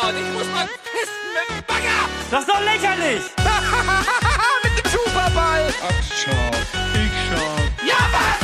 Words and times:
Gott, 0.00 0.14
ich 0.14 0.32
muss 0.34 0.46
mal 0.52 0.66
pissen 0.66 1.26
mit 1.32 1.48
dem 1.48 1.64
Bagger! 1.66 2.04
Das 2.30 2.40
ist 2.40 2.48
doch 2.50 2.60
lächerlich! 2.60 3.22
mit 4.62 4.72
dem 4.76 4.90
Superball! 4.90 5.72
Ach, 5.82 6.02
schau, 6.12 6.50
ich 6.92 7.14
schau. 7.28 7.46
Ja, 7.86 7.96
was, 8.12 8.36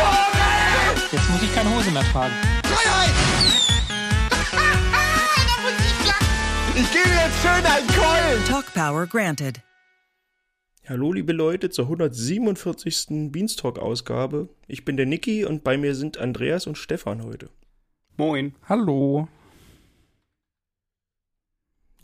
Vogel! 0.00 1.08
Jetzt 1.12 1.30
muss 1.30 1.42
ich 1.42 1.54
keine 1.54 1.76
Hose 1.76 1.90
mehr 1.90 2.04
tragen. 2.04 2.32
Freiheit! 2.64 3.14
ich 6.74 6.90
gebe 6.90 7.10
jetzt 7.10 7.42
schön 7.42 7.66
einen 7.66 7.86
Keulen! 7.88 8.44
Talk 8.48 8.72
Power 8.72 9.06
granted. 9.06 9.60
Hallo 10.88 11.12
liebe 11.12 11.34
Leute 11.34 11.68
zur 11.68 11.84
147. 11.84 13.30
Beanstalk-Ausgabe. 13.30 14.48
Ich 14.68 14.86
bin 14.86 14.96
der 14.96 15.04
Niki 15.04 15.44
und 15.44 15.64
bei 15.64 15.76
mir 15.76 15.94
sind 15.94 16.16
Andreas 16.16 16.66
und 16.66 16.78
Stefan 16.78 17.24
heute. 17.24 17.50
Moin. 18.16 18.54
Hallo. 18.66 19.28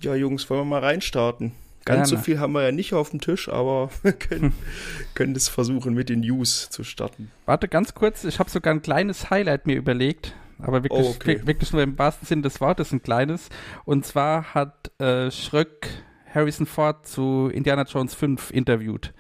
Ja 0.01 0.15
Jungs, 0.15 0.49
wollen 0.51 0.61
wir 0.63 0.65
mal 0.65 0.81
reinstarten? 0.81 1.53
Ganz 1.85 2.09
Gerne. 2.11 2.19
so 2.21 2.25
viel 2.25 2.39
haben 2.39 2.53
wir 2.53 2.63
ja 2.63 2.73
nicht 2.73 2.93
auf 2.93 3.11
dem 3.11 3.21
Tisch, 3.21 3.49
aber 3.49 3.91
wir 4.03 4.13
können, 4.13 4.53
können 5.15 5.35
das 5.35 5.49
versuchen 5.49 5.95
mit 5.95 6.09
den 6.09 6.21
News 6.21 6.69
zu 6.71 6.85
starten. 6.85 7.31
Warte 7.47 7.69
ganz 7.69 7.95
kurz, 7.95 8.25
ich 8.25 8.39
habe 8.39 8.51
sogar 8.51 8.75
ein 8.75 8.83
kleines 8.83 9.31
Highlight 9.31 9.67
mir 9.67 9.77
überlegt. 9.77 10.35
Aber 10.63 10.83
wirklich, 10.83 11.07
Oh, 11.07 11.11
okay. 11.17 11.39
wir- 11.39 11.47
wirklich 11.47 11.73
nur 11.73 11.83
im 11.83 11.99
wahrsten 11.99 12.27
Sinne 12.29 12.43
des 12.43 12.61
Wortes 12.61 12.93
ein 12.93 13.03
kleines. 13.03 13.49
Und 13.87 14.05
zwar 14.05 14.53
hat 14.55 14.91
äh, 15.01 15.31
Schröck 15.31 15.89
Harrison 16.35 16.67
Ford 16.67 17.07
zu 17.09 17.49
Indiana 17.53 17.85
Jones 17.85 18.15
5 18.15 18.51
interviewt. 18.51 19.15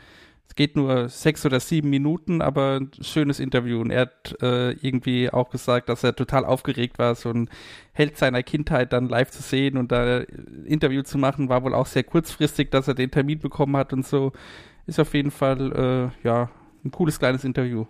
Geht 0.60 0.76
nur 0.76 1.08
sechs 1.08 1.46
oder 1.46 1.58
sieben 1.58 1.88
Minuten, 1.88 2.42
aber 2.42 2.80
ein 2.80 2.90
schönes 3.00 3.40
Interview. 3.40 3.80
Und 3.80 3.90
er 3.90 4.02
hat 4.02 4.36
äh, 4.42 4.72
irgendwie 4.72 5.30
auch 5.30 5.48
gesagt, 5.48 5.88
dass 5.88 6.04
er 6.04 6.14
total 6.14 6.44
aufgeregt 6.44 6.98
war, 6.98 7.14
so 7.14 7.30
ein 7.30 7.48
Held 7.94 8.18
seiner 8.18 8.42
Kindheit 8.42 8.92
dann 8.92 9.08
live 9.08 9.30
zu 9.30 9.40
sehen 9.40 9.78
und 9.78 9.90
da 9.90 10.18
ein 10.18 10.66
Interview 10.66 11.00
zu 11.00 11.16
machen, 11.16 11.48
war 11.48 11.62
wohl 11.64 11.72
auch 11.72 11.86
sehr 11.86 12.04
kurzfristig, 12.04 12.70
dass 12.70 12.88
er 12.88 12.92
den 12.92 13.10
Termin 13.10 13.38
bekommen 13.38 13.74
hat 13.74 13.94
und 13.94 14.06
so. 14.06 14.32
Ist 14.84 15.00
auf 15.00 15.14
jeden 15.14 15.30
Fall, 15.30 16.12
äh, 16.22 16.28
ja, 16.28 16.50
ein 16.84 16.90
cooles 16.90 17.18
kleines 17.18 17.42
Interview. 17.44 17.86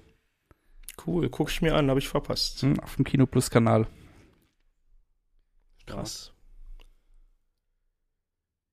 Cool, 1.05 1.29
guck 1.29 1.51
ich 1.51 1.63
mir 1.63 1.75
an, 1.75 1.89
habe 1.89 1.99
ich 1.99 2.09
verpasst. 2.09 2.63
Hm, 2.63 2.79
Auf 2.79 2.95
dem 2.95 3.05
Kino 3.05 3.27
Plus 3.27 3.51
Kanal. 3.51 3.89
Krass. 5.87 6.33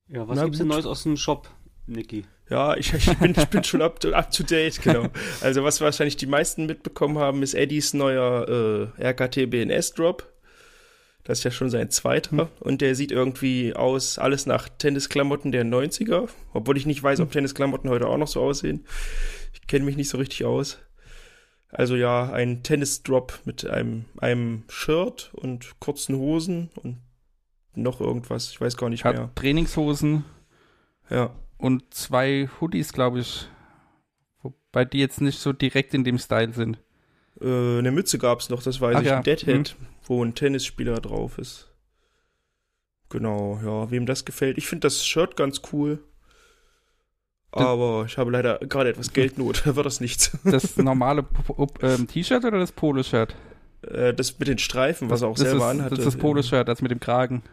Ja, 0.07 0.27
was 0.27 0.37
Na 0.37 0.43
gibt's 0.43 0.59
denn 0.59 0.67
gut. 0.67 0.75
Neues 0.75 0.85
aus 0.85 1.01
dem 1.01 1.17
Shop, 1.17 1.49
Niki? 1.87 2.25
Ja, 2.49 2.75
ich, 2.77 2.93
ich, 2.93 3.17
bin, 3.17 3.33
ich 3.37 3.45
bin 3.47 3.63
schon 3.63 3.81
up 3.81 3.99
to, 3.99 4.11
up 4.11 4.31
to 4.31 4.43
date, 4.43 4.81
genau. 4.81 5.07
Also 5.41 5.63
was 5.63 5.81
wahrscheinlich 5.81 6.17
die 6.17 6.27
meisten 6.27 6.65
mitbekommen 6.65 7.17
haben, 7.17 7.43
ist 7.43 7.53
Eddies 7.53 7.93
neuer 7.93 8.91
äh, 8.97 9.03
RKT 9.03 9.49
BNS 9.49 9.93
Drop. 9.93 10.31
Das 11.23 11.39
ist 11.39 11.43
ja 11.43 11.51
schon 11.51 11.69
sein 11.69 11.89
zweiter. 11.89 12.49
Und 12.61 12.79
der 12.79 12.95
sieht 12.95 13.11
irgendwie 13.11 13.73
aus, 13.73 14.17
alles 14.17 14.45
nach 14.45 14.69
Tennisklamotten 14.69 15.51
der 15.51 15.65
90er. 15.65 16.29
Obwohl 16.53 16.77
ich 16.77 16.85
nicht 16.85 17.03
weiß, 17.03 17.19
ob 17.19 17.31
Tennisklamotten 17.31 17.89
heute 17.89 18.07
auch 18.07 18.17
noch 18.17 18.29
so 18.29 18.41
aussehen. 18.41 18.85
Ich 19.53 19.67
kenne 19.67 19.83
mich 19.83 19.97
nicht 19.97 20.07
so 20.07 20.17
richtig 20.17 20.45
aus. 20.45 20.77
Also 21.69 21.97
ja, 21.97 22.31
ein 22.31 22.63
Tennis-Drop 22.63 23.41
mit 23.43 23.67
einem, 23.67 24.05
einem 24.19 24.63
Shirt 24.69 25.31
und 25.33 25.79
kurzen 25.81 26.15
Hosen 26.15 26.69
und 26.75 27.01
noch 27.75 27.99
irgendwas. 27.99 28.49
Ich 28.51 28.61
weiß 28.61 28.77
gar 28.77 28.89
nicht 28.89 29.03
Hat 29.03 29.17
mehr. 29.17 29.31
Trainingshosen 29.35 30.23
Ja. 31.09 31.35
Und 31.57 31.93
zwei 31.93 32.49
Hoodies, 32.59 32.93
glaube 32.93 33.19
ich. 33.19 33.47
Wobei 34.41 34.85
die 34.85 34.99
jetzt 34.99 35.21
nicht 35.21 35.39
so 35.39 35.53
direkt 35.53 35.93
in 35.93 36.03
dem 36.03 36.19
Style 36.19 36.53
sind. 36.53 36.79
Äh, 37.41 37.79
eine 37.79 37.91
Mütze 37.91 38.17
gab's 38.17 38.49
noch, 38.49 38.63
das 38.63 38.81
weiß 38.81 38.95
Ach 38.95 39.01
ich, 39.01 39.07
ja, 39.07 39.17
ein 39.17 39.23
Deadhead, 39.23 39.75
wo 40.03 40.23
ein 40.23 40.35
Tennisspieler 40.35 40.99
drauf 40.99 41.37
ist. 41.37 41.71
Genau, 43.09 43.59
ja, 43.63 43.89
wem 43.89 44.05
das 44.05 44.25
gefällt. 44.25 44.57
Ich 44.57 44.67
finde 44.67 44.87
das 44.87 45.05
Shirt 45.05 45.35
ganz 45.35 45.61
cool. 45.71 45.99
Aber 47.51 48.05
ich 48.05 48.17
habe 48.17 48.31
leider 48.31 48.59
gerade 48.59 48.89
etwas 48.89 49.13
Geldnot, 49.13 49.63
da 49.65 49.75
wird 49.75 49.85
das 49.85 50.01
nichts. 50.01 50.37
Das 50.43 50.75
normale 50.77 51.25
ähm, 51.81 52.07
T-Shirt 52.07 52.43
oder 52.43 52.59
das 52.59 52.71
Poloshirt? 52.71 53.35
Äh, 53.81 54.13
das 54.13 54.37
mit 54.37 54.47
den 54.47 54.57
Streifen, 54.57 55.09
was 55.09 55.21
er 55.21 55.29
auch 55.29 55.35
das 55.35 55.49
selber 55.49 55.65
ist, 55.65 55.71
anhatte. 55.71 55.89
Das 55.91 55.99
ist 55.99 56.05
das 56.05 56.17
Poloshirt, 56.17 56.67
das 56.67 56.81
mit 56.81 56.91
dem 56.91 56.99
Kragen. 56.99 57.43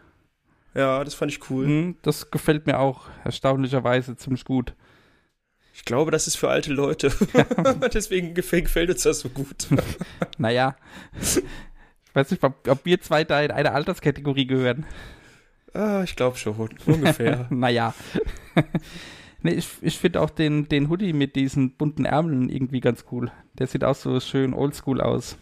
Ja, 0.75 1.03
das 1.03 1.13
fand 1.13 1.31
ich 1.31 1.49
cool. 1.49 1.65
Hm, 1.65 1.97
das 2.01 2.29
gefällt 2.31 2.67
mir 2.67 2.79
auch 2.79 3.07
erstaunlicherweise 3.23 4.17
ziemlich 4.17 4.43
gut. 4.43 4.75
Ich 5.73 5.85
glaube, 5.85 6.11
das 6.11 6.27
ist 6.27 6.35
für 6.35 6.49
alte 6.49 6.73
Leute. 6.73 7.13
Deswegen 7.93 8.33
gefällt, 8.33 8.89
uns 8.89 9.03
das 9.03 9.21
so 9.21 9.29
gut. 9.29 9.67
Naja, 10.37 10.75
ich 11.21 11.41
weiß 12.13 12.31
nicht, 12.31 12.43
ob, 12.43 12.67
ob 12.67 12.85
wir 12.85 12.99
zwei 12.99 13.23
da 13.23 13.41
in 13.41 13.51
eine 13.51 13.71
Alterskategorie 13.71 14.47
gehören. 14.47 14.85
ah, 15.73 16.03
ich 16.03 16.15
glaube 16.15 16.37
schon, 16.37 16.69
ungefähr. 16.85 17.47
Naja. 17.49 17.93
nee, 19.41 19.51
ich 19.53 19.69
ich 19.81 19.97
finde 19.97 20.19
auch 20.19 20.29
den, 20.29 20.67
den 20.67 20.89
Hoodie 20.89 21.13
mit 21.13 21.37
diesen 21.37 21.77
bunten 21.77 22.03
Ärmeln 22.03 22.49
irgendwie 22.49 22.81
ganz 22.81 23.05
cool. 23.11 23.31
Der 23.57 23.67
sieht 23.67 23.85
auch 23.85 23.95
so 23.95 24.19
schön 24.19 24.53
oldschool 24.53 24.99
aus. 24.99 25.37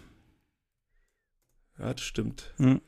ja, 1.79 1.93
das 1.93 2.01
stimmt. 2.01 2.53
Hm. 2.57 2.81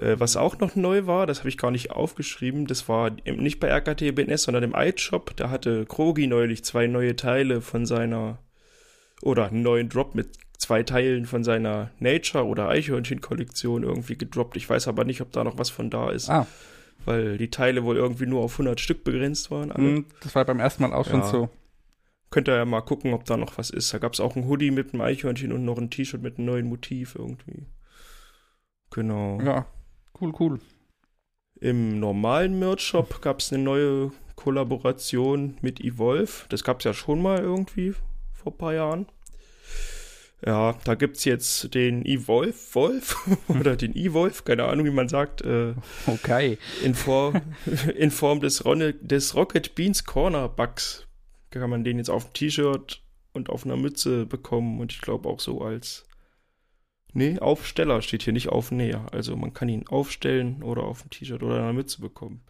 Äh, 0.00 0.18
was 0.18 0.36
auch 0.36 0.58
noch 0.58 0.76
neu 0.76 1.06
war, 1.06 1.26
das 1.26 1.40
habe 1.40 1.48
ich 1.50 1.58
gar 1.58 1.70
nicht 1.70 1.90
aufgeschrieben, 1.90 2.66
das 2.66 2.88
war 2.88 3.10
nicht 3.24 3.60
bei 3.60 3.68
RKT 3.68 4.14
BNS, 4.14 4.44
sondern 4.44 4.62
im 4.64 4.74
iShop. 4.74 5.36
Da 5.36 5.50
hatte 5.50 5.84
Krogi 5.86 6.26
neulich 6.26 6.64
zwei 6.64 6.86
neue 6.86 7.16
Teile 7.16 7.60
von 7.60 7.84
seiner, 7.86 8.38
oder 9.22 9.48
einen 9.48 9.62
neuen 9.62 9.88
Drop 9.90 10.14
mit 10.14 10.30
zwei 10.56 10.82
Teilen 10.82 11.24
von 11.26 11.44
seiner 11.44 11.90
Nature- 11.98 12.46
oder 12.46 12.68
Eichhörnchen-Kollektion 12.68 13.82
irgendwie 13.82 14.16
gedroppt. 14.16 14.56
Ich 14.56 14.68
weiß 14.68 14.88
aber 14.88 15.04
nicht, 15.04 15.20
ob 15.20 15.32
da 15.32 15.44
noch 15.44 15.58
was 15.58 15.70
von 15.70 15.90
da 15.90 16.10
ist, 16.10 16.28
Ah, 16.30 16.46
weil 17.06 17.38
die 17.38 17.50
Teile 17.50 17.84
wohl 17.84 17.96
irgendwie 17.96 18.26
nur 18.26 18.42
auf 18.42 18.52
100 18.54 18.78
Stück 18.80 19.04
begrenzt 19.04 19.50
waren. 19.50 19.72
Alle. 19.72 19.84
hm, 19.84 20.06
das 20.22 20.34
war 20.34 20.44
beim 20.44 20.60
ersten 20.60 20.82
Mal 20.82 20.92
auch 20.94 21.06
schon 21.08 21.20
Ja. 21.20 21.26
so. 21.26 21.48
Könnt 22.30 22.48
ihr 22.48 22.54
ja 22.56 22.64
mal 22.64 22.82
gucken, 22.82 23.12
ob 23.14 23.24
da 23.24 23.36
noch 23.36 23.58
was 23.58 23.70
ist. 23.70 23.92
Da 23.92 23.98
gab 23.98 24.12
es 24.12 24.20
auch 24.20 24.36
ein 24.36 24.46
Hoodie 24.46 24.70
mit 24.70 24.92
einem 24.94 25.00
Eichhörnchen 25.00 25.50
und 25.52 25.64
noch 25.64 25.78
ein 25.78 25.90
T-Shirt 25.90 26.22
mit 26.22 26.38
einem 26.38 26.46
neuen 26.46 26.66
Motiv 26.66 27.16
irgendwie. 27.18 27.66
Genau. 28.90 29.40
Ja, 29.40 29.66
cool, 30.20 30.32
cool. 30.38 30.60
Im 31.60 32.00
normalen 32.00 32.58
Merch-Shop 32.58 33.20
gab 33.20 33.40
es 33.40 33.52
eine 33.52 33.62
neue 33.62 34.12
Kollaboration 34.34 35.58
mit 35.60 35.80
Evolve. 35.80 36.46
Das 36.48 36.64
gab 36.64 36.78
es 36.78 36.84
ja 36.84 36.94
schon 36.94 37.20
mal 37.20 37.40
irgendwie 37.40 37.94
vor 38.32 38.52
ein 38.52 38.58
paar 38.58 38.74
Jahren. 38.74 39.06
Ja, 40.44 40.74
da 40.84 40.94
gibt 40.94 41.18
es 41.18 41.24
jetzt 41.26 41.74
den 41.74 42.06
Evolve 42.06 42.54
Wolf 42.72 43.28
oder 43.48 43.76
den 43.76 43.94
Evolve, 43.94 44.42
keine 44.42 44.64
Ahnung, 44.64 44.86
wie 44.86 44.90
man 44.90 45.08
sagt, 45.10 45.42
äh, 45.42 45.74
Okay. 46.06 46.56
in, 46.82 46.94
Form, 46.94 47.42
in 47.96 48.10
Form 48.10 48.40
des, 48.40 48.64
Ronne, 48.64 48.94
des 48.94 49.34
Rocket 49.34 49.74
Beans 49.74 50.04
Corner 50.06 50.48
Bugs. 50.48 51.06
Kann 51.50 51.68
man 51.68 51.84
den 51.84 51.98
jetzt 51.98 52.08
auf 52.08 52.24
dem 52.24 52.32
T-Shirt 52.32 53.02
und 53.32 53.50
auf 53.50 53.66
einer 53.66 53.76
Mütze 53.76 54.24
bekommen 54.24 54.80
und 54.80 54.92
ich 54.92 55.02
glaube 55.02 55.28
auch 55.28 55.40
so 55.40 55.60
als 55.60 56.04
Nee, 57.12 57.38
Aufsteller 57.38 58.02
steht 58.02 58.22
hier 58.22 58.32
nicht 58.32 58.48
Aufnäher. 58.48 59.06
Also 59.12 59.36
man 59.36 59.52
kann 59.52 59.68
ihn 59.68 59.86
aufstellen 59.88 60.62
oder 60.62 60.84
auf 60.84 61.02
dem 61.02 61.10
T-Shirt 61.10 61.42
oder 61.42 61.56
einer 61.56 61.72
Mütze 61.72 62.00
bekommen. 62.00 62.42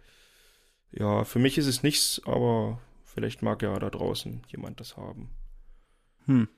Ja, 0.93 1.25
für 1.25 1.39
mich 1.39 1.57
ist 1.57 1.67
es 1.67 1.83
nichts, 1.83 2.21
aber 2.25 2.81
vielleicht 3.05 3.43
mag 3.43 3.63
ja 3.63 3.79
da 3.79 3.91
draußen 3.91 4.43
jemand 4.49 4.81
das 4.81 4.97
haben. 4.97 5.31
Hm. 6.27 6.49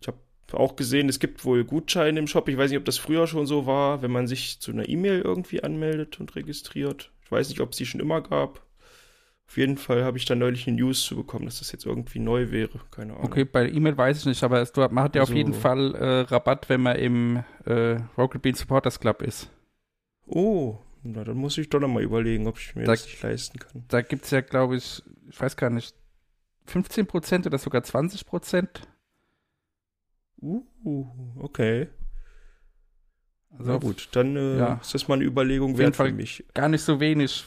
Ich 0.00 0.08
habe 0.08 0.18
auch 0.52 0.76
gesehen, 0.76 1.08
es 1.08 1.20
gibt 1.20 1.44
wohl 1.44 1.64
Gutscheine 1.64 2.18
im 2.18 2.26
Shop. 2.26 2.48
Ich 2.48 2.56
weiß 2.56 2.70
nicht, 2.70 2.78
ob 2.78 2.84
das 2.84 2.98
früher 2.98 3.26
schon 3.26 3.46
so 3.46 3.66
war, 3.66 4.02
wenn 4.02 4.10
man 4.10 4.26
sich 4.26 4.60
zu 4.60 4.72
einer 4.72 4.88
E-Mail 4.88 5.20
irgendwie 5.20 5.62
anmeldet 5.62 6.20
und 6.20 6.34
registriert. 6.34 7.10
Ich 7.22 7.30
weiß 7.30 7.48
nicht, 7.48 7.60
ob 7.60 7.70
es 7.70 7.76
die 7.76 7.86
schon 7.86 8.00
immer 8.00 8.20
gab. 8.20 8.63
Auf 9.54 9.58
jeden 9.58 9.76
Fall 9.76 10.02
habe 10.02 10.18
ich 10.18 10.24
da 10.24 10.34
neulich 10.34 10.66
eine 10.66 10.76
News 10.78 11.04
zu 11.04 11.14
bekommen, 11.14 11.44
dass 11.44 11.60
das 11.60 11.70
jetzt 11.70 11.86
irgendwie 11.86 12.18
neu 12.18 12.50
wäre. 12.50 12.80
Keine 12.90 13.12
Ahnung. 13.12 13.24
Okay, 13.26 13.44
bei 13.44 13.68
E-Mail 13.70 13.96
weiß 13.96 14.18
ich 14.18 14.26
nicht, 14.26 14.42
aber 14.42 14.60
es, 14.60 14.74
man 14.74 14.98
hat 15.04 15.14
ja 15.14 15.22
auf 15.22 15.28
Also- 15.28 15.36
jeden 15.36 15.54
Fall 15.54 15.94
äh, 15.94 16.20
Rabatt, 16.22 16.68
wenn 16.68 16.80
man 16.80 16.96
im 16.96 17.44
äh, 17.64 18.00
Rocket 18.18 18.42
Bean 18.42 18.56
Supporters 18.56 18.98
Club 18.98 19.22
ist. 19.22 19.48
Oh, 20.26 20.78
na 21.04 21.22
dann 21.22 21.36
muss 21.36 21.56
ich 21.56 21.70
doch 21.70 21.78
noch 21.78 21.86
mal 21.86 22.02
überlegen, 22.02 22.48
ob 22.48 22.58
ich 22.58 22.74
mir 22.74 22.82
Da- 22.82 22.94
das 22.94 23.04
nicht 23.04 23.22
leisten 23.22 23.60
kann. 23.60 23.84
Da 23.86 24.02
gibt 24.02 24.24
es 24.24 24.32
ja, 24.32 24.40
glaube 24.40 24.74
ich, 24.74 25.04
ich 25.30 25.40
weiß 25.40 25.56
gar 25.56 25.70
nicht, 25.70 25.94
15% 26.66 27.46
oder 27.46 27.58
sogar 27.58 27.82
20%. 27.82 28.68
Uh, 30.42 30.64
okay. 31.38 31.90
Also 33.56 33.70
Na 33.70 33.78
gut, 33.78 34.08
dann 34.12 34.34
äh, 34.36 34.58
ja. 34.58 34.74
ist 34.82 34.94
das 34.94 35.06
mal 35.06 35.14
eine 35.14 35.24
Überlegung 35.24 35.74
Auf 35.74 35.78
jeden 35.78 35.96
wert 35.96 36.08
für 36.08 36.12
mich. 36.12 36.44
gar 36.54 36.68
nicht 36.68 36.82
so 36.82 36.98
wenig. 36.98 37.44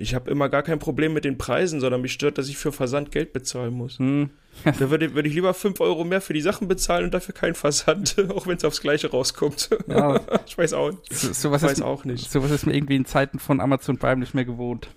Ich 0.00 0.14
habe 0.14 0.30
immer 0.30 0.48
gar 0.48 0.62
kein 0.62 0.78
Problem 0.78 1.12
mit 1.12 1.24
den 1.24 1.36
Preisen, 1.38 1.78
sondern 1.80 2.00
mich 2.00 2.12
stört, 2.12 2.38
dass 2.38 2.48
ich 2.48 2.56
für 2.56 2.72
Versand 2.72 3.12
Geld 3.12 3.32
bezahlen 3.32 3.74
muss. 3.74 3.98
Hm. 3.98 4.30
Da 4.64 4.90
würde, 4.90 5.14
würde 5.14 5.28
ich 5.28 5.34
lieber 5.34 5.54
5 5.54 5.80
Euro 5.80 6.04
mehr 6.04 6.20
für 6.20 6.32
die 6.32 6.40
Sachen 6.40 6.66
bezahlen 6.68 7.04
und 7.04 7.14
dafür 7.14 7.34
keinen 7.34 7.54
Versand, 7.54 8.16
auch 8.30 8.46
wenn 8.46 8.56
es 8.56 8.64
aufs 8.64 8.80
Gleiche 8.80 9.10
rauskommt. 9.10 9.70
Ja, 9.86 10.20
ich 10.46 10.58
weiß 10.58 10.72
auch 10.72 10.90
nicht. 10.90 11.12
so, 11.14 11.32
sowas, 11.32 11.62
Ich 11.62 11.68
weiß 11.68 11.78
ist, 11.78 11.82
auch 11.84 12.04
nicht. 12.04 12.30
sowas 12.30 12.50
ist 12.50 12.66
mir 12.66 12.74
irgendwie 12.74 12.96
in 12.96 13.04
Zeiten 13.04 13.38
von 13.38 13.60
Amazon 13.60 13.96
Prime 13.98 14.16
nicht 14.20 14.34
mehr 14.34 14.44
gewohnt. 14.44 14.88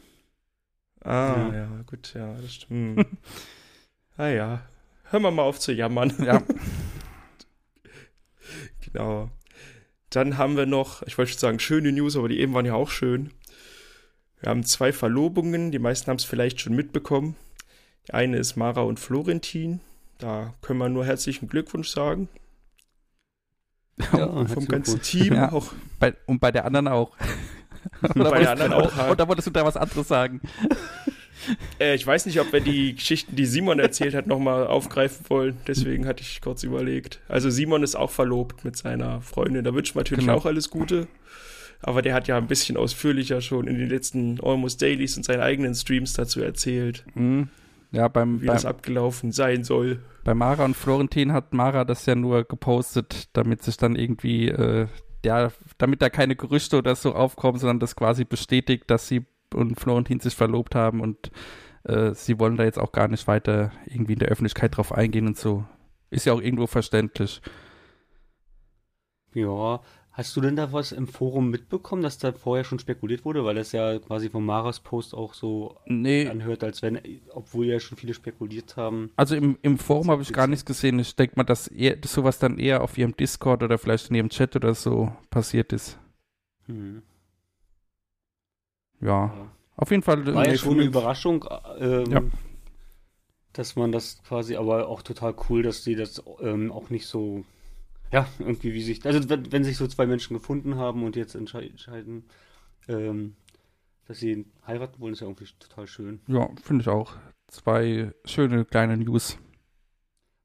Ah, 1.03 1.49
Ja. 1.51 1.53
ja, 1.53 1.67
gut, 1.85 2.13
ja, 2.15 2.33
das 2.41 2.53
stimmt. 2.55 2.97
Hm. 2.97 3.05
ah 4.17 4.27
ja, 4.27 4.61
hören 5.11 5.23
wir 5.23 5.31
mal 5.31 5.43
auf 5.43 5.59
zu 5.59 5.71
jammern. 5.71 6.13
Ja, 6.25 6.41
Genau. 8.85 9.29
Dann 10.09 10.37
haben 10.37 10.57
wir 10.57 10.65
noch, 10.65 11.01
ich 11.03 11.17
wollte 11.17 11.31
schon 11.31 11.39
sagen, 11.39 11.59
schöne 11.59 11.91
News, 11.91 12.15
aber 12.15 12.29
die 12.29 12.39
eben 12.39 12.53
waren 12.53 12.65
ja 12.65 12.73
auch 12.75 12.89
schön. 12.89 13.31
Wir 14.43 14.49
haben 14.49 14.65
zwei 14.65 14.91
Verlobungen, 14.91 15.71
die 15.71 15.79
meisten 15.79 16.07
haben 16.09 16.17
es 16.17 16.25
vielleicht 16.25 16.59
schon 16.59 16.75
mitbekommen. 16.75 17.37
Die 18.09 18.13
eine 18.13 18.35
ist 18.37 18.57
Mara 18.57 18.81
und 18.81 18.99
Florentin. 18.99 19.79
Da 20.17 20.53
können 20.61 20.79
wir 20.79 20.89
nur 20.89 21.05
herzlichen 21.05 21.47
Glückwunsch 21.47 21.87
sagen. 21.87 22.27
Ja, 24.11 24.45
Vom 24.45 24.67
ganzen 24.67 25.01
Team. 25.01 25.33
Ja. 25.33 25.53
Auch 25.53 25.71
Bei, 25.99 26.13
und 26.25 26.39
bei 26.41 26.51
der 26.51 26.65
anderen 26.65 26.89
auch. 26.89 27.15
bei 28.01 28.39
der 28.41 28.51
anderen 28.51 28.73
auch. 28.73 28.93
Oder, 28.93 29.11
oder 29.11 29.27
wolltest 29.29 29.47
du 29.47 29.51
da 29.51 29.63
was 29.65 29.77
anderes 29.77 30.09
sagen? 30.09 30.41
Äh, 31.79 31.95
ich 31.95 32.05
weiß 32.05 32.25
nicht, 32.25 32.39
ob 32.41 32.51
wir 32.51 32.59
die 32.59 32.95
Geschichten, 32.95 33.37
die 33.37 33.45
Simon 33.45 33.79
erzählt 33.79 34.13
hat, 34.13 34.27
nochmal 34.27 34.67
aufgreifen 34.67 35.25
wollen. 35.29 35.57
Deswegen 35.67 36.05
hatte 36.05 36.21
ich 36.21 36.41
kurz 36.41 36.63
überlegt. 36.63 37.21
Also 37.29 37.49
Simon 37.49 37.81
ist 37.83 37.95
auch 37.95 38.11
verlobt 38.11 38.65
mit 38.65 38.75
seiner 38.75 39.21
Freundin. 39.21 39.63
Da 39.63 39.73
wünsche 39.73 39.91
ich 39.91 39.95
natürlich 39.95 40.25
Genau. 40.25 40.37
auch 40.37 40.45
alles 40.45 40.69
Gute. 40.69 41.07
Aber 41.83 42.01
der 42.01 42.13
hat 42.13 42.27
ja 42.27 42.37
ein 42.37 42.47
bisschen 42.47 42.77
ausführlicher 42.77 43.41
schon 43.41 43.67
in 43.67 43.77
den 43.77 43.89
letzten 43.89 44.39
Almost 44.41 44.81
Dailies 44.81 45.17
und 45.17 45.23
seinen 45.23 45.41
eigenen 45.41 45.75
Streams 45.75 46.13
dazu 46.13 46.41
erzählt, 46.41 47.05
Mhm. 47.15 47.49
Ja, 47.91 48.07
beim, 48.07 48.41
wie 48.41 48.47
beim, 48.47 48.55
das 48.55 48.65
abgelaufen 48.65 49.31
sein 49.31 49.63
soll. 49.63 49.99
bei 50.23 50.33
Mara 50.33 50.65
und 50.65 50.75
Florentin 50.75 51.31
hat 51.31 51.53
Mara 51.53 51.85
das 51.85 52.07
ja 52.07 52.15
nur 52.15 52.43
gepostet, 52.43 53.29
damit 53.33 53.61
sich 53.61 53.77
dann 53.77 53.95
irgendwie, 53.95 54.47
äh, 54.47 54.87
ja, 55.23 55.51
damit 55.77 56.01
da 56.01 56.09
keine 56.09 56.35
Gerüchte 56.35 56.77
oder 56.79 56.95
so 56.95 57.13
aufkommen, 57.13 57.59
sondern 57.59 57.79
das 57.79 57.95
quasi 57.95 58.23
bestätigt, 58.25 58.85
dass 58.87 59.07
sie 59.07 59.25
und 59.53 59.79
Florentin 59.79 60.19
sich 60.19 60.33
verlobt 60.35 60.73
haben 60.73 61.01
und 61.01 61.29
äh, 61.83 62.15
sie 62.15 62.39
wollen 62.39 62.57
da 62.57 62.63
jetzt 62.63 62.79
auch 62.79 62.91
gar 62.93 63.07
nicht 63.09 63.27
weiter 63.27 63.71
irgendwie 63.85 64.13
in 64.13 64.19
der 64.19 64.29
Öffentlichkeit 64.29 64.75
drauf 64.75 64.91
eingehen 64.91 65.27
und 65.27 65.37
so. 65.37 65.63
Ist 66.09 66.25
ja 66.25 66.33
auch 66.33 66.41
irgendwo 66.41 66.65
verständlich. 66.65 67.41
Ja, 69.35 69.81
hast 70.15 70.35
du 70.35 70.41
denn 70.41 70.55
da 70.55 70.71
was 70.71 70.91
im 70.91 71.07
Forum 71.07 71.49
mitbekommen, 71.49 72.01
dass 72.03 72.17
da 72.19 72.31
vorher 72.31 72.63
schon 72.63 72.77
spekuliert 72.79 73.25
wurde, 73.25 73.43
weil 73.45 73.55
das 73.55 73.71
ja 73.71 73.97
quasi 73.99 74.29
von 74.29 74.45
Maras 74.45 74.79
Post 74.79 75.13
auch 75.15 75.33
so 75.33 75.75
Nee, 75.87 76.27
anhört, 76.27 76.63
als 76.63 76.81
wenn, 76.83 76.99
obwohl 77.31 77.65
ja 77.65 77.79
schon 77.79 77.97
viele 77.97 78.13
spekuliert 78.13 78.77
haben. 78.77 79.09
Also 79.15 79.35
im, 79.35 79.57
im 79.63 79.77
Forum 79.77 80.11
habe 80.11 80.21
ich 80.21 80.31
gar 80.31 80.47
nichts 80.47 80.65
gesehen. 80.65 80.99
Ich 80.99 81.15
denke 81.15 81.33
mal, 81.35 81.43
dass, 81.43 81.67
eher, 81.67 81.95
dass 81.95 82.13
sowas 82.13 82.37
dann 82.39 82.59
eher 82.59 82.81
auf 82.83 82.97
ihrem 82.97 83.17
Discord 83.17 83.63
oder 83.63 83.77
vielleicht 83.77 84.09
in 84.09 84.15
ihrem 84.15 84.29
Chat 84.29 84.55
oder 84.55 84.73
so 84.75 85.11
passiert 85.31 85.73
ist. 85.73 85.97
Hm. 86.67 87.01
Ja, 89.01 89.07
Ja. 89.25 89.33
auf 89.75 89.91
jeden 89.91 90.03
Fall. 90.03 90.25
War 90.33 90.45
ja 90.45 90.53
äh, 90.53 90.57
schon 90.57 90.73
eine 90.73 90.83
Überraschung, 90.83 91.43
ähm, 91.79 92.11
Ja. 92.11 92.21
dass 93.53 93.75
man 93.75 93.91
das 93.91 94.21
quasi, 94.23 94.55
aber 94.55 94.87
auch 94.87 95.01
total 95.01 95.33
cool, 95.49 95.63
dass 95.63 95.83
die 95.83 95.95
das 95.95 96.21
ähm, 96.39 96.71
auch 96.71 96.89
nicht 96.89 97.07
so, 97.07 97.43
ja, 98.13 98.27
irgendwie 98.39 98.73
wie 98.73 98.81
sich, 98.83 99.05
also 99.05 99.27
wenn, 99.29 99.51
wenn 99.51 99.63
sich 99.63 99.75
so 99.77 99.87
zwei 99.87 100.05
Menschen 100.05 100.33
gefunden 100.35 100.75
haben 100.77 101.03
und 101.03 101.15
jetzt 101.15 101.35
entschei- 101.35 101.69
entscheiden, 101.69 102.23
ähm, 102.87 103.35
dass 104.07 104.19
sie 104.19 104.45
heiraten 104.67 104.99
wollen, 105.01 105.13
ist 105.13 105.21
ja 105.21 105.27
irgendwie 105.27 105.47
total 105.59 105.87
schön. 105.87 106.19
ja, 106.27 106.47
finde 106.63 106.81
ich 106.83 106.87
auch. 106.87 107.15
Zwei 107.47 108.11
schöne 108.25 108.65
kleine 108.65 108.97
News. 108.97 109.37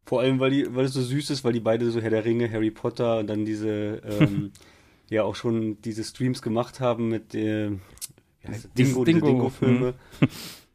Vor 0.07 0.21
allem, 0.23 0.41
weil, 0.41 0.51
die, 0.51 0.75
weil 0.75 0.87
es 0.87 0.95
so 0.95 1.03
süß 1.03 1.31
ist, 1.31 1.45
weil 1.45 1.53
die 1.53 1.61
beide 1.61 1.91
so 1.91 2.01
Herr 2.01 2.11
der 2.11 2.25
Ringe, 2.25 2.51
Harry 2.51 2.71
Potter 2.71 3.19
und 3.19 3.27
dann 3.27 3.45
diese, 3.45 4.01
ähm, 4.05 4.53
ja 5.11 5.23
auch 5.25 5.35
schon 5.37 5.81
diese 5.83 6.03
Streams 6.05 6.41
gemacht 6.43 6.81
haben 6.81 7.09
mit 7.09 7.35
äh, 7.35 7.71
wie 8.41 8.49
heißt 8.49 8.65
das? 8.65 8.73
Dieses 8.73 8.93
Dingo, 8.95 9.05
diese 9.05 9.21
Dingo, 9.21 9.27
Dingo-Filme. 9.29 9.95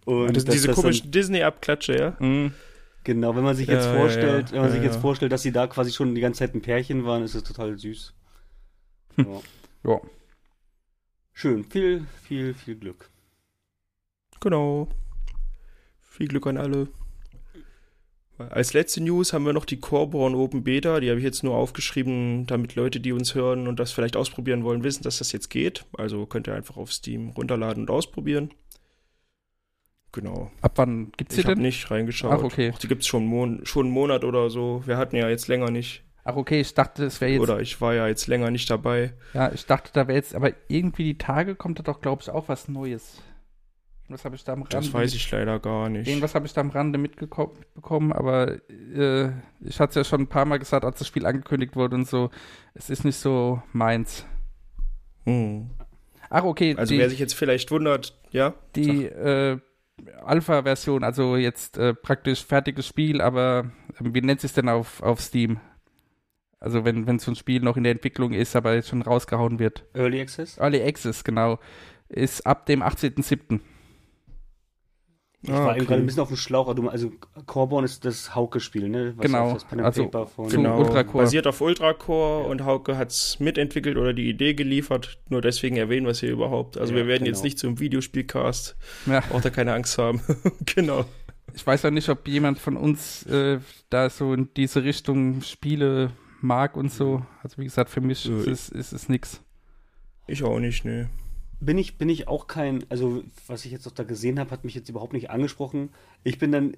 Und 0.05 0.35
Das, 0.35 0.45
dass 0.45 0.53
diese 0.55 0.73
komischen 0.73 1.11
Disney-Abklatsche, 1.11 1.97
ja? 1.97 2.17
Mhm. 2.19 2.53
Genau, 3.03 3.35
wenn 3.35 3.43
man 3.43 3.55
sich 3.55 3.67
jetzt 3.67 3.85
Ja, 3.85 3.97
vorstellt, 3.97 4.49
ja. 4.49 4.55
wenn 4.55 4.61
man 4.61 4.71
sich 4.71 4.81
jetzt 4.81 4.97
vorstellt, 4.97 5.31
dass 5.31 5.41
sie 5.41 5.51
da 5.51 5.67
quasi 5.67 5.91
schon 5.91 6.15
die 6.15 6.21
ganze 6.21 6.39
Zeit 6.39 6.55
ein 6.55 6.61
Pärchen 6.61 7.05
waren, 7.05 7.23
ist 7.23 7.35
es 7.35 7.43
total 7.43 7.77
süß. 7.77 8.13
Hm. 9.15 9.27
Ja. 9.27 9.41
Ja. 9.91 10.01
Schön, 11.33 11.65
viel, 11.65 12.05
viel, 12.23 12.53
viel 12.53 12.75
Glück. 12.75 13.09
Genau. 14.39 14.87
Viel 16.01 16.27
Glück 16.27 16.47
an 16.47 16.57
alle. 16.57 16.87
Als 18.37 18.73
letzte 18.73 19.01
News 19.01 19.31
haben 19.31 19.45
wir 19.45 19.53
noch 19.53 19.65
die 19.65 19.79
Corborn 19.79 20.35
Open 20.35 20.63
Beta. 20.63 20.99
Die 20.99 21.09
habe 21.09 21.19
ich 21.19 21.23
jetzt 21.23 21.43
nur 21.43 21.55
aufgeschrieben, 21.55 22.45
damit 22.45 22.75
Leute, 22.75 22.99
die 22.99 23.11
uns 23.11 23.35
hören 23.35 23.67
und 23.67 23.79
das 23.79 23.91
vielleicht 23.91 24.15
ausprobieren 24.15 24.63
wollen, 24.63 24.83
wissen, 24.83 25.03
dass 25.03 25.19
das 25.19 25.31
jetzt 25.31 25.49
geht. 25.49 25.85
Also 25.97 26.25
könnt 26.25 26.47
ihr 26.47 26.55
einfach 26.55 26.77
auf 26.77 26.91
Steam 26.91 27.29
runterladen 27.29 27.83
und 27.83 27.89
ausprobieren. 27.89 28.51
Genau. 30.13 30.51
Ab 30.61 30.73
wann 30.75 31.11
gibt's 31.17 31.35
Ich 31.35 31.41
die 31.41 31.47
habe 31.47 31.55
denn? 31.55 31.63
nicht 31.63 31.91
reingeschaut. 31.91 32.31
Ach, 32.31 32.43
okay. 32.43 32.71
Ach, 32.73 32.79
die 32.79 32.87
gibt's 32.87 33.07
schon, 33.07 33.25
Mon 33.25 33.65
schon 33.65 33.87
einen 33.87 33.93
Monat 33.93 34.23
oder 34.23 34.49
so. 34.49 34.81
Wir 34.85 34.97
hatten 34.97 35.15
ja 35.15 35.27
jetzt 35.27 35.47
länger 35.47 35.69
nicht. 35.71 36.03
Ach, 36.23 36.35
okay, 36.37 36.61
ich 36.61 36.73
dachte, 36.73 37.03
es 37.03 37.19
wäre 37.19 37.31
jetzt. 37.31 37.41
Oder 37.41 37.59
ich 37.59 37.81
war 37.81 37.93
ja 37.93 38.07
jetzt 38.07 38.27
länger 38.27 38.49
nicht 38.49 38.69
dabei. 38.69 39.13
Ja, 39.33 39.51
ich 39.51 39.65
dachte, 39.65 39.91
da 39.91 40.07
wäre 40.07 40.15
jetzt, 40.17 40.35
aber 40.35 40.51
irgendwie 40.69 41.03
die 41.03 41.17
Tage 41.17 41.55
kommt 41.55 41.79
da 41.79 41.83
doch, 41.83 41.99
glaube 41.99 42.21
ich, 42.21 42.29
auch 42.29 42.47
was 42.47 42.69
Neues. 42.69 43.21
Was 44.07 44.23
habe 44.23 44.35
ich 44.35 44.43
da 44.43 44.53
am 44.53 44.61
Rande? 44.61 44.75
Das 44.77 44.93
weiß 44.93 45.15
ich 45.15 45.31
leider 45.31 45.59
gar 45.59 45.89
nicht. 45.89 46.07
Irgendwas 46.07 46.35
habe 46.35 46.45
ich 46.45 46.53
da 46.53 46.61
am 46.61 46.69
Rande 46.69 46.99
mitbekommen, 46.99 48.13
aber 48.13 48.57
äh, 48.69 49.29
ich 49.61 49.79
hatte 49.79 49.89
es 49.89 49.95
ja 49.95 50.03
schon 50.03 50.21
ein 50.21 50.27
paar 50.27 50.45
Mal 50.45 50.59
gesagt, 50.59 50.85
als 50.85 50.99
das 50.99 51.07
Spiel 51.07 51.25
angekündigt 51.25 51.75
wurde 51.75 51.95
und 51.95 52.07
so, 52.07 52.29
es 52.73 52.89
ist 52.89 53.03
nicht 53.05 53.15
so 53.17 53.61
meins. 53.71 54.25
Hm. 55.25 55.71
Ach, 56.29 56.43
okay, 56.43 56.75
Also 56.77 56.93
die, 56.93 56.99
wer 56.99 57.09
sich 57.09 57.19
jetzt 57.19 57.33
vielleicht 57.33 57.71
wundert, 57.71 58.15
ja? 58.31 58.53
die 58.75 59.05
äh, 59.05 59.57
Alpha-Version, 60.23 61.03
also 61.03 61.35
jetzt 61.35 61.77
äh, 61.77 61.93
praktisch 61.93 62.45
fertiges 62.45 62.87
Spiel, 62.87 63.21
aber 63.21 63.71
äh, 63.99 64.13
wie 64.13 64.21
nennt 64.21 64.41
sich 64.41 64.53
denn 64.53 64.69
auf, 64.69 65.01
auf 65.01 65.21
Steam? 65.21 65.59
Also 66.59 66.85
wenn, 66.85 67.07
wenn 67.07 67.19
so 67.19 67.31
ein 67.31 67.35
Spiel 67.35 67.61
noch 67.61 67.77
in 67.77 67.83
der 67.83 67.91
Entwicklung 67.91 68.31
ist, 68.31 68.55
aber 68.55 68.73
jetzt 68.73 68.89
schon 68.89 69.01
rausgehauen 69.01 69.59
wird. 69.59 69.85
Early 69.93 70.21
Access? 70.21 70.57
Early 70.57 70.81
Access, 70.81 71.23
genau. 71.23 71.59
Ist 72.07 72.45
ab 72.47 72.65
dem 72.65 72.81
18.07. 72.81 73.59
Ich 75.45 75.49
Ah, 75.49 75.53
war 75.65 75.71
eben 75.71 75.81
okay. 75.81 75.85
gerade 75.87 76.01
ein 76.01 76.05
bisschen 76.05 76.21
auf 76.21 76.29
dem 76.29 76.37
Schlauch. 76.37 76.69
Also, 76.69 76.87
also 76.87 77.11
Corborn 77.45 77.83
ist 77.83 78.05
das 78.05 78.33
Hauke-Spiel, 78.33 78.87
ne? 78.87 79.13
Was 79.17 79.25
Genau, 79.25 79.53
Das 79.53 79.65
Pen 79.65 79.81
also 79.81 80.03
Paper 80.05 80.25
von 80.27 80.47
Genau, 80.47 80.79
Ultracore. 80.79 81.23
basiert 81.25 81.47
auf 81.47 81.59
Ultracore 81.59 82.45
und 82.47 82.63
Hauke 82.63 82.97
hat's 82.97 83.39
mitentwickelt 83.41 83.97
oder 83.97 84.13
die 84.13 84.29
Idee 84.29 84.53
geliefert. 84.53 85.17
Nur 85.27 85.41
deswegen 85.41 85.75
erwähnen 85.75 86.05
wir 86.05 86.11
es 86.11 86.21
hier 86.21 86.31
überhaupt. 86.31 86.77
Also 86.77 86.93
Ja, 86.93 86.99
wir 86.99 87.07
werden 87.07 87.25
genau. 87.25 87.35
jetzt 87.35 87.43
nicht 87.43 87.59
zum 87.59 87.79
Videospielcast. 87.79 88.77
Ja. 89.05 89.19
Braucht 89.19 89.43
ihr 89.45 89.51
keine 89.51 89.73
Angst 89.73 89.97
haben. 89.97 90.21
genau. 90.65 91.03
Ich 91.53 91.67
weiß 91.67 91.83
auch 91.85 91.91
nicht, 91.91 92.07
ob 92.09 92.25
jemand 92.27 92.57
von 92.57 92.77
uns 92.77 93.25
äh, 93.25 93.59
da 93.89 94.09
so 94.09 94.33
in 94.33 94.47
diese 94.55 94.83
Richtung 94.85 95.41
Spiele 95.41 96.11
mag 96.39 96.77
und 96.77 96.89
so. 96.91 97.21
Also 97.43 97.57
wie 97.57 97.65
gesagt, 97.65 97.89
für 97.89 98.01
mich 98.01 98.29
Äh, 98.29 98.39
ist 98.39 98.47
es, 98.47 98.69
ist 98.69 98.93
es 98.93 99.09
nix. 99.09 99.41
Ich 100.25 100.41
auch 100.43 100.59
nicht, 100.59 100.85
ne. 100.85 101.09
Bin 101.65 101.77
ich, 101.77 101.97
bin 101.97 102.09
ich 102.09 102.27
auch 102.27 102.47
kein, 102.47 102.85
also 102.89 103.23
was 103.47 103.65
ich 103.65 103.71
jetzt 103.71 103.85
noch 103.85 103.93
da 103.93 104.03
gesehen 104.03 104.39
habe, 104.39 104.51
hat 104.51 104.63
mich 104.63 104.75
jetzt 104.75 104.89
überhaupt 104.89 105.13
nicht 105.13 105.29
angesprochen. 105.29 105.89
Ich 106.23 106.39
bin 106.39 106.51
dann 106.51 106.77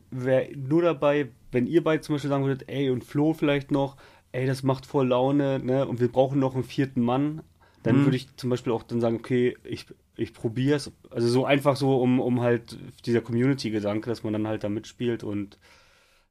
nur 0.55 0.81
dabei, 0.81 1.29
wenn 1.51 1.67
ihr 1.67 1.83
beide 1.83 2.01
zum 2.01 2.15
Beispiel 2.15 2.29
sagen 2.29 2.45
würdet, 2.45 2.69
ey, 2.69 2.89
und 2.89 3.03
Flo 3.03 3.33
vielleicht 3.33 3.71
noch, 3.71 3.97
ey, 4.31 4.45
das 4.45 4.63
macht 4.63 4.85
voll 4.85 5.07
Laune, 5.07 5.59
ne, 5.59 5.87
und 5.87 5.99
wir 5.99 6.11
brauchen 6.11 6.39
noch 6.39 6.55
einen 6.55 6.63
vierten 6.63 7.01
Mann, 7.01 7.41
dann 7.83 7.95
Mhm. 7.97 8.05
würde 8.05 8.17
ich 8.17 8.35
zum 8.37 8.49
Beispiel 8.49 8.73
auch 8.73 8.83
dann 8.83 9.01
sagen, 9.01 9.15
okay, 9.17 9.57
ich, 9.63 9.85
ich 10.17 10.33
probiere 10.33 10.75
es. 10.77 10.91
Also 11.09 11.27
so 11.27 11.45
einfach 11.45 11.75
so, 11.75 12.01
um, 12.01 12.19
um 12.19 12.41
halt 12.41 12.77
dieser 13.05 13.21
Community-Gedanke, 13.21 14.09
dass 14.09 14.23
man 14.23 14.33
dann 14.33 14.47
halt 14.47 14.63
da 14.63 14.69
mitspielt 14.69 15.23
und 15.23 15.57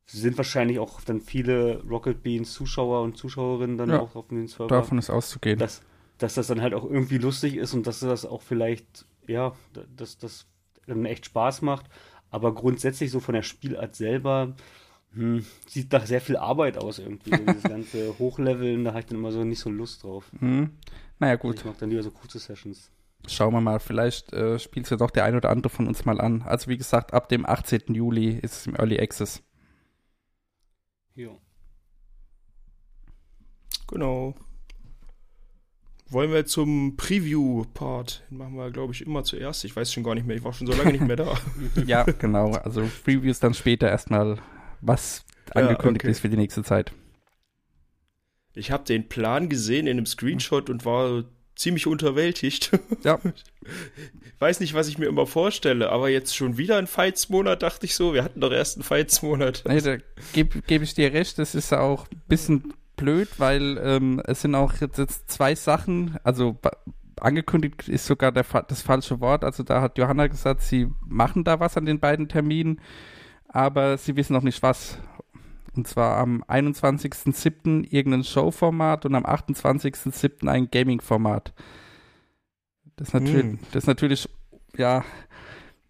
es 0.06 0.14
sind 0.14 0.36
wahrscheinlich 0.36 0.78
auch 0.78 1.00
dann 1.00 1.20
viele 1.20 1.82
Rocket 1.82 2.22
Beans 2.22 2.52
Zuschauer 2.52 3.02
und 3.02 3.16
Zuschauerinnen 3.16 3.78
dann 3.78 3.90
Ja, 3.90 4.00
auch 4.00 4.14
auf 4.16 4.28
den 4.28 4.46
Server 4.48 4.68
Davon 4.70 4.98
ist 4.98 5.10
auszugehen. 5.10 5.58
dass, 5.58 5.82
dass 6.18 6.34
das 6.34 6.46
dann 6.46 6.62
halt 6.62 6.74
auch 6.74 6.84
irgendwie 6.84 7.18
lustig 7.18 7.56
ist 7.56 7.74
und 7.74 7.86
dass 7.86 8.00
das 8.00 8.24
auch 8.24 8.42
vielleicht, 8.42 9.06
ja, 9.26 9.52
dass 9.96 10.18
das 10.18 10.46
dann 10.86 11.04
echt 11.04 11.26
Spaß 11.26 11.62
macht. 11.62 11.86
Aber 12.30 12.54
grundsätzlich 12.54 13.10
so 13.10 13.20
von 13.20 13.34
der 13.34 13.42
Spielart 13.42 13.94
selber 13.94 14.54
hm, 15.12 15.44
sieht 15.66 15.92
nach 15.92 16.06
sehr 16.06 16.20
viel 16.20 16.36
Arbeit 16.36 16.78
aus 16.78 16.98
irgendwie. 16.98 17.30
Dieses 17.30 17.62
ganze 17.62 18.18
Hochleveln, 18.18 18.84
da 18.84 18.90
habe 18.90 19.00
ich 19.00 19.06
dann 19.06 19.18
immer 19.18 19.32
so 19.32 19.44
nicht 19.44 19.60
so 19.60 19.70
Lust 19.70 20.02
drauf. 20.02 20.30
Hm. 20.38 20.70
Naja, 21.18 21.36
gut. 21.36 21.58
Ich 21.58 21.64
mag 21.64 21.78
dann 21.78 21.90
lieber 21.90 22.02
so 22.02 22.10
kurze 22.10 22.38
Sessions. 22.38 22.90
Schauen 23.26 23.54
wir 23.54 23.60
mal. 23.60 23.80
Vielleicht 23.80 24.32
äh, 24.32 24.58
spielt 24.58 24.86
es 24.86 24.90
ja 24.90 24.96
doch 24.96 25.10
der 25.10 25.24
ein 25.24 25.36
oder 25.36 25.50
andere 25.50 25.70
von 25.70 25.86
uns 25.86 26.04
mal 26.04 26.20
an. 26.20 26.42
Also 26.42 26.68
wie 26.68 26.76
gesagt, 26.76 27.14
ab 27.14 27.28
dem 27.28 27.46
18. 27.46 27.94
Juli 27.94 28.38
ist 28.38 28.52
es 28.52 28.66
im 28.66 28.74
Early 28.74 28.98
Access. 29.00 29.42
Ja. 31.14 31.30
Genau. 33.86 34.34
Wollen 36.14 36.32
wir 36.32 36.46
zum 36.46 36.96
Preview-Part? 36.96 38.22
Den 38.30 38.38
machen 38.38 38.54
wir, 38.54 38.70
glaube 38.70 38.92
ich, 38.92 39.04
immer 39.04 39.24
zuerst. 39.24 39.64
Ich 39.64 39.74
weiß 39.74 39.92
schon 39.92 40.04
gar 40.04 40.14
nicht 40.14 40.24
mehr. 40.24 40.36
Ich 40.36 40.44
war 40.44 40.52
schon 40.52 40.68
so 40.68 40.72
lange 40.72 40.92
nicht 40.92 41.04
mehr 41.04 41.16
da. 41.16 41.36
ja, 41.86 42.04
genau. 42.04 42.52
Also 42.52 42.88
Previews 43.02 43.40
dann 43.40 43.52
später 43.52 43.88
erstmal, 43.88 44.38
was 44.80 45.24
Ja, 45.48 45.62
angekündigt 45.62 46.04
okay. 46.04 46.12
ist 46.12 46.20
für 46.20 46.28
die 46.28 46.36
nächste 46.36 46.62
Zeit. 46.62 46.92
Ich 48.54 48.70
habe 48.70 48.84
den 48.84 49.08
Plan 49.08 49.48
gesehen 49.48 49.88
in 49.88 49.96
einem 49.96 50.06
Screenshot 50.06 50.70
und 50.70 50.84
war 50.84 51.24
ziemlich 51.56 51.88
unterwältigt. 51.88 52.70
Ja. 53.02 53.18
Weiß 54.38 54.60
nicht, 54.60 54.74
was 54.74 54.86
ich 54.86 54.98
mir 54.98 55.06
immer 55.06 55.26
vorstelle, 55.26 55.90
aber 55.90 56.10
jetzt 56.10 56.36
schon 56.36 56.58
wieder 56.58 56.78
ein 56.78 56.86
Fights-Monat, 56.86 57.60
dachte 57.62 57.86
ich 57.86 57.96
so. 57.96 58.14
Wir 58.14 58.22
hatten 58.22 58.40
doch 58.40 58.52
erst 58.52 58.76
einen 58.76 58.84
Fights-Monat. 58.84 59.64
Nee, 59.66 59.80
da 59.80 59.96
gebe 60.32 60.62
geb 60.62 60.82
ich 60.82 60.94
dir 60.94 61.12
recht, 61.12 61.40
das 61.40 61.56
ist 61.56 61.72
auch 61.72 62.06
ein 62.08 62.22
bisschen 62.28 62.72
blöd, 62.96 63.28
weil 63.38 63.78
ähm, 63.82 64.20
es 64.24 64.42
sind 64.42 64.54
auch 64.54 64.74
jetzt, 64.74 65.30
zwei 65.30 65.54
Sachen, 65.54 66.16
also 66.24 66.58
angekündigt 67.20 67.88
ist 67.88 68.06
sogar 68.06 68.32
der, 68.32 68.44
das 68.68 68.82
falsche 68.82 69.20
Wort. 69.20 69.44
Also 69.44 69.62
da 69.62 69.80
hat 69.80 69.98
Johanna 69.98 70.26
gesagt, 70.26 70.62
sie 70.62 70.88
machen 71.06 71.44
da 71.44 71.60
was 71.60 71.76
an 71.76 71.86
den 71.86 72.00
beiden 72.00 72.28
Terminen, 72.28 72.80
aber 73.48 73.98
sie 73.98 74.16
wissen 74.16 74.32
noch 74.32 74.42
nicht 74.42 74.62
was. 74.62 74.98
Und 75.76 75.88
zwar 75.88 76.18
am 76.18 76.44
21.07. 76.44 77.88
irgendein 77.90 78.24
Showformat 78.24 79.06
und 79.06 79.14
am 79.14 79.24
28.07. 79.24 80.48
ein 80.48 80.70
Gaming-Format. 80.70 81.52
Das, 82.96 83.12
natür 83.12 83.42
hm. 83.42 83.58
das 83.72 83.84
ist 83.84 83.86
natürlich, 83.88 84.28
ja, 84.76 85.04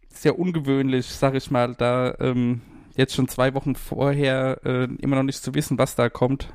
sehr 0.08 0.38
ungewöhnlich, 0.38 1.06
sag 1.06 1.34
ich 1.34 1.50
mal, 1.50 1.74
da 1.74 2.14
ähm, 2.18 2.62
jetzt 2.96 3.14
schon 3.14 3.28
zwei 3.28 3.52
Wochen 3.52 3.74
vorher 3.74 4.60
äh, 4.64 4.84
immer 5.00 5.16
noch 5.16 5.22
nicht 5.22 5.42
zu 5.42 5.54
wissen, 5.54 5.76
was 5.76 5.96
da 5.96 6.08
kommt. 6.08 6.48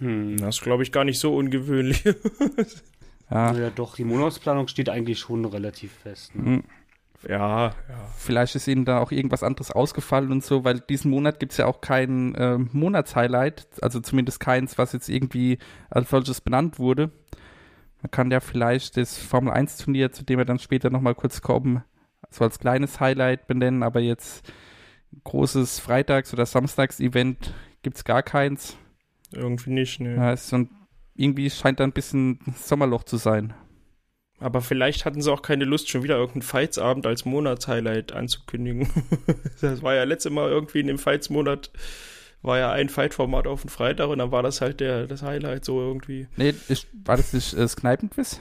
Hm. 0.00 0.36
Das 0.38 0.56
ist, 0.56 0.62
glaube 0.62 0.82
ich, 0.82 0.92
gar 0.92 1.04
nicht 1.04 1.18
so 1.18 1.36
ungewöhnlich. 1.36 2.04
ja. 3.30 3.54
ja, 3.54 3.70
doch, 3.70 3.96
die 3.96 4.04
Monatsplanung 4.04 4.68
steht 4.68 4.88
eigentlich 4.88 5.18
schon 5.18 5.44
relativ 5.44 5.92
fest. 5.92 6.34
Ne? 6.34 6.44
Hm. 6.44 6.64
Ja, 7.28 7.66
ja. 7.66 7.74
Vielleicht 8.16 8.54
ist 8.54 8.66
ihnen 8.66 8.86
da 8.86 8.98
auch 8.98 9.12
irgendwas 9.12 9.42
anderes 9.42 9.70
ausgefallen 9.70 10.32
und 10.32 10.42
so, 10.42 10.64
weil 10.64 10.80
diesen 10.80 11.10
Monat 11.10 11.38
gibt 11.38 11.52
es 11.52 11.58
ja 11.58 11.66
auch 11.66 11.82
kein 11.82 12.34
äh, 12.34 12.56
Monatshighlight, 12.56 13.66
also 13.82 14.00
zumindest 14.00 14.40
keins, 14.40 14.78
was 14.78 14.94
jetzt 14.94 15.08
irgendwie 15.10 15.58
als 15.90 16.08
solches 16.08 16.40
benannt 16.40 16.78
wurde. 16.78 17.10
Man 18.00 18.10
kann 18.10 18.30
ja 18.30 18.40
vielleicht 18.40 18.96
das 18.96 19.18
Formel 19.18 19.52
1 19.52 19.76
Turnier, 19.76 20.12
zu 20.12 20.24
dem 20.24 20.38
wir 20.38 20.46
dann 20.46 20.58
später 20.58 20.88
nochmal 20.88 21.14
kurz 21.14 21.42
kommen, 21.42 21.84
so 22.30 22.44
als 22.44 22.58
kleines 22.58 23.00
Highlight 23.00 23.46
benennen, 23.46 23.82
aber 23.82 24.00
jetzt 24.00 24.50
großes 25.24 25.78
Freitags- 25.78 26.32
oder 26.32 26.46
Samstags-Event 26.46 27.52
gibt 27.82 27.98
es 27.98 28.04
gar 28.04 28.22
keins. 28.22 28.78
Irgendwie 29.32 29.70
nicht, 29.70 30.00
ne. 30.00 30.16
Ja, 30.16 30.36
so 30.36 30.56
ein, 30.56 30.70
irgendwie 31.14 31.50
scheint 31.50 31.80
da 31.80 31.84
ein 31.84 31.92
bisschen 31.92 32.40
Sommerloch 32.56 33.04
zu 33.04 33.16
sein. 33.16 33.54
Aber 34.40 34.62
vielleicht 34.62 35.04
hatten 35.04 35.20
sie 35.20 35.30
auch 35.30 35.42
keine 35.42 35.66
Lust, 35.66 35.90
schon 35.90 36.02
wieder 36.02 36.16
irgendeinen 36.16 36.42
Fights-Abend 36.42 37.06
als 37.06 37.26
Monatshighlight 37.26 38.12
anzukündigen. 38.12 38.88
das 39.60 39.82
war 39.82 39.94
ja 39.94 40.04
letzte 40.04 40.30
Mal 40.30 40.48
irgendwie 40.48 40.80
in 40.80 40.86
dem 40.86 40.98
Fights-Monat, 40.98 41.70
war 42.40 42.58
ja 42.58 42.72
ein 42.72 42.88
Fight-Format 42.88 43.46
auf 43.46 43.60
dem 43.60 43.68
Freitag 43.68 44.08
und 44.08 44.18
dann 44.18 44.32
war 44.32 44.42
das 44.42 44.62
halt 44.62 44.80
der, 44.80 45.06
das 45.06 45.22
Highlight 45.22 45.66
so 45.66 45.78
irgendwie. 45.78 46.26
Nee, 46.36 46.54
ich, 46.68 46.86
war 47.04 47.18
das 47.18 47.34
nicht 47.34 47.52
äh, 47.52 47.58
das 47.58 47.76
Kneipenquiz? 47.76 48.40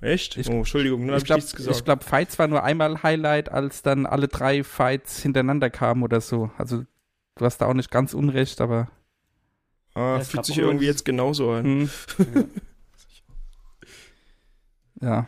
Echt? 0.00 0.36
Ich, 0.36 0.48
oh, 0.48 0.52
Entschuldigung, 0.52 1.06
ne, 1.06 1.16
ich 1.16 1.24
glaube, 1.24 1.42
glaub, 1.84 2.04
Fights 2.04 2.38
war 2.38 2.46
nur 2.46 2.62
einmal 2.62 3.02
Highlight, 3.02 3.50
als 3.50 3.82
dann 3.82 4.06
alle 4.06 4.28
drei 4.28 4.64
Fights 4.64 5.20
hintereinander 5.20 5.70
kamen 5.70 6.02
oder 6.02 6.20
so. 6.20 6.50
Also 6.58 6.84
du 7.36 7.44
hast 7.44 7.58
da 7.58 7.66
auch 7.66 7.74
nicht 7.74 7.90
ganz 7.90 8.14
unrecht, 8.14 8.60
aber. 8.60 8.88
Ah, 9.94 10.16
ja, 10.18 10.20
fühlt 10.20 10.44
sich 10.44 10.58
irgendwie 10.58 10.86
jetzt 10.86 11.04
genauso 11.04 11.50
an. 11.50 11.64
Hm. 11.64 11.90
Ja. 15.00 15.26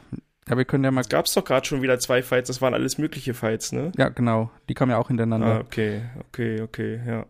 Ja. 0.49 0.57
Wir 0.57 0.65
können 0.65 0.85
ja 0.85 0.91
mal. 0.91 1.01
Es 1.01 1.09
gab 1.09 1.27
doch 1.27 1.45
gerade 1.45 1.67
schon 1.67 1.83
wieder 1.83 1.99
zwei 1.99 2.23
Fights, 2.23 2.47
das 2.47 2.63
waren 2.63 2.73
alles 2.73 2.99
mögliche 2.99 3.35
Fights, 3.35 3.73
ne? 3.73 3.93
Ja, 3.97 4.09
genau. 4.09 4.51
Die 4.69 4.75
kamen 4.75 4.93
ja 4.93 4.99
auch 4.99 5.09
hintereinander. 5.09 5.57
Ah, 5.57 5.61
okay, 5.61 6.03
okay, 6.21 6.63
okay, 6.63 7.01
ja. 7.05 7.27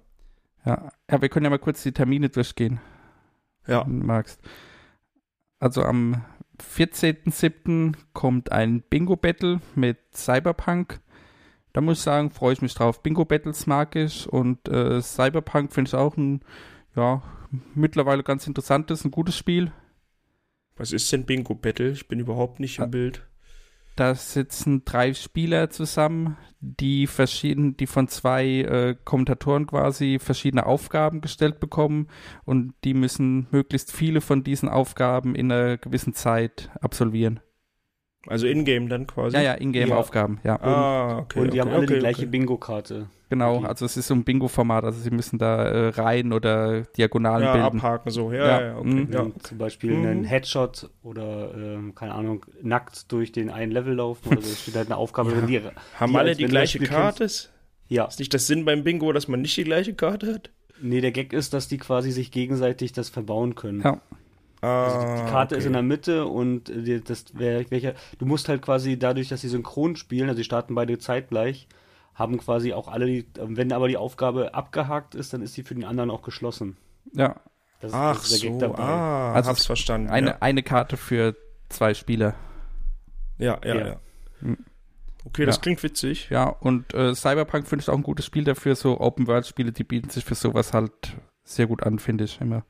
Ja, 0.64 0.92
ja 1.10 1.22
wir 1.22 1.28
können 1.28 1.44
ja 1.44 1.50
mal 1.50 1.58
kurz 1.58 1.82
die 1.82 1.92
Termine 1.92 2.28
durchgehen. 2.28 2.78
Ja. 3.66 3.86
Wenn 3.86 4.00
du 4.00 4.06
magst. 4.06 4.40
Also 5.58 5.82
am 5.82 6.24
14.07. 6.60 7.94
kommt 8.12 8.52
ein 8.52 8.82
Bingo-Battle 8.82 9.60
mit 9.74 9.98
Cyberpunk. 10.14 11.00
Da 11.72 11.80
muss 11.80 11.98
ich 11.98 12.04
sagen, 12.04 12.30
freue 12.30 12.52
ich 12.52 12.62
mich 12.62 12.74
drauf. 12.74 13.02
Bingo-Battles 13.02 13.66
mag 13.66 13.96
ich 13.96 14.30
und 14.30 14.68
äh, 14.68 15.00
Cyberpunk 15.02 15.72
finde 15.72 15.88
ich 15.88 15.94
auch 15.94 16.16
ein, 16.16 16.40
ja, 16.96 17.22
mittlerweile 17.74 18.22
ganz 18.22 18.46
interessantes, 18.46 19.04
ein 19.04 19.10
gutes 19.10 19.36
Spiel. 19.36 19.72
Was 20.76 20.92
ist 20.92 21.10
denn 21.12 21.24
Bingo 21.24 21.54
Battle? 21.54 21.90
Ich 21.90 22.08
bin 22.08 22.18
überhaupt 22.18 22.60
nicht 22.60 22.78
im 22.78 22.84
ah, 22.84 22.88
Bild. 22.88 23.26
Da 23.96 24.14
sitzen 24.14 24.84
drei 24.84 25.14
Spieler 25.14 25.70
zusammen, 25.70 26.36
die 26.60 27.06
verschieden, 27.06 27.78
die 27.78 27.86
von 27.86 28.08
zwei 28.08 28.46
äh, 28.46 28.96
Kommentatoren 29.04 29.66
quasi 29.66 30.18
verschiedene 30.18 30.66
Aufgaben 30.66 31.22
gestellt 31.22 31.60
bekommen 31.60 32.08
und 32.44 32.74
die 32.84 32.92
müssen 32.92 33.46
möglichst 33.50 33.92
viele 33.92 34.20
von 34.20 34.44
diesen 34.44 34.68
Aufgaben 34.68 35.34
in 35.34 35.50
einer 35.50 35.78
gewissen 35.78 36.12
Zeit 36.12 36.70
absolvieren. 36.82 37.40
Also 38.26 38.46
Ingame 38.46 38.88
dann 38.88 39.06
quasi? 39.06 39.36
Ja, 39.36 39.42
ja, 39.42 39.54
Ingame-Aufgaben, 39.54 40.40
ja. 40.44 40.60
Ah, 40.60 41.18
okay. 41.18 41.40
Und 41.40 41.52
die 41.52 41.60
okay, 41.60 41.60
haben 41.60 41.74
alle 41.74 41.84
okay, 41.84 41.94
die 41.94 42.00
gleiche 42.00 42.22
okay. 42.22 42.30
Bingo-Karte. 42.30 43.06
Genau, 43.28 43.56
okay. 43.56 43.66
also 43.66 43.84
es 43.84 43.96
ist 43.96 44.06
so 44.06 44.14
ein 44.14 44.22
Bingo-Format, 44.22 44.84
also 44.84 45.00
sie 45.00 45.10
müssen 45.10 45.38
da 45.38 45.64
äh, 45.64 45.88
Reihen 45.88 46.32
oder 46.32 46.82
Diagonalen 46.96 47.44
ja, 47.44 47.52
bilden. 47.52 47.78
abhaken 47.78 48.10
so, 48.12 48.32
ja, 48.32 48.46
ja, 48.46 48.60
ja 48.62 48.76
okay. 48.78 48.88
Mhm. 48.88 49.12
Ja. 49.12 49.26
Zum 49.42 49.58
Beispiel 49.58 49.94
mhm. 49.94 50.06
einen 50.06 50.24
Headshot 50.24 50.90
oder, 51.02 51.52
ähm, 51.54 51.94
keine 51.94 52.14
Ahnung, 52.14 52.46
nackt 52.62 53.10
durch 53.10 53.32
den 53.32 53.50
einen 53.50 53.72
Level 53.72 53.94
laufen 53.94 54.28
oder 54.28 54.42
so, 54.42 54.52
es 54.52 54.62
steht 54.62 54.76
halt 54.76 54.86
eine 54.86 54.96
Aufgabe 54.96 55.30
ja. 55.32 55.38
drin. 55.38 55.46
Die, 55.48 55.60
haben 55.98 56.12
die, 56.12 56.18
alle 56.18 56.36
die 56.36 56.44
gleiche 56.44 56.78
Karte? 56.78 57.28
Ja. 57.88 58.04
Ist 58.04 58.18
nicht 58.18 58.32
das 58.32 58.46
Sinn 58.46 58.64
beim 58.64 58.84
Bingo, 58.84 59.12
dass 59.12 59.28
man 59.28 59.42
nicht 59.42 59.56
die 59.56 59.64
gleiche 59.64 59.94
Karte 59.94 60.34
hat? 60.34 60.50
Nee, 60.80 61.00
der 61.00 61.12
Gag 61.12 61.32
ist, 61.32 61.54
dass 61.54 61.68
die 61.68 61.78
quasi 61.78 62.12
sich 62.12 62.30
gegenseitig 62.30 62.92
das 62.92 63.08
verbauen 63.08 63.54
können. 63.54 63.80
Ja. 63.80 64.00
Also 64.60 65.00
die, 65.00 65.22
die, 65.22 65.30
Karte 65.30 65.54
okay. 65.54 65.60
ist 65.60 65.66
in 65.66 65.74
der 65.74 65.82
Mitte 65.82 66.26
und 66.26 66.70
äh, 66.70 67.00
das 67.00 67.26
welcher 67.34 67.94
du 68.18 68.26
musst 68.26 68.48
halt 68.48 68.62
quasi 68.62 68.98
dadurch, 68.98 69.28
dass 69.28 69.42
sie 69.42 69.48
synchron 69.48 69.96
spielen, 69.96 70.28
also 70.28 70.38
sie 70.38 70.44
starten 70.44 70.74
beide 70.74 70.98
zeitgleich, 70.98 71.68
haben 72.14 72.38
quasi 72.38 72.72
auch 72.72 72.88
alle 72.88 73.06
die, 73.06 73.26
wenn 73.38 73.72
aber 73.72 73.88
die 73.88 73.98
Aufgabe 73.98 74.54
abgehakt 74.54 75.14
ist, 75.14 75.32
dann 75.32 75.42
ist 75.42 75.54
sie 75.54 75.62
für 75.62 75.74
den 75.74 75.84
anderen 75.84 76.10
auch 76.10 76.22
geschlossen. 76.22 76.76
Ja. 77.12 77.36
Das, 77.80 77.92
Ach 77.92 78.16
das 78.16 78.32
ist 78.32 78.42
der 78.42 78.52
so, 78.52 78.58
dabei. 78.58 78.82
ah, 78.82 79.32
also 79.34 79.50
hab's 79.50 79.66
verstanden. 79.66 80.08
Eine, 80.08 80.28
ja. 80.28 80.36
eine 80.40 80.62
Karte 80.62 80.96
für 80.96 81.36
zwei 81.68 81.92
Spieler. 81.92 82.34
Ja, 83.38 83.60
ja, 83.62 83.74
ja. 83.74 83.86
ja. 83.86 83.96
Hm. 84.40 84.58
Okay, 85.26 85.44
das 85.44 85.56
ja. 85.56 85.62
klingt 85.62 85.82
witzig. 85.82 86.30
Ja, 86.30 86.48
und 86.48 86.94
äh, 86.94 87.14
Cyberpunk 87.14 87.66
finde 87.66 87.82
ich 87.82 87.90
auch 87.90 87.96
ein 87.96 88.02
gutes 88.02 88.24
Spiel 88.24 88.44
dafür. 88.44 88.76
So 88.76 89.00
Open-World-Spiele, 89.00 89.72
die 89.72 89.84
bieten 89.84 90.08
sich 90.08 90.24
für 90.24 90.36
sowas 90.36 90.72
halt 90.72 90.92
sehr 91.44 91.66
gut 91.66 91.82
an, 91.82 91.98
finde 91.98 92.24
ich 92.24 92.40
immer. 92.40 92.64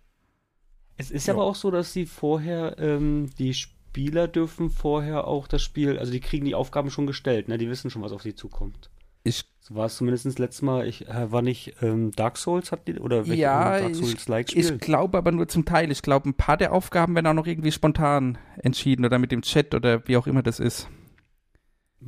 Es 0.96 1.10
ist 1.10 1.26
ja. 1.26 1.34
aber 1.34 1.44
auch 1.44 1.54
so, 1.54 1.70
dass 1.70 1.92
sie 1.92 2.06
vorher, 2.06 2.76
ähm, 2.78 3.30
die 3.38 3.54
Spieler 3.54 4.28
dürfen 4.28 4.70
vorher 4.70 5.26
auch 5.26 5.48
das 5.48 5.62
Spiel, 5.62 5.98
also 5.98 6.12
die 6.12 6.20
kriegen 6.20 6.44
die 6.44 6.54
Aufgaben 6.54 6.90
schon 6.90 7.06
gestellt, 7.06 7.48
ne? 7.48 7.58
Die 7.58 7.68
wissen 7.68 7.90
schon, 7.90 8.02
was 8.02 8.12
auf 8.12 8.22
sie 8.22 8.34
zukommt. 8.34 8.90
Ich 9.24 9.44
so 9.66 9.74
war 9.74 9.86
es 9.86 9.96
zumindest 9.96 10.38
letztes 10.38 10.62
Mal. 10.62 10.86
Ich 10.86 11.08
äh, 11.08 11.32
war 11.32 11.42
nicht 11.42 11.74
ähm, 11.82 12.12
Dark 12.12 12.38
Souls 12.38 12.70
hat 12.70 12.86
die 12.86 13.00
oder 13.00 13.26
welche 13.26 13.42
ja, 13.42 13.80
Dark 13.80 13.96
Souls 13.96 14.28
like 14.28 14.48
Spiel? 14.48 14.64
Ich 14.64 14.78
glaube 14.78 15.18
aber 15.18 15.32
nur 15.32 15.48
zum 15.48 15.64
Teil. 15.64 15.90
Ich 15.90 16.02
glaube, 16.02 16.28
ein 16.28 16.34
paar 16.34 16.56
der 16.56 16.72
Aufgaben 16.72 17.16
werden 17.16 17.26
auch 17.26 17.34
noch 17.34 17.48
irgendwie 17.48 17.72
spontan 17.72 18.38
entschieden 18.58 19.04
oder 19.04 19.18
mit 19.18 19.32
dem 19.32 19.42
Chat 19.42 19.74
oder 19.74 20.06
wie 20.06 20.16
auch 20.16 20.28
immer 20.28 20.44
das 20.44 20.60
ist. 20.60 20.88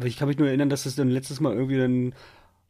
Ich 0.05 0.17
kann 0.17 0.29
mich 0.29 0.39
nur 0.39 0.47
erinnern, 0.47 0.71
dass 0.71 0.87
es 0.87 0.95
dann 0.95 1.09
letztes 1.09 1.41
Mal 1.41 1.55
irgendwie 1.55 1.79
dann 1.79 2.15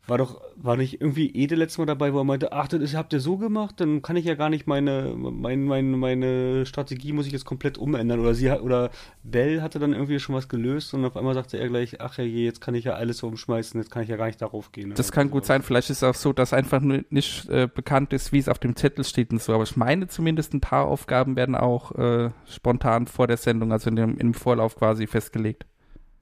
war 0.08 0.18
doch, 0.18 0.40
war 0.56 0.76
nicht 0.76 1.00
irgendwie 1.00 1.30
Ede 1.34 1.54
letztes 1.54 1.78
Mal 1.78 1.86
dabei, 1.86 2.12
wo 2.12 2.18
er 2.18 2.24
meinte, 2.24 2.52
ach, 2.52 2.68
das 2.68 2.94
habt 2.94 3.12
ihr 3.12 3.20
so 3.20 3.36
gemacht, 3.36 3.74
dann 3.78 4.00
kann 4.00 4.16
ich 4.16 4.24
ja 4.24 4.34
gar 4.34 4.48
nicht 4.48 4.66
meine, 4.66 5.14
meine, 5.14 5.62
meine, 5.62 5.96
meine 5.96 6.66
Strategie 6.66 7.12
muss 7.12 7.26
ich 7.26 7.32
jetzt 7.32 7.44
komplett 7.44 7.76
umändern. 7.78 8.20
Oder 8.20 8.34
sie 8.34 8.50
oder 8.50 8.90
Bell 9.22 9.60
hatte 9.60 9.78
dann 9.78 9.92
irgendwie 9.92 10.18
schon 10.18 10.34
was 10.34 10.48
gelöst 10.48 10.94
und 10.94 11.04
auf 11.04 11.16
einmal 11.16 11.34
sagte 11.34 11.58
er 11.58 11.68
gleich, 11.68 12.00
ach 12.00 12.16
ja, 12.16 12.24
jetzt 12.24 12.60
kann 12.60 12.74
ich 12.74 12.84
ja 12.84 12.94
alles 12.94 13.18
so 13.18 13.28
umschmeißen, 13.28 13.80
jetzt 13.80 13.90
kann 13.90 14.02
ich 14.02 14.08
ja 14.08 14.16
gar 14.16 14.26
nicht 14.26 14.40
darauf 14.40 14.72
gehen. 14.72 14.94
Das 14.94 15.12
kann 15.12 15.30
gut 15.30 15.44
sein, 15.44 15.62
vielleicht 15.62 15.90
ist 15.90 15.98
es 15.98 16.02
auch 16.02 16.14
so, 16.14 16.32
dass 16.32 16.52
einfach 16.52 16.80
nicht 16.80 17.48
äh, 17.50 17.68
bekannt 17.72 18.12
ist, 18.12 18.32
wie 18.32 18.38
es 18.38 18.48
auf 18.48 18.58
dem 18.58 18.76
Zettel 18.76 19.04
steht 19.04 19.30
und 19.30 19.42
so. 19.42 19.52
Aber 19.52 19.64
ich 19.64 19.76
meine 19.76 20.08
zumindest, 20.08 20.54
ein 20.54 20.60
paar 20.60 20.86
Aufgaben 20.86 21.36
werden 21.36 21.54
auch 21.54 21.92
äh, 21.92 22.30
spontan 22.46 23.06
vor 23.06 23.26
der 23.26 23.36
Sendung, 23.36 23.72
also 23.72 23.90
in 23.90 23.96
dem, 23.96 24.16
im 24.16 24.32
Vorlauf 24.34 24.76
quasi 24.76 25.06
festgelegt. 25.06 25.66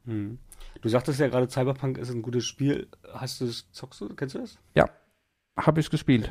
Hm. 0.07 0.39
Du 0.81 0.89
sagtest 0.89 1.21
ja 1.21 1.29
gerade, 1.29 1.49
Cyberpunk 1.49 1.99
ist 1.99 2.11
ein 2.11 2.23
gutes 2.23 2.45
Spiel. 2.45 2.89
Hast 3.13 3.41
du 3.41 3.47
das, 3.47 3.71
zockst 3.73 4.01
du, 4.01 4.09
kennst 4.15 4.35
du 4.35 4.41
das? 4.41 4.59
Ja, 4.75 4.89
habe 5.57 5.81
ich 5.81 5.91
gespielt. 5.91 6.31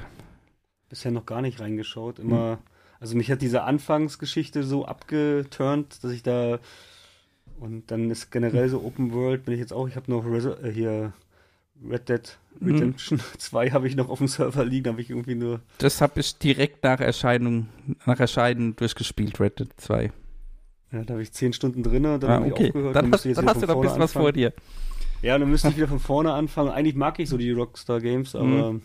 Bisher 0.89 1.11
noch 1.11 1.25
gar 1.25 1.41
nicht 1.41 1.59
reingeschaut. 1.59 2.19
Immer, 2.19 2.51
hm. 2.51 2.57
also 2.99 3.15
mich 3.15 3.31
hat 3.31 3.41
diese 3.41 3.63
Anfangsgeschichte 3.63 4.63
so 4.63 4.85
abgeturnt, 4.85 6.03
dass 6.03 6.11
ich 6.11 6.23
da 6.23 6.59
und 7.59 7.89
dann 7.91 8.11
ist 8.11 8.31
generell 8.31 8.69
so 8.69 8.83
Open 8.83 9.13
World, 9.13 9.45
bin 9.45 9.53
ich 9.53 9.59
jetzt 9.59 9.73
auch, 9.73 9.87
ich 9.87 9.95
habe 9.95 10.11
noch 10.11 10.25
Reso 10.25 10.53
äh, 10.55 10.71
hier 10.71 11.13
Red 11.87 12.09
Dead 12.09 12.37
hm. 12.59 12.67
Redemption 12.67 13.19
hm. 13.19 13.25
2 13.39 13.71
habe 13.71 13.87
ich 13.87 13.95
noch 13.95 14.09
auf 14.09 14.19
dem 14.19 14.27
Server 14.27 14.65
liegen, 14.65 14.89
habe 14.89 15.01
ich 15.01 15.09
irgendwie 15.09 15.35
nur. 15.35 15.61
Das 15.77 16.01
habe 16.01 16.19
ich 16.19 16.37
direkt 16.37 16.83
nach 16.83 16.99
Erscheinung, 16.99 17.67
nach 18.05 18.19
Erscheinen 18.19 18.75
durchgespielt, 18.75 19.39
Red 19.39 19.59
Dead 19.59 19.69
2. 19.77 20.11
Ja, 20.91 21.03
da 21.03 21.13
habe 21.13 21.23
ich 21.23 21.31
zehn 21.33 21.53
Stunden 21.53 21.83
drin 21.83 22.05
und 22.05 22.23
dann 22.23 22.29
ah, 22.29 22.33
habe 22.35 22.51
okay. 22.51 22.63
ich 22.63 22.69
aufgehört. 22.69 22.95
Dann, 22.95 23.11
hast, 23.11 23.25
dann 23.25 23.47
hast 23.47 23.61
du 23.61 23.67
noch 23.67 23.75
ein 23.75 23.81
bisschen 23.81 23.99
was 23.99 24.13
vor 24.13 24.31
dir. 24.31 24.53
Ja, 25.21 25.37
dann 25.37 25.49
müsste 25.49 25.69
ich 25.69 25.77
wieder 25.77 25.87
von 25.87 25.99
vorne 25.99 26.33
anfangen. 26.33 26.69
Eigentlich 26.69 26.95
mag 26.95 27.19
ich 27.19 27.29
so 27.29 27.37
die 27.37 27.51
Rockstar 27.51 27.99
Games, 27.99 28.35
aber 28.35 28.73
mhm. 28.73 28.81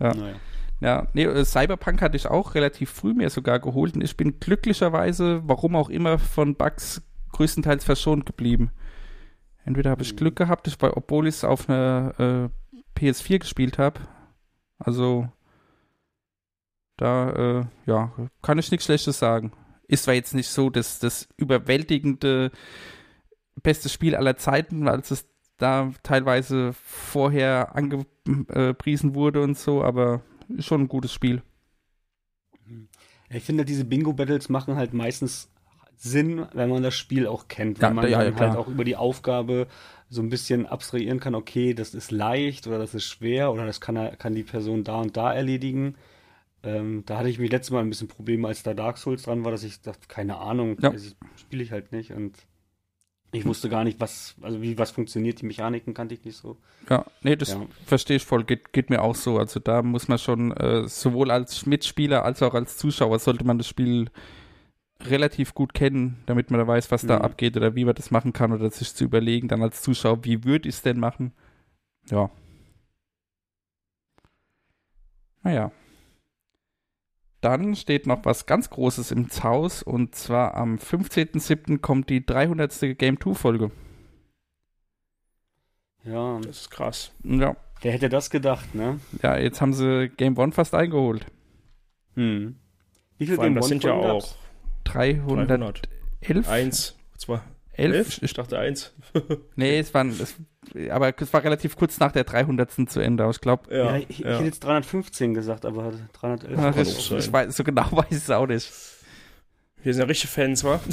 ja. 0.00 0.14
naja. 0.14 0.36
Ja, 0.80 1.06
nee, 1.12 1.24
äh, 1.24 1.44
Cyberpunk 1.44 2.02
hatte 2.02 2.16
ich 2.16 2.26
auch 2.26 2.56
relativ 2.56 2.90
früh 2.90 3.14
mir 3.14 3.30
sogar 3.30 3.60
geholt 3.60 3.94
und 3.94 4.02
ich 4.02 4.16
bin 4.16 4.40
glücklicherweise, 4.40 5.42
warum 5.44 5.76
auch 5.76 5.88
immer, 5.88 6.18
von 6.18 6.56
Bugs 6.56 7.02
größtenteils 7.30 7.84
verschont 7.84 8.26
geblieben. 8.26 8.72
Entweder 9.64 9.90
habe 9.90 10.02
ich 10.02 10.12
mhm. 10.12 10.16
Glück 10.16 10.36
gehabt, 10.36 10.66
ich, 10.66 10.82
obwohl 10.82 11.28
ich 11.28 11.36
es 11.36 11.44
auf 11.44 11.68
einer 11.68 12.50
äh, 12.98 12.98
PS4 12.98 13.38
gespielt 13.38 13.78
habe. 13.78 14.00
Also 14.78 15.28
Da, 16.96 17.30
äh, 17.30 17.64
ja, 17.86 18.12
kann 18.42 18.58
ich 18.58 18.70
nichts 18.70 18.86
Schlechtes 18.86 19.18
sagen. 19.18 19.52
Ist 19.92 20.04
zwar 20.04 20.14
jetzt 20.14 20.34
nicht 20.34 20.48
so 20.48 20.70
das, 20.70 20.98
das 21.00 21.28
überwältigende 21.36 22.50
beste 23.62 23.88
Spiel 23.88 24.14
aller 24.16 24.36
Zeiten, 24.36 24.84
weil 24.84 25.00
es 25.00 25.26
da 25.58 25.92
teilweise 26.02 26.72
vorher 26.72 27.76
angepriesen 27.76 29.14
wurde 29.14 29.42
und 29.42 29.56
so, 29.58 29.82
aber 29.84 30.22
schon 30.58 30.82
ein 30.82 30.88
gutes 30.88 31.12
Spiel. 31.12 31.42
Ich 33.30 33.44
finde, 33.44 33.64
diese 33.64 33.84
Bingo-Battles 33.84 34.48
machen 34.48 34.76
halt 34.76 34.92
meistens 34.92 35.48
Sinn, 35.96 36.46
wenn 36.52 36.68
man 36.68 36.82
das 36.82 36.94
Spiel 36.94 37.26
auch 37.26 37.48
kennt, 37.48 37.80
wenn 37.80 37.94
Ja, 37.94 37.94
man 37.94 38.08
ja, 38.08 38.22
ja, 38.24 38.36
halt 38.40 38.56
auch 38.56 38.68
über 38.68 38.84
die 38.84 38.96
Aufgabe 38.96 39.68
so 40.08 40.20
ein 40.20 40.28
bisschen 40.30 40.66
abstrahieren 40.66 41.20
kann, 41.20 41.34
okay, 41.34 41.74
das 41.74 41.94
ist 41.94 42.10
leicht 42.10 42.66
oder 42.66 42.78
das 42.78 42.94
ist 42.94 43.04
schwer 43.04 43.52
oder 43.52 43.64
das 43.66 43.80
kann, 43.80 44.18
kann 44.18 44.34
die 44.34 44.42
Person 44.42 44.84
da 44.84 44.96
und 45.00 45.16
da 45.16 45.32
erledigen. 45.32 45.96
Ähm, 46.64 47.02
da 47.06 47.18
hatte 47.18 47.28
ich 47.28 47.38
mich 47.38 47.50
letztes 47.50 47.72
Mal 47.72 47.80
ein 47.80 47.88
bisschen 47.88 48.08
Probleme, 48.08 48.46
als 48.48 48.62
da 48.62 48.72
Dark 48.74 48.98
Souls 48.98 49.22
dran 49.24 49.44
war, 49.44 49.50
dass 49.50 49.64
ich 49.64 49.80
dachte, 49.80 50.06
keine 50.08 50.36
Ahnung, 50.38 50.76
Ja. 50.80 50.90
also 50.90 51.14
spiele 51.36 51.62
ich 51.62 51.72
halt 51.72 51.90
nicht 51.92 52.12
und 52.12 52.36
ich 53.32 53.46
wusste 53.46 53.68
gar 53.70 53.82
nicht, 53.82 53.98
was, 53.98 54.36
also 54.42 54.60
wie 54.60 54.76
was 54.78 54.90
funktioniert, 54.90 55.40
die 55.40 55.46
Mechaniken 55.46 55.94
kannte 55.94 56.14
ich 56.14 56.24
nicht 56.24 56.36
so. 56.36 56.58
Ja, 56.90 57.04
nee, 57.22 57.34
das 57.34 57.48
Ja. 57.54 57.66
verstehe 57.86 58.16
ich 58.16 58.26
voll. 58.26 58.44
Geht, 58.44 58.72
geht 58.74 58.90
mir 58.90 59.00
auch 59.02 59.14
so. 59.14 59.38
Also 59.38 59.58
da 59.58 59.82
muss 59.82 60.06
man 60.06 60.18
schon 60.18 60.52
äh, 60.52 60.86
sowohl 60.86 61.30
als 61.30 61.64
Mitspieler 61.64 62.24
als 62.24 62.42
auch 62.42 62.52
als 62.54 62.76
Zuschauer 62.76 63.18
sollte 63.18 63.44
man 63.44 63.56
das 63.58 63.66
Spiel 63.68 64.10
relativ 65.00 65.54
gut 65.54 65.72
kennen, 65.74 66.22
damit 66.26 66.50
man 66.50 66.60
da 66.60 66.66
weiß, 66.66 66.90
was 66.90 67.06
da 67.06 67.16
Mhm. 67.16 67.22
abgeht 67.22 67.56
oder 67.56 67.74
wie 67.74 67.84
man 67.86 67.94
das 67.94 68.10
machen 68.10 68.32
kann 68.34 68.52
oder 68.52 68.70
sich 68.70 68.94
zu 68.94 69.02
überlegen, 69.04 69.48
dann 69.48 69.62
als 69.62 69.82
Zuschauer, 69.82 70.24
wie 70.24 70.44
würde 70.44 70.68
ich 70.68 70.76
es 70.76 70.82
denn 70.82 71.00
machen? 71.00 71.32
Ja. 72.10 72.30
Naja. 75.42 75.72
Dann 77.42 77.74
steht 77.74 78.06
noch 78.06 78.24
was 78.24 78.46
ganz 78.46 78.70
Großes 78.70 79.10
im 79.10 79.28
Haus 79.42 79.82
und 79.82 80.14
zwar 80.14 80.54
am 80.54 80.76
15.07. 80.76 81.78
kommt 81.78 82.08
die 82.08 82.24
300. 82.24 82.96
Game 82.96 83.20
2 83.20 83.34
Folge. 83.34 83.70
Ja. 86.04 86.38
Das 86.38 86.62
ist 86.62 86.70
krass. 86.70 87.12
Ja. 87.24 87.56
Wer 87.80 87.92
hätte 87.92 88.08
das 88.08 88.30
gedacht, 88.30 88.76
ne? 88.76 89.00
Ja, 89.22 89.36
jetzt 89.36 89.60
haben 89.60 89.74
sie 89.74 90.08
Game 90.16 90.38
1 90.38 90.54
fast 90.54 90.72
eingeholt. 90.72 91.26
Hm. 92.14 92.56
Wie 93.18 93.26
viele 93.26 93.38
Game 93.38 93.56
One 93.56 93.62
sind 93.64 93.82
ja 93.82 93.92
auch 93.92 94.36
311. 94.84 95.82
1, 96.48 96.96
2, 97.18 97.40
Elf? 97.72 97.94
Elf? 97.94 98.22
Ich 98.22 98.34
dachte 98.34 98.58
1. 98.58 98.92
nee, 99.56 99.78
es 99.78 99.94
waren, 99.94 100.10
es, 100.10 100.34
aber 100.90 101.14
es 101.18 101.32
war 101.32 101.42
relativ 101.42 101.76
kurz 101.76 101.98
nach 101.98 102.12
der 102.12 102.24
300. 102.24 102.70
zu 102.88 103.00
Ende. 103.00 103.28
Ich 103.30 103.40
glaube, 103.40 103.74
ja, 103.74 103.96
ja, 103.96 104.04
ich, 104.08 104.18
ja. 104.18 104.34
hätte 104.34 104.44
jetzt 104.44 104.62
315 104.64 105.34
gesagt, 105.34 105.64
aber 105.64 105.92
311. 106.12 106.58
Ach, 106.58 106.76
ich, 107.18 107.32
weiß, 107.32 107.56
so 107.56 107.64
genau 107.64 107.86
weiß 107.92 108.06
ich 108.10 108.18
es 108.18 108.30
auch 108.30 108.46
nicht. 108.46 108.70
Wir 109.82 109.94
sind 109.94 110.02
ja 110.02 110.06
richtige 110.06 110.32
Fans, 110.32 110.62
wa? 110.64 110.80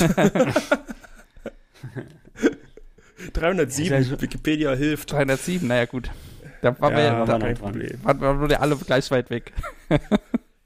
307, 3.33 3.93
also, 3.93 4.11
also, 4.13 4.21
Wikipedia 4.21 4.73
hilft. 4.73 5.11
307, 5.11 5.67
naja 5.67 5.85
gut. 5.85 6.09
Da 6.61 6.79
waren 6.79 6.97
ja, 6.97 6.97
wir, 6.97 7.25
da 7.25 7.41
waren, 7.41 8.21
waren 8.21 8.49
wir 8.49 8.61
alle 8.61 8.75
gleich 8.75 9.09
weit 9.11 9.29
weg. 9.29 9.53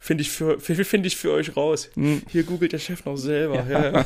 Finde 0.04 0.22
ich, 0.24 0.32
für, 0.32 0.60
find 0.60 1.06
ich 1.06 1.16
für 1.16 1.32
euch 1.32 1.56
raus. 1.56 1.90
Hm. 1.94 2.24
Hier 2.28 2.44
googelt 2.44 2.74
der 2.74 2.80
Chef 2.80 3.06
noch 3.06 3.16
selber. 3.16 3.66
Ja. 3.70 4.00
Ja, 4.02 4.06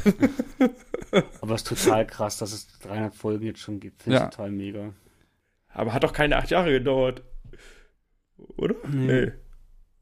Aber 1.42 1.56
es 1.56 1.64
ist 1.64 1.68
total 1.70 2.06
krass, 2.06 2.38
dass 2.38 2.54
es 2.54 2.68
300 2.84 3.16
Folgen 3.16 3.48
jetzt 3.48 3.62
schon 3.62 3.80
gibt. 3.80 4.04
Finde 4.04 4.20
ich 4.20 4.24
total 4.26 4.52
mega. 4.52 4.94
Aber 5.70 5.94
hat 5.94 6.04
doch 6.04 6.14
keine 6.14 6.38
acht 6.38 6.52
Jahre 6.52 6.72
gedauert. 6.72 7.24
Oder? 8.58 8.76
Nee. 8.88 9.32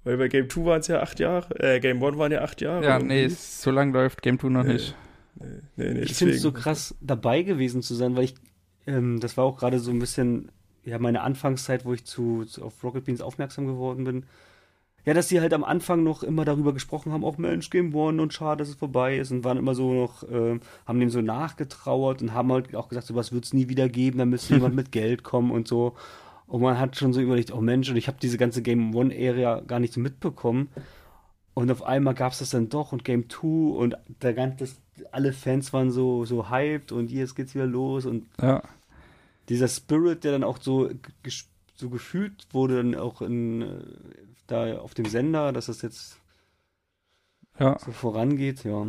Weil 0.03 0.17
bei 0.17 0.27
Game 0.27 0.49
2 0.49 0.65
waren 0.65 0.81
es 0.81 0.87
ja 0.87 0.99
acht 1.01 1.17
Jahre. 1.21 1.57
Äh, 1.61 1.79
Game 1.79 2.03
1 2.03 2.17
waren 2.17 2.31
ja 2.33 2.41
acht 2.41 2.59
Jahre. 2.59 2.83
Ja, 2.83 2.97
irgendwie. 2.97 3.27
nee, 3.27 3.27
so 3.29 3.71
lang 3.71 3.93
läuft 3.93 4.21
Game 4.21 4.37
2 4.37 4.49
noch 4.49 4.63
Nee. 4.65 4.73
nicht. 4.73 4.95
Nee, 5.35 5.45
nee, 5.77 5.93
nee, 5.93 5.99
Ich 6.01 6.15
finde 6.15 6.33
es 6.33 6.41
so 6.41 6.51
krass, 6.51 6.93
dabei 6.99 7.41
gewesen 7.43 7.81
zu 7.81 7.95
sein, 7.95 8.17
weil 8.17 8.25
ich, 8.25 8.35
ähm, 8.85 9.22
das 9.22 9.37
war 9.37 9.46
auch 9.46 9.57
gerade 9.57 9.79
so 9.79 9.91
ein 9.91 10.00
bisschen, 10.00 10.51
ja, 10.83 11.00
meine 11.00 11.22
Anfangszeit, 11.22 11.85
wo 11.85 11.93
ich 11.93 12.03
zu, 12.03 12.43
zu 12.43 12.65
auf 12.65 12.83
Rocket 12.83 13.05
Beans 13.05 13.22
aufmerksam 13.22 13.65
geworden 13.65 14.03
bin. 14.03 14.25
Ja, 15.05 15.13
dass 15.13 15.27
die 15.27 15.39
halt 15.39 15.53
am 15.53 15.63
Anfang 15.63 16.03
noch 16.03 16.24
immer 16.24 16.46
darüber 16.46 16.74
gesprochen 16.74 17.11
haben, 17.11 17.24
auch 17.24 17.37
Mensch, 17.37 17.70
Game 17.70 17.94
One 17.94 18.22
und 18.22 18.33
schade, 18.33 18.59
dass 18.59 18.70
es 18.70 18.75
vorbei 18.75 19.18
ist 19.18 19.31
und 19.31 19.44
waren 19.44 19.57
immer 19.57 19.75
so 19.75 19.94
noch, 19.94 20.24
ähm, 20.29 20.61
haben 20.85 21.00
dem 21.00 21.09
so 21.09 21.22
nachgetrauert 21.22 22.22
und 22.22 22.33
haben 22.33 22.51
halt 22.51 22.75
auch 22.75 22.89
gesagt, 22.89 23.07
sowas 23.07 23.31
wird 23.31 23.46
es 23.46 23.53
nie 23.53 23.70
wieder 23.70 23.87
geben, 23.87 24.18
da 24.18 24.25
müsste 24.25 24.55
jemand 24.55 24.75
mit 24.75 24.91
Geld 24.91 25.24
kommen 25.24 25.51
und 25.51 25.68
so. 25.68 25.94
Und 26.48 26.61
man 26.61 26.79
hat 26.79 26.96
schon 26.96 27.13
so 27.13 27.22
überlegt, 27.22 27.53
oh 27.53 27.61
Mensch, 27.61 27.89
und 27.89 27.98
ich 27.98 28.07
habe 28.07 28.18
diese 28.22 28.37
ganze 28.37 28.61
Game 28.61 28.96
One-Area 28.96 29.61
gar 29.61 29.79
nicht 29.79 29.94
so 29.94 30.00
mitbekommen. 30.00 30.70
Und 31.53 31.72
auf 31.72 31.83
einmal 31.83 32.13
gab 32.13 32.33
es 32.33 32.39
das 32.39 32.50
dann 32.50 32.70
doch 32.70 32.91
und 32.91 33.05
Game 33.05 33.29
2 33.29 33.48
und 33.48 33.98
der 34.22 34.33
ganze, 34.33 34.68
alle 35.11 35.33
Fans 35.33 35.72
waren 35.72 35.89
so, 35.89 36.25
so 36.25 36.50
hyped 36.50 36.91
und 36.91 37.11
jetzt 37.11 37.35
geht's 37.35 37.55
wieder 37.55 37.65
los 37.65 38.05
und 38.05 38.25
Ja, 38.41 38.61
dieser 39.50 39.68
Spirit, 39.68 40.24
der 40.24 40.33
dann 40.33 40.44
auch 40.44 40.57
so, 40.61 40.89
so 41.75 41.89
gefühlt 41.89 42.48
wurde, 42.51 42.77
dann 42.77 42.96
auch 42.96 43.22
in, 43.22 43.61
äh, 43.61 43.65
da 44.48 44.77
auf 44.79 44.94
dem 44.94 45.05
Sender, 45.05 45.51
dass 45.53 45.68
das 45.68 45.81
jetzt 45.81 46.20
ja. 47.60 47.77
so 47.79 47.92
vorangeht, 47.92 48.64
ja. 48.64 48.88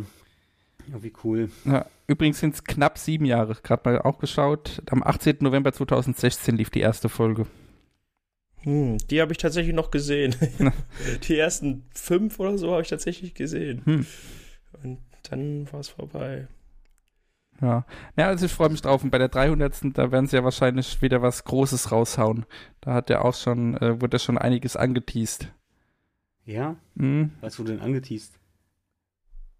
Ja, 0.91 1.03
wie 1.03 1.13
cool. 1.23 1.51
ja. 1.65 1.85
Übrigens 2.07 2.39
sind 2.39 2.55
es 2.55 2.63
knapp 2.63 2.97
sieben 2.97 3.25
Jahre, 3.25 3.55
gerade 3.61 3.81
mal 3.89 4.01
auch 4.01 4.19
geschaut. 4.19 4.81
Am 4.89 5.03
18. 5.03 5.37
November 5.41 5.73
2016 5.73 6.55
lief 6.55 6.69
die 6.69 6.79
erste 6.79 7.09
Folge. 7.09 7.47
Hm, 8.61 8.97
die 9.09 9.21
habe 9.21 9.33
ich 9.33 9.37
tatsächlich 9.37 9.75
noch 9.75 9.91
gesehen. 9.91 10.35
die 11.27 11.37
ersten 11.37 11.83
fünf 11.93 12.39
oder 12.39 12.57
so 12.57 12.71
habe 12.71 12.81
ich 12.81 12.87
tatsächlich 12.87 13.33
gesehen. 13.33 13.81
Hm. 13.85 14.05
Und 14.83 14.99
dann 15.29 15.71
war 15.73 15.81
es 15.81 15.89
vorbei. 15.89 16.47
Ja. 17.61 17.85
ja, 18.15 18.27
also 18.27 18.45
ich 18.45 18.53
freue 18.53 18.69
mich 18.69 18.81
drauf. 18.81 19.03
Und 19.03 19.09
bei 19.09 19.17
der 19.17 19.29
300. 19.29 19.97
da 19.97 20.11
werden 20.11 20.27
sie 20.27 20.35
ja 20.35 20.43
wahrscheinlich 20.43 21.01
wieder 21.01 21.21
was 21.21 21.43
Großes 21.43 21.91
raushauen. 21.91 22.45
Da 22.81 22.93
hat 22.93 23.09
ja 23.09 23.21
auch 23.21 23.33
schon, 23.33 23.75
äh, 23.77 23.99
wurde 23.99 24.15
ja 24.15 24.19
schon 24.19 24.37
einiges 24.37 24.75
angeteased. 24.75 25.51
Ja, 26.45 26.75
Mhm. 26.95 27.31
was 27.41 27.57
wurde 27.59 27.73
denn 27.73 27.81
angeteased? 27.81 28.39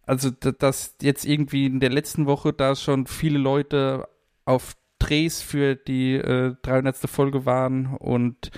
Also, 0.06 0.30
da- 0.32 0.52
dass 0.52 0.96
jetzt 1.02 1.26
irgendwie 1.26 1.66
in 1.66 1.80
der 1.80 1.90
letzten 1.90 2.26
Woche 2.28 2.54
da 2.54 2.76
schon 2.76 3.08
viele 3.08 3.40
Leute 3.40 4.08
auf 4.46 4.76
Drehs 5.00 5.42
für 5.42 5.76
die 5.76 6.14
äh, 6.16 6.56
300. 6.62 7.08
Folge 7.08 7.46
waren 7.46 7.88
und 7.98 8.52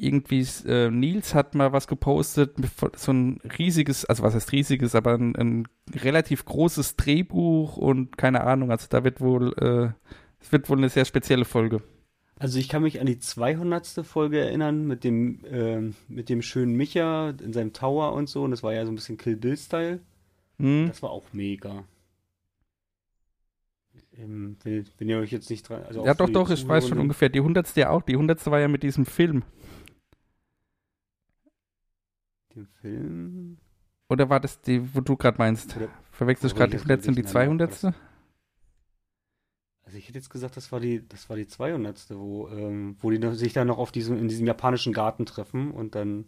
irgendwie 0.00 0.46
äh, 0.66 0.90
Nils 0.90 1.34
hat 1.34 1.54
mal 1.54 1.72
was 1.72 1.86
gepostet, 1.86 2.56
so 2.96 3.12
ein 3.12 3.40
riesiges, 3.58 4.04
also 4.04 4.22
was 4.22 4.34
heißt 4.34 4.52
riesiges, 4.52 4.94
aber 4.94 5.14
ein, 5.14 5.36
ein 5.36 5.68
relativ 5.94 6.44
großes 6.44 6.96
Drehbuch 6.96 7.76
und 7.76 8.16
keine 8.16 8.44
Ahnung, 8.44 8.70
also 8.70 8.86
da 8.88 9.04
wird 9.04 9.20
wohl, 9.20 9.54
äh, 9.58 10.12
es 10.40 10.52
wird 10.52 10.68
wohl 10.68 10.78
eine 10.78 10.88
sehr 10.88 11.04
spezielle 11.04 11.44
Folge. 11.44 11.82
Also 12.38 12.58
ich 12.58 12.68
kann 12.68 12.82
mich 12.82 13.00
an 13.00 13.06
die 13.06 13.18
200. 13.18 14.06
Folge 14.06 14.38
erinnern 14.38 14.86
mit 14.86 15.02
dem, 15.02 15.40
ähm, 15.50 15.94
mit 16.06 16.28
dem 16.28 16.40
schönen 16.40 16.76
Micha 16.76 17.30
in 17.30 17.52
seinem 17.52 17.72
Tower 17.72 18.12
und 18.12 18.28
so. 18.28 18.44
Und 18.44 18.52
das 18.52 18.62
war 18.62 18.72
ja 18.72 18.84
so 18.84 18.92
ein 18.92 18.94
bisschen 18.94 19.16
Kill 19.16 19.36
Bill-Style. 19.36 20.00
Hm? 20.58 20.86
Das 20.86 21.02
war 21.02 21.10
auch 21.10 21.24
mega. 21.32 21.84
Ähm, 24.16 24.56
wenn, 24.62 24.86
wenn 24.98 25.08
ihr 25.08 25.18
euch 25.18 25.32
jetzt 25.32 25.50
nicht 25.50 25.68
dran. 25.68 25.82
Also 25.82 26.04
Ja, 26.04 26.14
doch, 26.14 26.30
doch, 26.30 26.50
ich 26.50 26.66
weiß 26.66 26.88
schon 26.88 26.98
ungefähr. 26.98 27.28
Die 27.28 27.40
100. 27.40 27.76
ja 27.76 27.90
auch. 27.90 28.02
Die 28.02 28.14
100. 28.14 28.46
war 28.46 28.60
ja 28.60 28.68
mit 28.68 28.84
diesem 28.84 29.04
Film. 29.04 29.42
Den 32.58 32.66
Film. 32.80 33.58
Oder 34.10 34.28
war 34.28 34.40
das 34.40 34.60
die, 34.60 34.94
wo 34.94 35.00
du 35.00 35.16
gerade 35.16 35.38
meinst? 35.38 35.76
Oder- 35.76 35.88
Verwechsel 36.10 36.46
ich 36.48 36.52
Oder 36.54 36.66
gerade 36.66 36.70
die 36.72 36.78
100. 36.78 37.06
und 37.08 37.16
die 37.16 37.22
durcheinander. 37.22 37.70
200.? 37.70 37.94
Also 39.84 39.98
ich 39.98 40.08
hätte 40.08 40.18
jetzt 40.18 40.30
gesagt, 40.30 40.56
das 40.56 40.72
war 40.72 40.80
die, 40.80 41.06
das 41.06 41.30
war 41.30 41.36
die 41.36 41.46
200. 41.46 42.10
wo, 42.10 42.48
ähm, 42.48 42.96
wo 42.98 43.10
die 43.10 43.34
sich 43.36 43.52
dann 43.52 43.68
noch 43.68 43.78
auf 43.78 43.92
diesem, 43.92 44.18
in 44.18 44.26
diesem 44.26 44.46
japanischen 44.46 44.92
Garten 44.92 45.24
treffen 45.24 45.70
und 45.70 45.94
dann. 45.94 46.24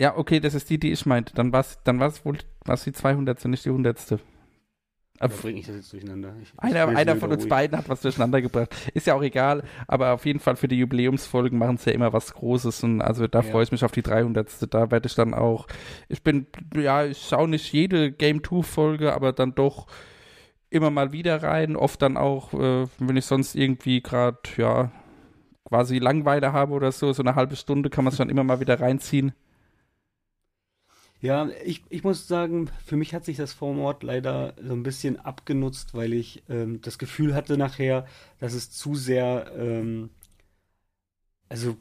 Ja, 0.00 0.16
okay, 0.16 0.40
das 0.40 0.54
ist 0.54 0.70
die, 0.70 0.78
die 0.78 0.90
ich 0.90 1.04
meinte. 1.04 1.34
Dann 1.34 1.52
war 1.52 1.60
es 1.60 1.78
dann 1.84 2.00
war's 2.00 2.24
wohl 2.24 2.38
war's 2.64 2.84
die 2.84 2.92
200. 2.92 3.44
nicht 3.44 3.64
die 3.66 3.68
100. 3.68 4.18
Da 5.20 5.28
bringe 5.28 5.60
ich 5.60 5.66
das 5.66 5.76
jetzt 5.76 5.92
durcheinander. 5.92 6.34
Ich, 6.42 6.52
einer 6.58 6.88
einer 6.88 7.16
von 7.16 7.30
uns 7.30 7.42
ruhig. 7.42 7.48
beiden 7.48 7.78
hat 7.78 7.88
was 7.88 8.00
durcheinander 8.00 8.42
gebracht. 8.42 8.74
Ist 8.94 9.06
ja 9.06 9.14
auch 9.14 9.22
egal, 9.22 9.62
aber 9.86 10.12
auf 10.12 10.26
jeden 10.26 10.40
Fall 10.40 10.56
für 10.56 10.66
die 10.66 10.76
Jubiläumsfolgen 10.78 11.56
machen 11.56 11.76
sie 11.76 11.90
ja 11.90 11.94
immer 11.94 12.12
was 12.12 12.34
Großes 12.34 12.82
und 12.82 13.00
also 13.00 13.28
da 13.28 13.40
Ja. 13.40 13.44
freue 13.50 13.62
ich 13.62 13.70
mich 13.72 13.84
auf 13.84 13.92
die 13.92 14.02
300. 14.02 14.74
Da 14.74 14.90
werde 14.90 15.06
ich 15.06 15.14
dann 15.14 15.32
auch, 15.32 15.66
ich 16.08 16.22
bin, 16.22 16.46
ja, 16.74 17.04
ich 17.04 17.18
schaue 17.28 17.48
nicht 17.48 17.72
jede 17.72 18.10
Game 18.10 18.42
2 18.42 18.62
Folge, 18.62 19.14
aber 19.14 19.32
dann 19.32 19.54
doch 19.54 19.86
immer 20.68 20.90
mal 20.90 21.12
wieder 21.12 21.42
rein, 21.44 21.76
oft 21.76 22.02
dann 22.02 22.16
auch, 22.16 22.52
äh, 22.52 22.86
wenn 22.98 23.16
ich 23.16 23.24
sonst 23.26 23.54
irgendwie 23.54 24.02
gerade, 24.02 24.38
ja, 24.56 24.90
quasi 25.64 25.98
Langweile 26.00 26.52
habe 26.52 26.72
oder 26.72 26.90
so, 26.90 27.12
so 27.12 27.22
eine 27.22 27.36
halbe 27.36 27.54
Stunde 27.54 27.88
kann 27.88 28.04
man 28.04 28.10
es 28.12 28.18
dann 28.18 28.28
immer 28.28 28.42
mal 28.44 28.58
wieder 28.60 28.80
reinziehen. 28.80 29.32
Ja, 31.24 31.48
ich, 31.64 31.82
ich 31.88 32.04
muss 32.04 32.28
sagen, 32.28 32.70
für 32.84 32.98
mich 32.98 33.14
hat 33.14 33.24
sich 33.24 33.38
das 33.38 33.54
Format 33.54 34.02
leider 34.02 34.52
so 34.62 34.74
ein 34.74 34.82
bisschen 34.82 35.18
abgenutzt, 35.18 35.94
weil 35.94 36.12
ich 36.12 36.42
ähm, 36.50 36.82
das 36.82 36.98
Gefühl 36.98 37.34
hatte 37.34 37.56
nachher, 37.56 38.06
dass 38.40 38.52
es 38.52 38.70
zu 38.70 38.94
sehr, 38.94 39.50
ähm, 39.56 40.10
also 41.48 41.78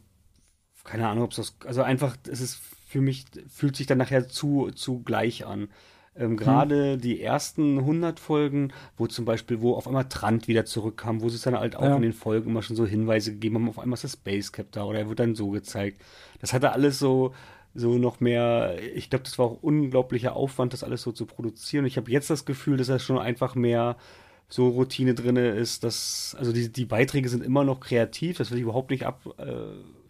keine 0.85 1.09
Ahnung, 1.09 1.25
ob 1.25 1.31
es 1.31 1.35
das, 1.35 1.55
also 1.65 1.81
einfach, 1.81 2.15
es 2.25 2.39
ist 2.39 2.55
für 2.87 3.01
mich 3.01 3.25
fühlt 3.49 3.75
sich 3.75 3.85
dann 3.85 3.97
nachher 3.97 4.29
zu, 4.29 4.71
zu 4.71 5.03
gleich 5.03 5.45
an. 5.45 5.67
Ähm, 6.15 6.37
Gerade 6.37 6.93
hm. 6.93 7.01
die 7.01 7.21
ersten 7.21 7.79
100 7.79 8.21
Folgen, 8.21 8.71
wo 8.95 9.07
zum 9.07 9.25
Beispiel, 9.25 9.59
wo 9.59 9.75
auf 9.75 9.87
einmal 9.87 10.07
Trant 10.07 10.47
wieder 10.47 10.63
zurückkam, 10.63 11.19
wo 11.19 11.27
sie 11.27 11.35
es 11.35 11.41
dann 11.41 11.59
halt 11.59 11.75
auch 11.75 11.83
ja. 11.83 11.95
in 11.97 12.01
den 12.01 12.13
Folgen 12.13 12.51
immer 12.51 12.61
schon 12.61 12.77
so 12.77 12.85
Hinweise 12.85 13.33
gegeben 13.33 13.55
haben, 13.55 13.67
auf 13.67 13.79
einmal 13.79 13.95
ist 13.95 14.05
das 14.05 14.13
Space 14.13 14.53
Cap 14.53 14.71
da 14.71 14.85
oder 14.85 14.99
er 14.99 15.09
wird 15.09 15.19
dann 15.19 15.35
so 15.35 15.49
gezeigt. 15.49 16.01
Das 16.39 16.53
hatte 16.53 16.71
alles 16.71 16.97
so, 16.97 17.33
so 17.75 17.97
noch 17.97 18.19
mehr, 18.19 18.77
ich 18.95 19.09
glaube, 19.09 19.23
das 19.23 19.39
war 19.39 19.47
auch 19.47 19.63
unglaublicher 19.63 20.35
Aufwand, 20.35 20.73
das 20.73 20.83
alles 20.83 21.01
so 21.01 21.11
zu 21.11 21.25
produzieren. 21.25 21.85
Ich 21.85 21.97
habe 21.97 22.11
jetzt 22.11 22.29
das 22.29 22.45
Gefühl, 22.45 22.77
dass 22.77 22.89
er 22.89 22.99
schon 22.99 23.17
einfach 23.17 23.55
mehr 23.55 23.97
so 24.47 24.67
Routine 24.67 25.15
drin 25.15 25.35
ist, 25.35 25.83
dass, 25.83 26.35
also 26.37 26.51
die, 26.51 26.71
die 26.71 26.85
Beiträge 26.85 27.27
sind 27.29 27.43
immer 27.43 27.63
noch 27.63 27.79
kreativ, 27.79 28.37
das 28.37 28.51
will 28.51 28.59
ich 28.59 28.63
überhaupt 28.63 28.91
nicht 28.91 29.05
ab, 29.05 29.21
äh, 29.37 29.45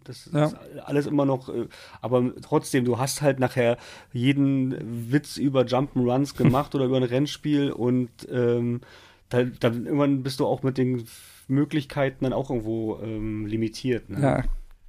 das 0.04 0.28
ja. 0.32 0.44
ist 0.44 0.56
alles 0.84 1.06
immer 1.06 1.24
noch, 1.24 1.48
äh, 1.48 1.66
aber 2.02 2.34
trotzdem, 2.42 2.84
du 2.84 2.98
hast 2.98 3.22
halt 3.22 3.40
nachher 3.40 3.78
jeden 4.12 5.10
Witz 5.10 5.38
über 5.38 5.62
Jump'n'Runs 5.62 6.36
gemacht 6.36 6.74
oder 6.74 6.84
über 6.84 6.98
ein 6.98 7.04
Rennspiel 7.04 7.72
und 7.72 8.10
ähm, 8.30 8.82
da, 9.30 9.44
dann 9.44 9.86
irgendwann 9.86 10.22
bist 10.22 10.40
du 10.40 10.46
auch 10.46 10.62
mit 10.62 10.76
den 10.76 11.06
Möglichkeiten 11.48 12.24
dann 12.24 12.34
auch 12.34 12.50
irgendwo 12.50 12.98
ähm, 13.02 13.46
limitiert. 13.46 14.10
Ne? 14.10 14.20
Ja, 14.20 14.44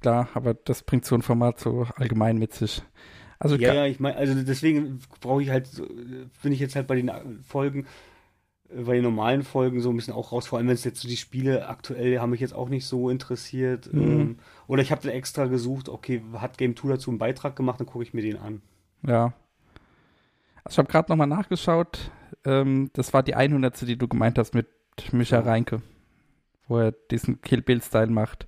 klar, 0.06 0.28
aber 0.34 0.54
das 0.54 0.84
bringt 0.84 1.04
so 1.04 1.16
ein 1.16 1.22
Format 1.22 1.58
so 1.58 1.84
allgemein 1.96 2.38
mit 2.38 2.54
sich. 2.54 2.82
Also 3.40 3.56
ja, 3.56 3.74
ja, 3.74 3.86
ich 3.86 3.98
meine, 3.98 4.16
also 4.16 4.40
deswegen 4.40 5.00
brauche 5.20 5.42
ich 5.42 5.50
halt, 5.50 5.68
bin 6.42 6.52
ich 6.52 6.60
jetzt 6.60 6.76
halt 6.76 6.86
bei 6.86 6.94
den 6.94 7.10
Folgen, 7.42 7.86
bei 8.68 8.94
den 8.94 9.02
normalen 9.02 9.42
Folgen 9.42 9.80
so 9.80 9.90
ein 9.90 9.96
bisschen 9.96 10.14
auch 10.14 10.30
raus, 10.30 10.46
vor 10.46 10.58
allem 10.58 10.68
wenn 10.68 10.74
es 10.74 10.84
jetzt 10.84 11.00
so 11.00 11.08
die 11.08 11.16
Spiele 11.16 11.68
aktuell 11.68 12.20
haben 12.20 12.30
mich 12.30 12.40
jetzt 12.40 12.54
auch 12.54 12.68
nicht 12.68 12.86
so 12.86 13.10
interessiert. 13.10 13.92
Mhm. 13.92 14.02
Ähm, 14.02 14.38
oder 14.68 14.80
ich 14.80 14.92
habe 14.92 15.02
dann 15.02 15.10
extra 15.10 15.46
gesucht, 15.46 15.88
okay, 15.88 16.22
hat 16.34 16.56
Game 16.56 16.76
2 16.76 16.88
dazu 16.88 17.10
einen 17.10 17.18
Beitrag 17.18 17.56
gemacht, 17.56 17.80
dann 17.80 17.88
gucke 17.88 18.04
ich 18.04 18.14
mir 18.14 18.22
den 18.22 18.38
an. 18.38 18.62
Ja. 19.04 19.34
Also 20.62 20.74
ich 20.74 20.78
habe 20.78 20.88
gerade 20.88 21.10
nochmal 21.10 21.26
nachgeschaut, 21.26 22.12
ähm, 22.44 22.90
das 22.92 23.12
war 23.12 23.24
die 23.24 23.34
100. 23.34 23.80
die 23.82 23.98
du 23.98 24.06
gemeint 24.06 24.38
hast 24.38 24.54
mit 24.54 24.68
Micha 25.12 25.38
ja. 25.38 25.42
Reinke, 25.42 25.82
wo 26.68 26.78
er 26.78 26.92
diesen 26.92 27.40
Kill 27.40 27.60
Bill-Style 27.60 28.10
macht. 28.10 28.46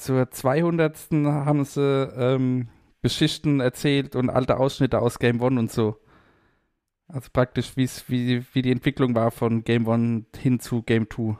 Zur 0.00 0.30
200. 0.30 0.96
haben 1.26 1.64
sie 1.66 1.82
ähm, 2.16 2.68
Geschichten 3.02 3.60
erzählt 3.60 4.16
und 4.16 4.30
alte 4.30 4.56
Ausschnitte 4.56 4.98
aus 4.98 5.18
Game 5.18 5.42
One 5.42 5.60
und 5.60 5.70
so. 5.70 6.00
Also 7.06 7.28
praktisch, 7.30 7.76
wie, 7.76 8.42
wie 8.54 8.62
die 8.62 8.72
Entwicklung 8.72 9.14
war 9.14 9.30
von 9.30 9.62
Game 9.62 9.86
One 9.86 10.24
hin 10.38 10.58
zu 10.58 10.82
Game 10.82 11.06
2. 11.10 11.36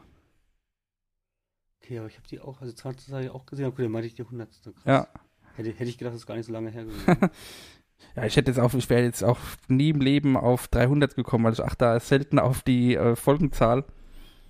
Okay, 1.82 1.98
aber 1.98 2.08
ich 2.08 2.18
habe 2.18 2.28
die 2.28 2.38
auch, 2.38 2.60
also 2.60 2.74
20 2.74 3.14
habe 3.14 3.24
ich 3.24 3.30
auch 3.30 3.46
gesehen, 3.46 3.64
okay, 3.64 3.82
dann 3.82 3.92
meinte 3.92 4.08
ich 4.08 4.14
die 4.14 4.24
100. 4.24 4.50
Krass. 4.62 4.74
Ja. 4.84 5.08
Hätte, 5.54 5.70
hätte 5.70 5.84
ich 5.84 5.96
gedacht, 5.96 6.12
das 6.12 6.20
ist 6.20 6.26
gar 6.26 6.36
nicht 6.36 6.44
so 6.44 6.52
lange 6.52 6.68
her 6.68 6.84
gewesen. 6.86 7.30
ja, 8.14 8.24
ich 8.26 8.36
hätte 8.36 8.50
jetzt 8.50 8.60
auch, 8.60 8.74
ich 8.74 8.90
wäre 8.90 9.04
jetzt 9.04 9.24
auch 9.24 9.38
nie 9.68 9.88
im 9.88 10.02
Leben 10.02 10.36
auf 10.36 10.68
300 10.68 11.14
gekommen, 11.14 11.44
weil 11.44 11.54
ich 11.54 11.64
achte 11.64 11.98
selten 12.00 12.38
auf 12.38 12.60
die 12.60 12.94
äh, 12.94 13.16
Folgenzahl. 13.16 13.86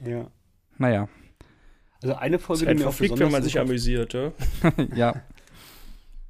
Ja. 0.04 0.26
Naja. 0.78 1.08
Also 2.02 2.14
eine 2.16 2.38
Folge, 2.38 2.66
die 2.66 2.74
mir 2.74 2.88
auch 2.88 2.94
besonders 2.94 3.26
wenn 3.26 3.32
man 3.32 3.42
sich 3.42 3.58
amüsiert, 3.58 4.14
ja. 4.14 4.32
ja. 4.94 5.22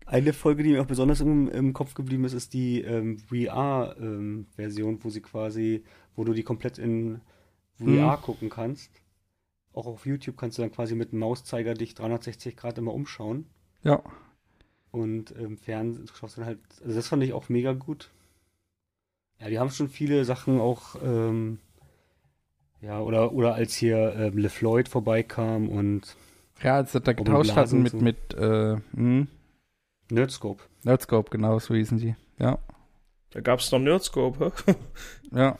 Eine 0.07 0.33
Folge, 0.33 0.65
die 0.65 0.71
mir 0.71 0.83
auch 0.83 0.87
besonders 0.87 1.21
im, 1.21 1.49
im 1.49 1.73
Kopf 1.73 1.95
geblieben 1.95 2.25
ist, 2.25 2.33
ist 2.33 2.53
die 2.53 2.81
ähm, 2.81 3.19
VR-Version, 3.19 4.95
ähm, 4.95 4.99
wo 5.05 5.09
sie 5.11 5.21
quasi, 5.21 5.85
wo 6.17 6.25
du 6.25 6.33
die 6.33 6.43
komplett 6.43 6.79
in 6.79 7.21
VR 7.79 8.17
hm. 8.17 8.23
gucken 8.23 8.51
kannst. 8.51 8.91
Auch 9.73 9.87
auf 9.87 10.07
YouTube 10.07 10.37
kannst 10.37 10.59
du 10.59 10.63
dann 10.63 10.73
quasi 10.73 10.97
mit 10.97 11.13
dem 11.13 11.21
Mauszeiger 11.21 11.75
dich 11.75 11.95
360 11.95 12.57
Grad 12.57 12.79
immer 12.79 12.93
umschauen. 12.93 13.47
Ja. 13.85 14.03
Und 14.91 15.31
im 15.31 15.53
ähm, 15.53 15.57
Fernsehen 15.57 16.09
schaust 16.13 16.37
du 16.37 16.41
dann 16.41 16.49
halt, 16.49 16.61
also 16.83 16.97
das 16.97 17.07
fand 17.07 17.23
ich 17.23 17.33
auch 17.33 17.49
mega 17.49 17.73
gut. 17.73 18.11
Ja, 19.39 19.49
die 19.49 19.59
haben 19.59 19.71
schon 19.71 19.89
viele 19.89 20.25
Sachen 20.25 20.61
auch, 20.61 20.97
ähm, 21.03 21.61
ja, 22.81 23.01
oder, 23.01 23.33
oder 23.33 23.55
als 23.55 23.75
hier 23.75 24.15
ähm, 24.17 24.39
LeFloid 24.39 24.89
vorbeikam 24.89 25.69
und. 25.69 26.17
Ja, 26.63 26.77
als 26.77 26.93
sie 26.93 27.01
da 27.01 27.13
getauscht 27.13 27.57
hatten 27.57 27.83
mit, 27.83 27.93
so. 27.93 27.99
mit, 27.99 28.35
äh, 28.35 28.77
hm. 28.95 29.29
Nerdscope. 30.11 30.63
Nerdscope, 30.83 31.31
genau, 31.31 31.59
so 31.59 31.75
hießen 31.75 31.99
die. 31.99 32.17
Ja. 32.39 32.59
Da 33.31 33.41
gab 33.41 33.61
es 33.61 33.71
noch 33.71 33.79
Nerdscope, 33.79 34.53
hä? 34.67 34.75
ja. 35.33 35.59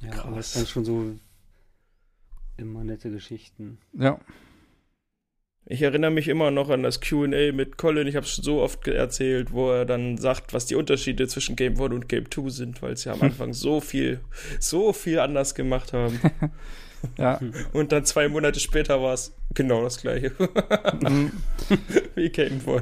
Ja, 0.00 0.10
Krass. 0.10 0.24
aber 0.24 0.36
das 0.36 0.46
ist 0.48 0.56
dann 0.56 0.66
schon 0.66 0.84
so 0.84 1.14
immer 2.56 2.84
nette 2.84 3.10
Geschichten. 3.10 3.78
Ja. 3.92 4.18
Ich 5.68 5.82
erinnere 5.82 6.12
mich 6.12 6.28
immer 6.28 6.52
noch 6.52 6.70
an 6.70 6.84
das 6.84 7.00
QA 7.00 7.52
mit 7.52 7.76
Colin. 7.76 8.06
Ich 8.06 8.14
habe 8.14 8.24
es 8.24 8.36
so 8.36 8.62
oft 8.62 8.86
erzählt, 8.86 9.52
wo 9.52 9.72
er 9.72 9.84
dann 9.84 10.16
sagt, 10.16 10.54
was 10.54 10.66
die 10.66 10.76
Unterschiede 10.76 11.26
zwischen 11.26 11.56
Game 11.56 11.72
1 11.72 11.92
und 11.92 12.08
Game 12.08 12.30
2 12.30 12.50
sind, 12.50 12.82
weil 12.82 12.96
sie 12.96 13.10
am 13.10 13.20
Anfang 13.22 13.52
so 13.52 13.80
viel, 13.80 14.20
so 14.60 14.92
viel 14.92 15.18
anders 15.18 15.54
gemacht 15.54 15.92
haben. 15.92 16.20
Ja. 17.18 17.38
Und 17.72 17.92
dann 17.92 18.04
zwei 18.04 18.26
Monate 18.26 18.58
später 18.58 19.00
war 19.00 19.12
es 19.12 19.32
genau 19.54 19.82
das 19.82 20.00
gleiche. 20.00 20.32
Mhm. 21.00 21.30
Wie 22.16 22.30
Game 22.30 22.58
Boy. 22.58 22.80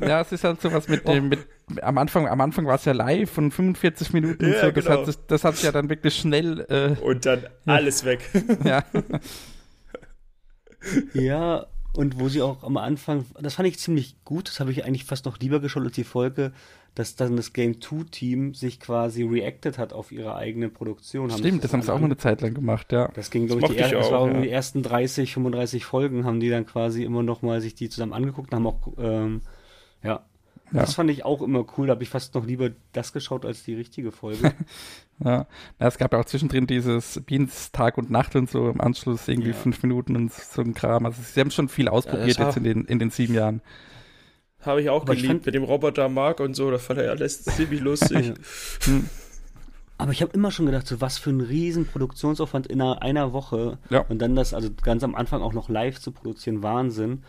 Ja, 0.00 0.22
es 0.22 0.32
ist 0.32 0.42
halt 0.42 0.60
sowas 0.60 0.88
mit 0.88 1.06
dem, 1.06 1.28
mit, 1.28 1.46
am 1.82 1.98
Anfang, 1.98 2.26
am 2.26 2.40
Anfang 2.40 2.66
war 2.66 2.76
es 2.76 2.84
ja 2.84 2.92
live 2.92 3.30
von 3.30 3.52
45 3.52 4.12
Minuten 4.12 4.50
ja, 4.50 4.60
so. 4.60 4.70
Das, 4.70 4.84
genau. 4.84 5.06
hat, 5.06 5.18
das 5.28 5.44
hat 5.44 5.54
sich 5.56 5.64
ja 5.64 5.72
dann 5.72 5.88
wirklich 5.88 6.16
schnell. 6.16 6.66
Äh, 6.68 7.00
und 7.00 7.26
dann 7.26 7.46
alles 7.66 8.04
weg. 8.04 8.28
Ja. 8.64 8.82
Ja, 11.12 11.66
und 11.96 12.18
wo 12.18 12.28
sie 12.28 12.42
auch 12.42 12.62
am 12.64 12.76
Anfang, 12.76 13.24
das 13.40 13.54
fand 13.54 13.68
ich 13.68 13.78
ziemlich 13.78 14.16
gut, 14.24 14.48
das 14.48 14.60
habe 14.60 14.72
ich 14.72 14.84
eigentlich 14.84 15.04
fast 15.04 15.26
noch 15.26 15.38
lieber 15.38 15.60
geschaut 15.60 15.84
als 15.84 15.94
die 15.94 16.04
Folge, 16.04 16.52
dass 16.94 17.16
dann 17.16 17.36
das 17.36 17.52
Game 17.52 17.80
2 17.80 18.04
Team 18.10 18.54
sich 18.54 18.80
quasi 18.80 19.22
reacted 19.22 19.78
hat 19.78 19.92
auf 19.92 20.12
ihre 20.12 20.34
eigene 20.34 20.68
Produktion. 20.68 21.30
Stimmt, 21.30 21.58
das, 21.58 21.70
das 21.70 21.72
haben 21.72 21.82
sie 21.82 21.92
auch 21.92 21.98
mal 21.98 22.06
eine 22.06 22.16
Zeit 22.16 22.40
lang 22.40 22.54
gemacht, 22.54 22.92
ja. 22.92 23.08
Das 23.14 23.30
ging, 23.30 23.46
glaube 23.46 23.62
ich, 23.62 23.68
die, 23.70 23.78
er, 23.78 24.00
auch, 24.00 24.10
war 24.10 24.32
ja. 24.32 24.40
die 24.40 24.50
ersten 24.50 24.82
30, 24.82 25.32
35 25.32 25.84
Folgen 25.84 26.24
haben 26.24 26.40
die 26.40 26.50
dann 26.50 26.66
quasi 26.66 27.04
immer 27.04 27.22
noch 27.22 27.42
mal 27.42 27.60
sich 27.60 27.74
die 27.74 27.88
zusammen 27.88 28.12
angeguckt 28.12 28.52
und 28.52 28.56
haben 28.56 28.66
auch, 28.66 28.92
ähm, 28.98 29.42
ja. 30.02 30.24
Ja. 30.74 30.80
Das 30.80 30.94
fand 30.94 31.08
ich 31.08 31.24
auch 31.24 31.40
immer 31.40 31.64
cool, 31.78 31.86
da 31.86 31.92
habe 31.92 32.02
ich 32.02 32.08
fast 32.08 32.34
noch 32.34 32.44
lieber 32.44 32.70
das 32.92 33.12
geschaut 33.12 33.46
als 33.46 33.62
die 33.62 33.74
richtige 33.74 34.10
Folge. 34.10 34.52
ja, 35.24 35.46
Na, 35.78 35.86
es 35.86 35.98
gab 35.98 36.12
ja 36.12 36.18
auch 36.18 36.24
zwischendrin 36.24 36.66
dieses 36.66 37.22
Beans 37.24 37.70
Tag 37.70 37.96
und 37.96 38.10
Nacht 38.10 38.34
und 38.34 38.50
so 38.50 38.68
im 38.68 38.80
Anschluss 38.80 39.28
irgendwie 39.28 39.50
ja. 39.50 39.54
fünf 39.54 39.84
Minuten 39.84 40.16
und 40.16 40.32
so 40.32 40.62
ein 40.62 40.74
Kram. 40.74 41.06
Also 41.06 41.22
sie 41.22 41.38
haben 41.38 41.52
schon 41.52 41.68
viel 41.68 41.88
ausprobiert 41.88 42.38
ja, 42.38 42.46
jetzt 42.46 42.56
in 42.56 42.64
den, 42.64 42.84
in 42.86 42.98
den 42.98 43.10
sieben 43.10 43.34
Jahren. 43.34 43.62
Habe 44.62 44.82
ich 44.82 44.90
auch 44.90 45.02
Aber 45.02 45.14
geliebt, 45.14 45.24
ich 45.24 45.30
fand, 45.30 45.46
mit 45.46 45.54
dem 45.54 45.62
Roboter 45.62 46.08
Mark 46.08 46.40
und 46.40 46.54
so, 46.54 46.72
das 46.72 46.84
fand 46.84 46.98
er 46.98 47.10
alles 47.10 47.44
ziemlich 47.44 47.80
lustig. 47.80 48.34
Hm. 48.84 49.08
Aber 49.96 50.10
ich 50.10 50.22
habe 50.22 50.32
immer 50.32 50.50
schon 50.50 50.66
gedacht, 50.66 50.88
so 50.88 51.00
was 51.00 51.18
für 51.18 51.30
ein 51.30 51.40
riesen 51.40 51.86
Produktionsaufwand 51.86 52.66
in 52.66 52.82
einer, 52.82 53.00
einer 53.00 53.32
Woche 53.32 53.78
ja. 53.90 54.00
und 54.00 54.18
dann 54.18 54.34
das, 54.34 54.52
also 54.52 54.70
ganz 54.82 55.04
am 55.04 55.14
Anfang 55.14 55.40
auch 55.40 55.52
noch 55.52 55.68
live 55.68 56.00
zu 56.00 56.10
produzieren, 56.10 56.64
Wahnsinn. 56.64 57.22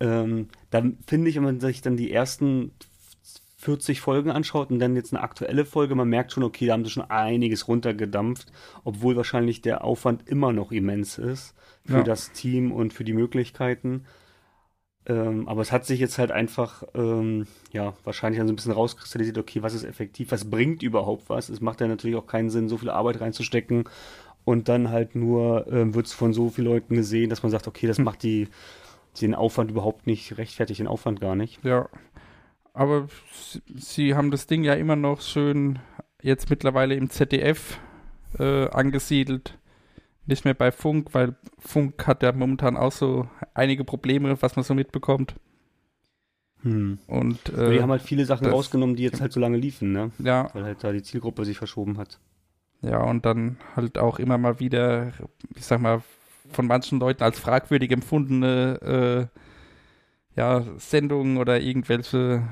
Ähm, 0.00 0.48
dann 0.70 0.98
finde 1.06 1.30
ich, 1.30 1.36
wenn 1.36 1.44
man 1.44 1.60
sich 1.60 1.82
dann 1.82 1.96
die 1.96 2.12
ersten 2.12 2.72
40 3.58 4.00
Folgen 4.00 4.30
anschaut 4.30 4.70
und 4.70 4.78
dann 4.78 4.94
jetzt 4.94 5.12
eine 5.12 5.22
aktuelle 5.22 5.64
Folge, 5.64 5.96
man 5.96 6.08
merkt 6.08 6.32
schon, 6.32 6.44
okay, 6.44 6.66
da 6.66 6.74
haben 6.74 6.84
sie 6.84 6.90
schon 6.90 7.10
einiges 7.10 7.66
runtergedampft, 7.66 8.52
obwohl 8.84 9.16
wahrscheinlich 9.16 9.62
der 9.62 9.82
Aufwand 9.82 10.28
immer 10.28 10.52
noch 10.52 10.70
immens 10.70 11.18
ist 11.18 11.54
für 11.84 11.98
ja. 11.98 12.02
das 12.04 12.32
Team 12.32 12.70
und 12.70 12.92
für 12.92 13.02
die 13.02 13.14
Möglichkeiten. 13.14 14.04
Ähm, 15.06 15.48
aber 15.48 15.62
es 15.62 15.72
hat 15.72 15.86
sich 15.86 15.98
jetzt 15.98 16.18
halt 16.18 16.30
einfach, 16.30 16.84
ähm, 16.94 17.46
ja, 17.72 17.94
wahrscheinlich 18.04 18.38
dann 18.38 18.46
so 18.46 18.52
ein 18.52 18.56
bisschen 18.56 18.72
rauskristallisiert, 18.72 19.38
okay, 19.38 19.62
was 19.62 19.74
ist 19.74 19.84
effektiv, 19.84 20.30
was 20.30 20.48
bringt 20.48 20.82
überhaupt 20.82 21.28
was? 21.28 21.48
Es 21.48 21.60
macht 21.60 21.80
ja 21.80 21.88
natürlich 21.88 22.16
auch 22.16 22.26
keinen 22.26 22.50
Sinn, 22.50 22.68
so 22.68 22.76
viel 22.76 22.90
Arbeit 22.90 23.20
reinzustecken 23.20 23.84
und 24.44 24.68
dann 24.68 24.90
halt 24.90 25.16
nur 25.16 25.66
ähm, 25.72 25.94
wird 25.94 26.06
es 26.06 26.12
von 26.12 26.32
so 26.32 26.50
vielen 26.50 26.68
Leuten 26.68 26.94
gesehen, 26.94 27.30
dass 27.30 27.42
man 27.42 27.50
sagt, 27.50 27.66
okay, 27.66 27.86
das 27.86 27.98
macht 27.98 28.22
die, 28.22 28.48
den 29.20 29.34
Aufwand 29.34 29.70
überhaupt 29.70 30.06
nicht, 30.06 30.38
rechtfertigt 30.38 30.80
den 30.80 30.86
Aufwand 30.86 31.20
gar 31.20 31.34
nicht. 31.34 31.64
Ja, 31.64 31.88
aber 32.72 33.08
sie 33.74 34.14
haben 34.14 34.30
das 34.30 34.46
Ding 34.46 34.64
ja 34.64 34.74
immer 34.74 34.96
noch 34.96 35.20
schön 35.20 35.78
jetzt 36.22 36.50
mittlerweile 36.50 36.94
im 36.94 37.10
ZDF 37.10 37.78
äh, 38.38 38.68
angesiedelt 38.68 39.58
nicht 40.28 40.44
mehr 40.44 40.54
bei 40.54 40.70
Funk, 40.70 41.08
weil 41.12 41.34
Funk 41.58 42.06
hat 42.06 42.22
ja 42.22 42.32
momentan 42.32 42.76
auch 42.76 42.92
so 42.92 43.28
einige 43.54 43.82
Probleme, 43.82 44.40
was 44.40 44.56
man 44.56 44.62
so 44.62 44.74
mitbekommt. 44.74 45.34
Hm. 46.62 46.98
Und, 47.06 47.48
äh, 47.50 47.72
die 47.72 47.82
haben 47.82 47.90
halt 47.90 48.02
viele 48.02 48.26
Sachen 48.26 48.44
das, 48.44 48.52
rausgenommen, 48.52 48.94
die 48.94 49.04
jetzt 49.04 49.20
halt 49.20 49.32
so 49.32 49.40
lange 49.40 49.56
liefen, 49.56 49.92
ne? 49.92 50.10
Ja. 50.18 50.50
Weil 50.52 50.64
halt 50.64 50.84
da 50.84 50.92
die 50.92 51.02
Zielgruppe 51.02 51.44
sich 51.44 51.56
verschoben 51.56 51.96
hat. 51.98 52.20
Ja, 52.82 53.02
und 53.02 53.24
dann 53.24 53.56
halt 53.74 53.96
auch 53.96 54.18
immer 54.18 54.38
mal 54.38 54.60
wieder, 54.60 55.12
ich 55.56 55.64
sag 55.64 55.80
mal, 55.80 56.02
von 56.50 56.66
manchen 56.66 57.00
Leuten 57.00 57.22
als 57.22 57.38
fragwürdig 57.38 57.90
empfundene 57.90 59.30
äh, 60.34 60.38
ja, 60.38 60.64
Sendungen 60.76 61.38
oder 61.38 61.60
irgendwelche 61.60 62.42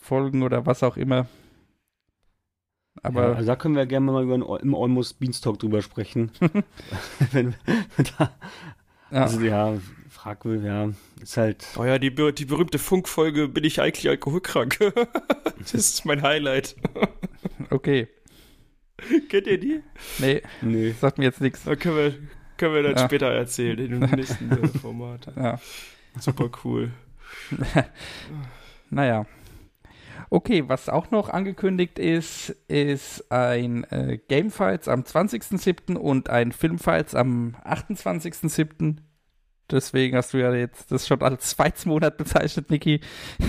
Folgen 0.00 0.42
oder 0.42 0.66
was 0.66 0.82
auch 0.82 0.96
immer 0.96 1.26
aber 3.02 3.22
ja, 3.22 3.32
also 3.34 3.46
da 3.46 3.56
können 3.56 3.76
wir 3.76 3.86
gerne 3.86 4.10
mal 4.10 4.24
über 4.24 4.34
einen, 4.34 4.44
im 4.62 4.74
Almost 4.74 5.18
Beanstalk 5.20 5.58
drüber 5.58 5.82
sprechen. 5.82 6.30
wenn, 7.32 7.54
da, 8.18 8.34
ja. 9.10 9.22
Also 9.22 9.40
ja, 9.40 9.74
fragwürdig, 10.08 10.66
ja. 10.66 10.90
Ist 11.20 11.36
halt. 11.36 11.66
Oh 11.78 11.84
ja, 11.84 11.98
die, 11.98 12.14
die 12.14 12.44
berühmte 12.44 12.78
Funkfolge 12.78 13.48
bin 13.48 13.64
ich 13.64 13.80
eigentlich 13.80 14.08
alkoholkrank. 14.08 14.78
das 15.58 15.74
ist 15.74 16.04
mein 16.04 16.22
Highlight. 16.22 16.76
Okay. 17.70 18.08
Kennt 19.28 19.46
ihr 19.46 19.60
die? 19.60 19.82
Nee, 20.18 20.42
Nö. 20.62 20.92
sagt 20.98 21.18
mir 21.18 21.24
jetzt 21.24 21.42
nichts. 21.42 21.64
Da 21.64 21.76
können 21.76 21.96
wir, 21.96 22.14
können 22.58 22.74
wir 22.74 22.82
dann 22.82 22.96
Ja. 22.96 23.04
später 23.04 23.26
erzählen, 23.32 23.78
in 23.78 24.00
dem 24.00 24.10
nächsten 24.16 24.50
äh, 24.50 24.68
Format. 24.78 25.28
Ja. 25.36 25.58
Super 26.18 26.50
cool. 26.64 26.90
Naja. 28.90 29.26
Okay, 30.30 30.64
was 30.68 30.88
auch 30.88 31.10
noch 31.10 31.28
angekündigt 31.28 31.98
ist, 31.98 32.50
ist 32.68 33.30
ein 33.30 33.84
äh, 33.90 34.18
Gamefights 34.28 34.88
am 34.88 35.02
20.07. 35.02 35.94
und 35.96 36.30
ein 36.30 36.52
Filmfights 36.52 37.14
am 37.14 37.54
28.07. 37.64 38.96
Deswegen 39.70 40.16
hast 40.16 40.32
du 40.34 40.38
ja 40.38 40.52
jetzt 40.54 40.90
das 40.92 41.06
schon 41.06 41.22
als 41.22 41.50
Zweitsmonat 41.50 42.16
bezeichnet, 42.16 42.70
Niki. 42.70 43.00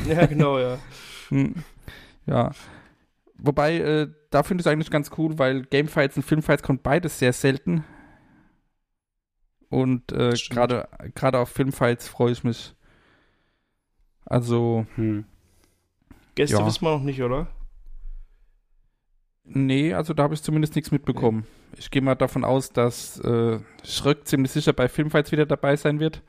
Ja, 0.07 0.25
genau, 0.25 0.59
ja. 0.59 0.77
Hm. 1.29 1.55
Ja. 2.25 2.51
Wobei, 3.37 3.77
äh, 3.79 4.07
da 4.29 4.43
finde 4.43 4.61
ich 4.61 4.65
es 4.65 4.71
eigentlich 4.71 4.89
ganz 4.89 5.11
cool, 5.17 5.37
weil 5.37 5.63
Gamefights 5.63 6.15
und 6.15 6.23
Filmfights 6.23 6.63
kommt 6.63 6.83
beides 6.83 7.19
sehr 7.19 7.33
selten. 7.33 7.83
Und 9.69 10.11
äh, 10.11 10.31
gerade 10.49 10.87
gerade 11.15 11.39
auf 11.39 11.49
Filmfights 11.49 12.07
freue 12.07 12.31
ich 12.31 12.43
mich. 12.43 12.73
Also, 14.25 14.85
Hm. 14.95 15.25
Gäste 16.35 16.57
Ja. 16.57 16.65
wissen 16.65 16.83
wir 16.85 16.91
noch 16.91 17.03
nicht, 17.03 17.21
oder? 17.21 17.47
nee, 19.49 19.93
also 19.93 20.13
da 20.13 20.23
habe 20.23 20.33
ich 20.33 20.43
zumindest 20.43 20.75
nichts 20.75 20.91
mitbekommen. 20.91 21.45
Ich 21.77 21.89
gehe 21.89 22.01
mal 22.01 22.15
davon 22.15 22.43
aus, 22.43 22.71
dass 22.71 23.19
äh, 23.21 23.59
Schröck 23.83 24.27
ziemlich 24.27 24.51
sicher 24.51 24.73
bei 24.73 24.89
Filmfights 24.89 25.31
wieder 25.31 25.45
dabei 25.45 25.75
sein 25.77 25.99
wird. 25.99 26.21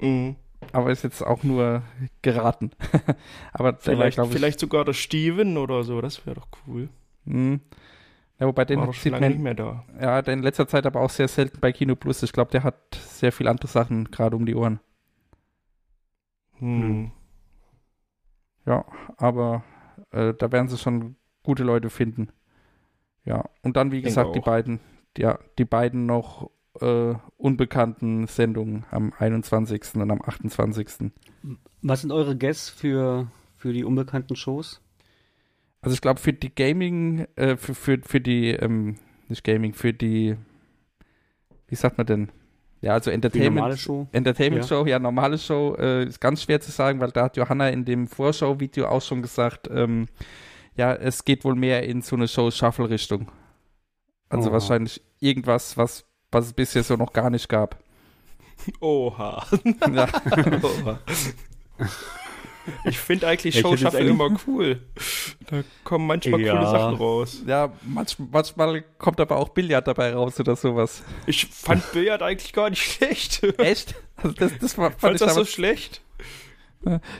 Mhm. 0.00 0.36
Aber 0.72 0.90
ist 0.90 1.04
jetzt 1.04 1.22
auch 1.22 1.44
nur 1.44 1.82
geraten. 2.20 2.70
Aber 3.52 3.76
Vielleicht, 3.76 4.18
vielleicht 4.20 4.60
sogar 4.60 4.84
der 4.84 4.92
Steven 4.92 5.56
oder 5.56 5.82
so, 5.82 6.00
das 6.00 6.26
wäre 6.26 6.36
doch 6.36 6.48
cool. 6.66 6.88
Hm. 7.26 7.60
Ja, 8.38 8.46
wobei 8.46 8.64
den 8.64 8.80
War 8.80 8.92
sieht 8.92 9.12
lange 9.12 9.28
nicht 9.28 9.38
man, 9.38 9.42
mehr 9.42 9.54
da. 9.54 9.84
ja, 10.00 10.22
der 10.22 10.34
in 10.34 10.42
letzter 10.42 10.68
Zeit 10.68 10.86
aber 10.86 11.00
auch 11.00 11.10
sehr 11.10 11.26
selten 11.28 11.58
bei 11.60 11.72
Kino 11.72 11.96
Plus. 11.96 12.22
Ich 12.22 12.32
glaube, 12.32 12.52
der 12.52 12.62
hat 12.62 12.94
sehr 12.94 13.32
viele 13.32 13.50
andere 13.50 13.66
Sachen 13.66 14.10
gerade 14.10 14.36
um 14.36 14.46
die 14.46 14.54
Ohren. 14.54 14.80
Hm. 16.58 17.10
Ja, 18.64 18.84
aber 19.16 19.64
äh, 20.10 20.34
da 20.34 20.52
werden 20.52 20.68
sie 20.68 20.78
schon 20.78 21.16
gute 21.42 21.64
Leute 21.64 21.90
finden. 21.90 22.28
Ja, 23.24 23.44
und 23.62 23.76
dann, 23.76 23.92
wie 23.92 24.02
gesagt, 24.02 24.34
die 24.36 24.40
beiden, 24.40 24.80
ja, 25.16 25.38
die 25.58 25.64
beiden 25.64 26.06
noch 26.06 26.50
äh, 26.80 27.14
unbekannten 27.36 28.26
Sendungen 28.26 28.84
am 28.90 29.12
21. 29.18 29.96
und 29.96 30.10
am 30.10 30.22
28. 30.22 31.10
Was 31.82 32.00
sind 32.00 32.12
eure 32.12 32.36
Guests 32.36 32.68
für, 32.68 33.30
für 33.56 33.72
die 33.72 33.84
unbekannten 33.84 34.36
Shows? 34.36 34.80
Also 35.88 35.94
ich 35.94 36.02
glaube, 36.02 36.20
für 36.20 36.34
die 36.34 36.54
Gaming, 36.54 37.26
äh, 37.36 37.56
für, 37.56 37.74
für, 37.74 37.98
für 38.04 38.20
die, 38.20 38.50
ähm, 38.50 38.96
nicht 39.28 39.42
Gaming, 39.42 39.72
für 39.72 39.94
die, 39.94 40.36
wie 41.66 41.74
sagt 41.76 41.96
man 41.96 42.06
denn? 42.06 42.28
Ja, 42.82 42.92
also 42.92 43.08
Die 43.10 43.14
Entertainment. 43.14 43.54
normale 43.56 43.76
Show? 43.78 44.06
Entertainment 44.12 44.64
Ja. 44.64 44.68
Show, 44.68 44.84
ja, 44.86 44.98
normale 44.98 45.38
Show, 45.38 45.74
äh, 45.78 46.04
ist 46.04 46.20
ganz 46.20 46.42
schwer 46.42 46.60
zu 46.60 46.70
sagen, 46.70 47.00
weil 47.00 47.10
da 47.10 47.24
hat 47.24 47.38
Johanna 47.38 47.70
in 47.70 47.86
dem 47.86 48.06
Vorschau-Video 48.06 48.86
auch 48.86 49.00
schon 49.00 49.22
gesagt, 49.22 49.66
ähm, 49.72 50.08
ja, 50.76 50.92
es 50.92 51.24
geht 51.24 51.42
wohl 51.46 51.54
mehr 51.54 51.84
in 51.84 52.02
so 52.02 52.16
eine 52.16 52.28
Show-Shuffle-Richtung. 52.28 53.30
Also 54.28 54.50
Oh. 54.50 54.52
wahrscheinlich 54.52 55.00
irgendwas, 55.20 55.78
was, 55.78 56.04
was 56.30 56.44
es 56.48 56.52
bisher 56.52 56.82
so 56.82 56.96
noch 56.96 57.14
gar 57.14 57.30
nicht 57.30 57.48
gab. 57.48 57.82
Oha. 58.82 59.46
ja, 59.90 60.06
Oha. 60.62 60.98
Ich 62.84 62.98
finde 62.98 63.26
eigentlich 63.28 63.54
Ja, 63.56 63.60
jetzt 63.60 63.68
Showshuffle 63.70 63.98
eigentlich- 64.00 64.10
immer 64.10 64.36
cool. 64.46 64.80
Da 65.50 65.62
kommen 65.84 66.06
manchmal 66.06 66.40
Ja. 66.40 66.54
coole 66.56 66.66
Sachen 66.70 66.94
raus. 66.96 67.42
ja 67.46 67.72
manch, 67.82 68.16
manchmal 68.18 68.82
kommt 68.98 69.20
aber 69.20 69.36
auch 69.36 69.50
Billard 69.50 69.86
dabei 69.86 70.14
raus 70.14 70.38
oder 70.40 70.56
sowas. 70.56 71.02
Ich 71.26 71.46
fand 71.46 71.92
Billard 71.92 72.22
eigentlich 72.22 72.52
gar 72.52 72.70
nicht 72.70 72.82
schlecht. 72.82 73.42
Echt? 73.58 73.94
Also 74.16 74.32
das, 74.32 74.58
das 74.58 74.76
war, 74.78 74.90
fand 74.90 75.00
Fandst 75.00 75.22
ich 75.22 75.26
das 75.26 75.34
so 75.36 75.44
schlecht? 75.44 76.02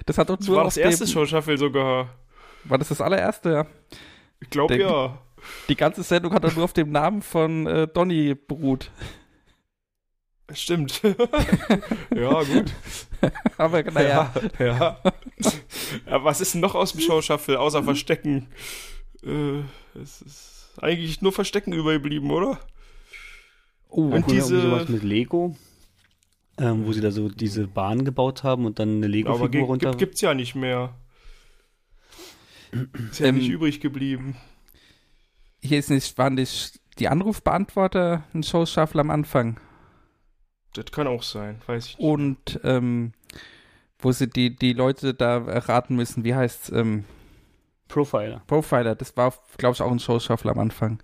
das 0.07 0.19
hat 0.19 0.29
nur 0.29 0.57
war 0.57 0.65
das 0.65 0.77
erste 0.77 1.05
dem, 1.05 1.11
Showshuffle 1.11 1.59
sogar. 1.59 2.15
war 2.65 2.79
das 2.79 2.89
das 2.89 3.01
allererste, 3.01 3.51
ja. 3.53 3.67
Ich 4.41 4.51
glaube 4.51 4.77
ja. 4.77 5.19
Die 5.69 5.77
ganze 5.77 6.03
Sendung 6.03 6.33
hat 6.33 6.45
doch 6.45 6.55
nur 6.55 6.65
auf 6.65 6.73
dem 6.73 6.91
Namen 6.91 7.23
von 7.23 7.67
äh, 7.67 7.87
Donny 7.89 8.35
beruht. 8.35 8.91
Stimmt. 10.55 11.03
ja, 12.15 12.43
gut. 12.43 12.73
Aber 13.59 13.83
naja, 13.83 14.33
Ja, 14.59 14.65
ja. 14.65 15.01
ja. 16.07 16.25
Was 16.25 16.41
ist 16.41 16.55
denn 16.55 16.61
noch 16.63 16.75
aus 16.75 16.93
dem 16.93 17.01
Showshuffle, 17.03 17.61
außer 17.61 17.83
Verstecken? 17.85 18.49
Äh, 19.23 19.61
es 20.01 20.23
ist 20.23 20.71
eigentlich 20.81 21.21
nur 21.21 21.33
Verstecken 21.33 21.73
übergeblieben, 21.73 22.31
oder? 22.31 22.59
oh, 23.89 24.03
Und 24.07 24.25
Oder 24.25 24.35
diese- 24.35 24.61
sowas 24.61 24.89
mit 24.89 25.03
Lego, 25.03 25.57
ähm, 26.59 26.87
wo 26.87 26.93
sie 26.93 27.01
da 27.03 27.11
so 27.11 27.29
diese 27.29 27.67
Bahn 27.67 28.05
gebaut 28.05 28.43
haben 28.43 28.65
und 28.65 28.79
dann 28.79 28.89
eine 29.03 29.07
Aber 29.07 29.09
Lego-Figur 29.09 29.67
runter. 29.67 29.89
gibt, 29.91 29.99
gibt's 29.99 30.21
ja 30.23 30.33
nicht 30.35 30.55
mehr. 30.55 30.95
Ist 33.11 33.21
ja 33.21 33.27
Ähm, 33.27 33.37
nicht 33.37 33.49
übrig 33.49 33.81
geblieben. 33.81 34.37
hier 35.61 35.79
ist 35.79 35.91
nicht, 35.91 36.17
waren 36.19 36.35
nicht 36.35 36.81
die 36.99 37.09
Anrufbeantworter 37.09 38.25
ein 38.35 38.43
Showshuffle 38.43 39.01
am 39.01 39.11
Anfang. 39.11 39.59
Das 40.75 40.87
kann 40.93 41.07
auch 41.07 41.23
sein, 41.23 41.61
weiß 41.67 41.87
ich 41.87 41.99
nicht. 41.99 42.05
Und 42.07 42.61
ähm, 42.65 43.13
wo 43.99 44.13
sie 44.13 44.29
die, 44.29 44.55
die 44.55 44.73
Leute 44.75 45.15
da 45.15 45.39
raten 45.39 45.97
müssen, 45.97 46.25
wie 46.25 46.35
heißt's, 46.35 46.71
ähm, 46.71 47.05
Profiler. 47.89 48.43
Profiler, 48.47 48.95
das 48.95 49.17
war, 49.17 49.33
glaube 49.57 49.75
ich, 49.75 49.81
auch 49.83 49.91
ein 49.91 49.99
Showshuffle 49.99 50.51
am 50.51 50.59
Anfang. 50.59 51.03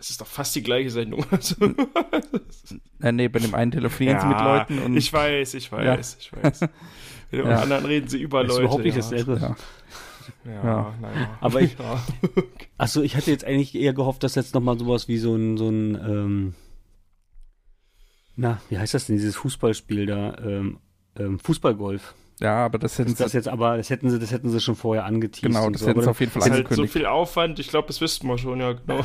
Es 0.00 0.10
ist 0.10 0.20
doch 0.20 0.26
fast 0.26 0.54
die 0.56 0.62
gleiche 0.62 0.90
Sendung. 0.90 1.24
Also, 1.30 1.54
Äh, 3.00 3.12
nee, 3.12 3.28
bei 3.28 3.38
dem 3.38 3.54
einen 3.54 3.70
telefonieren 3.70 4.18
sie 4.20 4.26
Ja, 4.26 4.32
mit 4.32 4.40
Leuten 4.40 4.78
und 4.84 4.96
ich 4.96 5.12
weiß, 5.12 5.54
ich 5.54 5.70
weiß, 5.70 6.16
ich 6.20 6.32
weiß. 6.32 6.60
Mit 7.30 7.40
dem 7.40 7.46
Ja. 7.48 7.60
anderen 7.62 7.84
reden 7.86 8.08
sie 8.08 8.20
über 8.20 8.42
Das 8.42 8.52
ist 8.52 8.54
Leute. 8.56 8.64
überhaupt 8.64 8.84
nicht 8.84 8.94
ja. 8.96 9.00
dasselbe. 9.02 9.38
ja. 9.40 9.56
Ja, 10.44 10.64
Ja. 10.64 10.94
naja. 11.00 11.38
Aber 11.40 11.60
ich- 11.60 11.76
Ja. 11.78 12.02
Achso, 12.78 13.02
ich 13.02 13.16
hatte 13.16 13.30
jetzt 13.30 13.44
eigentlich 13.44 13.74
eher 13.74 13.92
gehofft, 13.94 14.22
dass 14.24 14.34
jetzt 14.34 14.54
nochmal 14.54 14.78
sowas 14.78 15.06
wie 15.08 15.18
so 15.18 15.34
ein, 15.36 15.56
so 15.56 15.68
ein, 15.68 15.94
ähm, 15.94 16.54
na, 18.36 18.60
wie 18.68 18.78
heißt 18.78 18.94
das 18.94 19.06
denn, 19.06 19.16
dieses 19.16 19.36
Fußballspiel 19.36 20.06
da, 20.06 20.36
ähm, 20.44 20.78
ähm, 21.18 21.38
Fußballgolf. 21.38 22.14
ja, 22.40 22.64
aber 22.64 22.78
das 22.78 22.98
hätten 22.98 23.10
Ist 23.12 23.20
das 23.20 23.30
sie, 23.30 23.36
jetzt 23.38 23.46
aber, 23.48 23.76
das 23.76 23.90
hätten 23.90 24.10
sie, 24.10 24.18
das 24.18 24.32
hätten 24.32 24.50
sie 24.50 24.60
schon 24.60 24.74
vorher 24.74 25.04
angeteased. 25.04 25.42
genau, 25.42 25.70
das 25.70 25.82
so. 25.82 25.86
hätten 25.88 26.02
sie 26.02 26.10
auf 26.10 26.18
jeden 26.18 26.32
Fall 26.32 26.40
ist 26.42 26.50
halt 26.50 26.54
so 26.54 26.58
angekündigt. 26.64 26.92
viel 26.92 27.06
Aufwand, 27.06 27.60
ich 27.60 27.68
glaube, 27.68 27.86
das 27.86 28.00
wüssten 28.00 28.26
wir 28.26 28.36
schon, 28.38 28.58
ja, 28.58 28.72
genau. 28.72 29.00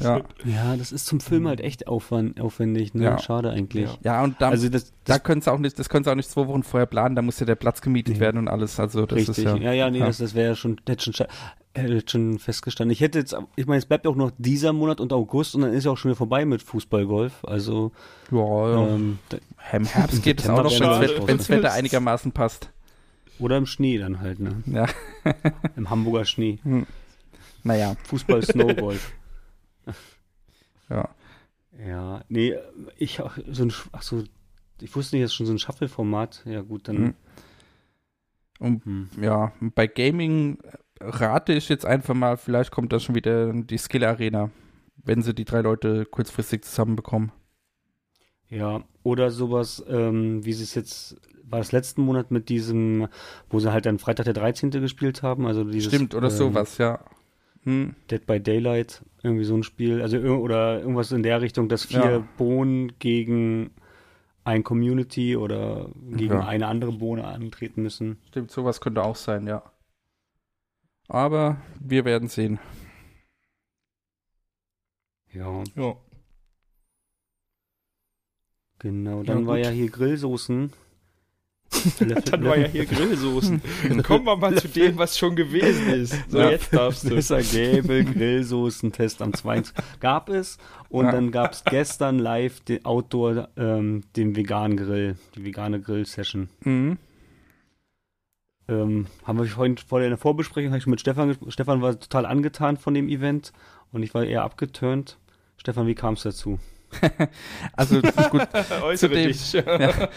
ja. 0.00 0.20
Ja, 0.44 0.76
das 0.76 0.92
ist 0.92 1.06
zum 1.06 1.18
Film 1.18 1.48
halt 1.48 1.60
echt 1.60 1.88
aufwand, 1.88 2.40
aufwendig, 2.40 2.94
ne? 2.94 3.04
Ja. 3.04 3.18
Schade 3.18 3.50
eigentlich. 3.50 3.90
Ja. 4.02 4.14
ja, 4.18 4.22
und 4.24 4.40
da, 4.40 4.50
Also 4.50 4.68
das, 4.68 4.92
da 5.04 5.14
das 5.14 5.24
können 5.24 5.40
sie 5.40 5.50
auch 5.50 5.58
nicht, 5.58 5.76
das 5.78 5.88
können 5.88 6.04
sie 6.04 6.10
auch 6.12 6.14
nicht 6.14 6.30
zwei 6.30 6.46
Wochen 6.46 6.62
vorher 6.62 6.86
planen, 6.86 7.16
da 7.16 7.22
muss 7.22 7.40
ja 7.40 7.46
der 7.46 7.56
Platz 7.56 7.80
gemietet 7.80 8.14
Nee. 8.14 8.20
werden 8.20 8.38
und 8.38 8.46
alles. 8.48 8.78
Also 8.78 9.06
das 9.06 9.16
richtig. 9.16 9.38
ist 9.38 9.44
ja. 9.44 9.56
ja, 9.56 9.72
ja, 9.72 9.90
nee, 9.90 9.98
ja. 9.98 10.06
das, 10.06 10.18
das 10.18 10.34
wäre 10.34 10.50
ja 10.50 10.54
schon, 10.54 10.80
hätte 10.88 11.12
schon, 11.12 11.26
hätte 11.74 12.02
schon 12.10 12.38
festgestanden. 12.38 12.92
Ich 12.92 13.00
hätte 13.00 13.18
jetzt, 13.18 13.34
ich 13.56 13.66
meine, 13.66 13.78
es 13.78 13.86
bleibt 13.86 14.04
ja 14.04 14.10
auch 14.10 14.16
noch 14.16 14.30
dieser 14.38 14.72
Monat 14.72 15.00
und 15.00 15.12
August 15.12 15.54
und 15.54 15.62
dann 15.62 15.72
ist 15.72 15.84
ja 15.84 15.90
auch 15.90 15.96
schon 15.96 16.10
wieder 16.10 16.16
vorbei 16.18 16.44
mit 16.44 16.62
Fußballgolf. 16.62 17.44
Also, 17.44 17.92
Ja, 18.30 18.38
ja. 18.70 18.88
ähm, 18.94 19.18
Im 19.72 19.84
Herbst 19.84 20.22
geht 20.22 20.40
es 20.40 20.48
auch 20.48 20.62
noch, 20.62 20.70
wenn 21.26 21.36
das 21.38 21.48
Wetter 21.48 21.72
einigermaßen 21.72 22.32
passt. 22.32 22.70
oder 23.38 23.56
im 23.56 23.66
Schnee 23.66 23.98
dann 23.98 24.20
halt, 24.20 24.38
ne? 24.40 24.62
Ja, 24.66 24.86
Im 25.76 25.88
Hamburger 25.90 26.24
Schnee. 26.26 26.58
naja, 27.64 27.96
Fußball, 28.04 28.42
Snowgolf. 28.42 29.12
ja. 30.90 31.08
Ja, 31.86 32.22
nee, 32.28 32.54
ich 32.98 33.20
so 33.50 33.64
ein, 33.64 33.72
ach 33.92 34.02
so, 34.02 34.22
ich 34.80 34.94
wusste 34.94 35.16
nicht, 35.16 35.24
das 35.24 35.30
ist 35.32 35.36
schon 35.36 35.46
so 35.46 35.52
ein 35.54 35.58
Shuffle-Format. 35.58 36.42
Ja, 36.44 36.60
gut, 36.60 36.86
dann. 36.88 36.96
Mhm. 36.98 37.14
Und 38.58 38.84
Hm. 38.84 39.08
ja, 39.20 39.52
bei 39.74 39.86
Gaming 39.86 40.58
rate 41.04 41.52
ich 41.52 41.68
jetzt 41.68 41.86
einfach 41.86 42.14
mal, 42.14 42.36
vielleicht 42.36 42.70
kommt 42.70 42.92
da 42.92 43.00
schon 43.00 43.14
wieder 43.14 43.52
die 43.52 43.78
Skill 43.78 44.04
Arena, 44.04 44.50
wenn 45.04 45.22
sie 45.22 45.34
die 45.34 45.44
drei 45.44 45.60
Leute 45.60 46.04
kurzfristig 46.06 46.62
zusammenbekommen. 46.64 47.32
Ja, 48.48 48.82
oder 49.02 49.30
sowas, 49.30 49.82
ähm, 49.88 50.44
wie 50.44 50.52
sie 50.52 50.64
es 50.64 50.74
jetzt, 50.74 51.16
war 51.44 51.58
das 51.58 51.72
letzten 51.72 52.02
Monat 52.02 52.30
mit 52.30 52.48
diesem, 52.48 53.08
wo 53.48 53.58
sie 53.60 53.72
halt 53.72 53.86
dann 53.86 53.98
Freitag 53.98 54.24
der 54.24 54.34
13. 54.34 54.70
gespielt 54.70 55.22
haben, 55.22 55.46
also 55.46 55.64
dieses 55.64 55.92
Stimmt, 55.92 56.14
oder 56.14 56.28
ähm, 56.28 56.34
sowas, 56.36 56.78
ja. 56.78 57.00
Hm, 57.64 57.94
Dead 58.10 58.26
by 58.26 58.40
Daylight, 58.40 59.02
irgendwie 59.22 59.44
so 59.44 59.54
ein 59.56 59.62
Spiel, 59.62 60.02
also 60.02 60.18
oder 60.18 60.80
irgendwas 60.80 61.12
in 61.12 61.22
der 61.22 61.40
Richtung, 61.40 61.68
dass 61.68 61.84
vier 61.86 61.98
Ja. 62.10 62.24
Bohnen 62.36 62.92
gegen 62.98 63.70
ein 64.44 64.64
Community 64.64 65.36
oder 65.36 65.88
gegen 66.10 66.34
Ja. 66.34 66.46
eine 66.46 66.66
andere 66.66 66.92
Bohne 66.92 67.24
antreten 67.24 67.82
müssen. 67.82 68.18
stimmt, 68.28 68.50
sowas 68.50 68.80
könnte 68.80 69.02
auch 69.02 69.16
sein, 69.16 69.46
ja. 69.46 69.62
Aber 71.08 71.60
wir 71.80 72.04
werden 72.04 72.28
sehen. 72.28 72.58
Ja, 75.32 75.62
Ja. 75.76 75.94
Genau, 78.78 79.22
dann 79.22 79.42
Ja, 79.42 79.46
war 79.46 79.58
ja 79.58 79.70
hier 79.70 79.88
Grillsoßen. 79.90 80.72
Dann 82.26 82.44
war 82.44 82.58
ja 82.58 82.66
hier 82.66 82.84
Grillsoßen. 82.84 83.62
Kommen 84.02 84.26
wir 84.26 84.36
mal 84.36 84.54
zu 84.58 84.68
dem, 84.68 84.98
was 84.98 85.16
schon 85.16 85.34
gewesen 85.36 85.88
ist. 85.88 86.14
So, 86.28 86.38
Ja. 86.38 86.50
jetzt 86.50 86.70
darfst 86.74 87.04
du. 87.08 87.14
Messer 87.14 87.40
Gäbel, 87.42 88.04
Grillsoßen-Test 88.04 89.22
am 89.22 89.32
22. 89.32 89.72
gab 90.00 90.28
es. 90.28 90.58
Und 90.90 91.06
Ja. 91.06 91.12
dann 91.12 91.30
gab 91.30 91.52
es 91.52 91.64
gestern 91.64 92.18
live 92.18 92.60
den 92.60 92.84
Outdoor, 92.84 93.48
ähm, 93.56 94.02
den 94.16 94.36
veganen 94.36 94.76
Grill, 94.76 95.16
die 95.34 95.44
vegane 95.44 95.80
Grill-Session. 95.80 96.50
Mhm. 96.64 96.98
Ähm, 98.72 99.06
haben 99.24 99.38
wir 99.38 99.46
vorhin 99.46 99.76
vor 99.76 100.00
der 100.00 100.16
Vorbesprechung, 100.16 100.70
habe 100.70 100.78
ich 100.78 100.84
schon 100.84 100.90
mit 100.92 101.00
Stefan 101.00 101.28
gesprochen. 101.28 101.50
Stefan 101.52 101.82
war 101.82 101.98
total 101.98 102.26
angetan 102.26 102.76
von 102.76 102.94
dem 102.94 103.08
Event 103.08 103.52
und 103.92 104.02
ich 104.02 104.14
war 104.14 104.24
eher 104.24 104.42
abgeturnt. 104.44 105.18
Stefan, 105.56 105.86
wie 105.86 105.94
kam 105.94 106.14
es 106.14 106.22
dazu? 106.22 106.58
Also 107.74 108.00
gut, 108.30 108.46
Äußere 108.82 109.14
dem- 109.14 109.28
dich. 109.28 109.52
ja, 109.54 110.08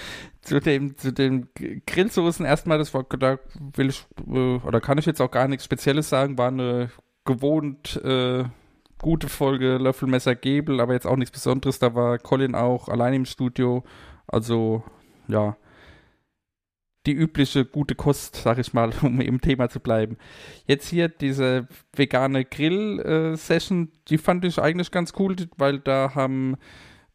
zu 0.42 0.60
dem, 0.60 0.98
zu 0.98 1.12
den 1.14 1.48
G- 1.56 1.82
Grillsoßen 1.88 2.46
erstmal, 2.46 2.78
das 2.78 2.94
war, 2.94 3.04
da 3.04 3.40
will 3.76 3.90
ich, 3.90 4.06
äh, 4.28 4.56
oder 4.58 4.82
kann 4.82 4.98
ich 4.98 5.06
jetzt 5.06 5.22
auch 5.22 5.32
gar 5.32 5.48
nichts 5.48 5.66
Spezielles 5.66 6.10
sagen, 6.10 6.38
war 6.38 6.50
eine 6.50 6.90
gewohnt 7.24 7.96
äh, 8.04 8.44
gute 9.00 9.30
Folge 9.30 9.78
Löffelmesser 9.78 10.36
Gebel, 10.36 10.80
aber 10.82 10.94
jetzt 10.94 11.08
auch 11.08 11.16
nichts 11.16 11.32
Besonderes, 11.32 11.80
da 11.80 11.96
war 11.96 12.18
Colin 12.20 12.56
auch 12.56 12.90
allein 12.90 13.14
im 13.14 13.26
Studio, 13.26 13.84
also 14.28 14.84
ja, 15.28 15.56
die 17.06 17.14
übliche 17.14 17.66
gute 17.66 17.96
Kost, 17.96 18.36
sag 18.36 18.58
ich 18.58 18.74
mal, 18.74 18.92
um 19.02 19.22
im 19.22 19.42
Thema 19.42 19.70
zu 19.70 19.80
bleiben. 19.80 20.18
Jetzt 20.66 20.90
hier 20.90 21.10
diese 21.10 21.68
vegane 21.94 22.46
Grill-Session, 22.46 23.92
die 24.08 24.18
fand 24.18 24.46
ich 24.46 24.60
eigentlich 24.60 24.92
ganz 24.92 25.14
cool, 25.20 25.36
weil 25.58 25.80
da 25.80 26.16
haben, 26.16 26.58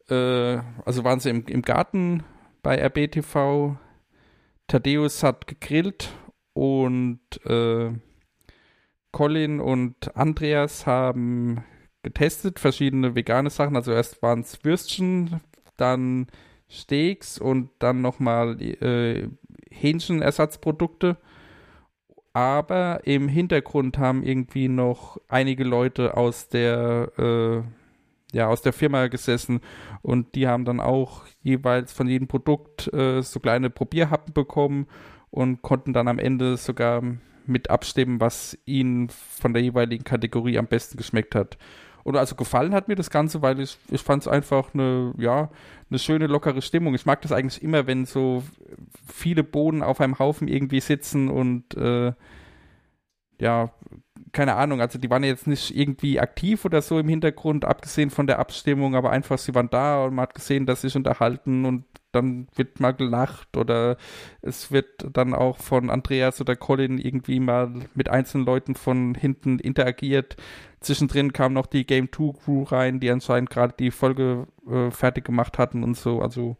äh, 0.09 0.59
also 0.85 1.03
waren 1.03 1.19
sie 1.19 1.29
im, 1.29 1.45
im 1.45 1.61
Garten 1.61 2.23
bei 2.63 2.77
RBTV, 2.77 3.77
Thaddeus 4.67 5.23
hat 5.23 5.47
gegrillt 5.47 6.13
und 6.53 7.19
äh, 7.45 7.91
Colin 9.11 9.59
und 9.59 10.15
Andreas 10.15 10.85
haben 10.85 11.63
getestet, 12.03 12.59
verschiedene 12.59 13.15
vegane 13.15 13.49
Sachen. 13.49 13.75
Also 13.75 13.91
erst 13.91 14.21
waren 14.21 14.41
es 14.41 14.63
Würstchen, 14.63 15.41
dann 15.77 16.27
Steaks 16.69 17.37
und 17.37 17.69
dann 17.79 18.01
nochmal 18.01 18.61
äh, 18.61 19.27
Hähnchenersatzprodukte. 19.71 21.17
Aber 22.33 23.01
im 23.03 23.27
Hintergrund 23.27 23.97
haben 23.97 24.23
irgendwie 24.23 24.69
noch 24.69 25.19
einige 25.27 25.63
Leute 25.63 26.15
aus 26.15 26.47
der, 26.47 27.11
äh, 27.17 27.61
ja, 28.35 28.47
aus 28.47 28.61
der 28.61 28.71
Firma 28.71 29.07
gesessen 29.07 29.59
und 30.01 30.35
die 30.35 30.47
haben 30.47 30.63
dann 30.63 30.79
auch 30.79 31.23
jeweils 31.41 31.91
von 31.91 32.07
jedem 32.07 32.29
Produkt 32.29 32.91
äh, 32.93 33.21
so 33.21 33.41
kleine 33.41 33.69
Probierhappen 33.69 34.33
bekommen 34.33 34.87
und 35.29 35.61
konnten 35.61 35.91
dann 35.91 36.07
am 36.07 36.19
Ende 36.19 36.55
sogar 36.55 37.01
mit 37.45 37.69
abstimmen, 37.69 38.21
was 38.21 38.57
ihnen 38.65 39.09
von 39.09 39.53
der 39.53 39.61
jeweiligen 39.61 40.05
Kategorie 40.05 40.57
am 40.57 40.67
besten 40.67 40.97
geschmeckt 40.97 41.35
hat. 41.35 41.57
Und 42.03 42.15
also 42.15 42.35
gefallen 42.35 42.73
hat 42.73 42.87
mir 42.87 42.95
das 42.95 43.09
Ganze, 43.09 43.41
weil 43.41 43.59
ich, 43.59 43.77
ich 43.89 44.01
fand 44.01 44.23
es 44.23 44.27
einfach 44.27 44.73
eine, 44.73 45.13
ja, 45.17 45.51
eine 45.89 45.99
schöne, 45.99 46.27
lockere 46.27 46.61
Stimmung. 46.61 46.95
Ich 46.95 47.05
mag 47.05 47.21
das 47.21 47.31
eigentlich 47.31 47.61
immer, 47.61 47.85
wenn 47.85 48.05
so 48.05 48.43
viele 49.05 49.43
Bohnen 49.43 49.83
auf 49.83 50.01
einem 50.01 50.19
Haufen 50.19 50.47
irgendwie 50.47 50.81
sitzen 50.81 51.29
und 51.29 51.75
äh, 51.75 52.13
ja, 53.39 53.71
keine 54.31 54.55
Ahnung, 54.55 54.81
also 54.81 54.99
die 54.99 55.09
waren 55.09 55.23
jetzt 55.23 55.47
nicht 55.47 55.75
irgendwie 55.75 56.19
aktiv 56.19 56.63
oder 56.63 56.81
so 56.81 56.99
im 56.99 57.09
Hintergrund, 57.09 57.65
abgesehen 57.65 58.09
von 58.09 58.27
der 58.27 58.39
Abstimmung, 58.39 58.95
aber 58.95 59.09
einfach, 59.09 59.37
sie 59.37 59.55
waren 59.55 59.69
da 59.69 60.05
und 60.05 60.15
man 60.15 60.23
hat 60.23 60.35
gesehen, 60.35 60.65
dass 60.65 60.81
sie 60.81 60.87
sich 60.87 60.95
unterhalten 60.95 61.65
und 61.65 61.85
dann 62.11 62.47
wird 62.55 62.79
mal 62.79 62.91
gelacht 62.91 63.57
oder 63.57 63.97
es 64.41 64.71
wird 64.71 65.07
dann 65.13 65.33
auch 65.33 65.57
von 65.57 65.89
Andreas 65.89 66.39
oder 66.41 66.55
Colin 66.55 66.97
irgendwie 66.97 67.39
mal 67.39 67.71
mit 67.95 68.09
einzelnen 68.09 68.45
Leuten 68.45 68.75
von 68.75 69.15
hinten 69.15 69.59
interagiert. 69.59 70.35
Zwischendrin 70.81 71.33
kam 71.33 71.53
noch 71.53 71.67
die 71.67 71.85
Game 71.85 72.11
2 72.11 72.33
Crew 72.43 72.63
rein, 72.63 72.99
die 72.99 73.09
anscheinend 73.11 73.49
gerade 73.49 73.73
die 73.77 73.91
Folge 73.91 74.47
äh, 74.69 74.91
fertig 74.91 75.25
gemacht 75.25 75.57
hatten 75.57 75.83
und 75.83 75.95
so. 75.95 76.21
Also 76.21 76.57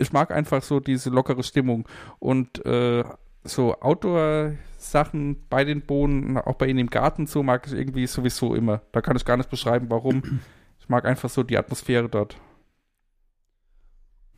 ich 0.00 0.12
mag 0.12 0.30
einfach 0.30 0.62
so 0.62 0.80
diese 0.80 1.10
lockere 1.10 1.42
Stimmung 1.42 1.86
und 2.18 2.64
äh, 2.66 3.04
so 3.44 3.74
Outdoor-Sachen 3.80 5.46
bei 5.48 5.64
den 5.64 5.82
Bohnen, 5.82 6.36
auch 6.38 6.56
bei 6.56 6.66
ihnen 6.66 6.78
im 6.80 6.90
Garten 6.90 7.26
so, 7.26 7.42
mag 7.42 7.66
ich 7.66 7.72
irgendwie 7.72 8.06
sowieso 8.06 8.54
immer. 8.54 8.82
Da 8.92 9.00
kann 9.00 9.16
ich 9.16 9.24
gar 9.24 9.36
nicht 9.36 9.50
beschreiben, 9.50 9.86
warum. 9.90 10.40
Ich 10.78 10.88
mag 10.88 11.04
einfach 11.04 11.30
so 11.30 11.42
die 11.42 11.56
Atmosphäre 11.56 12.08
dort. 12.08 12.36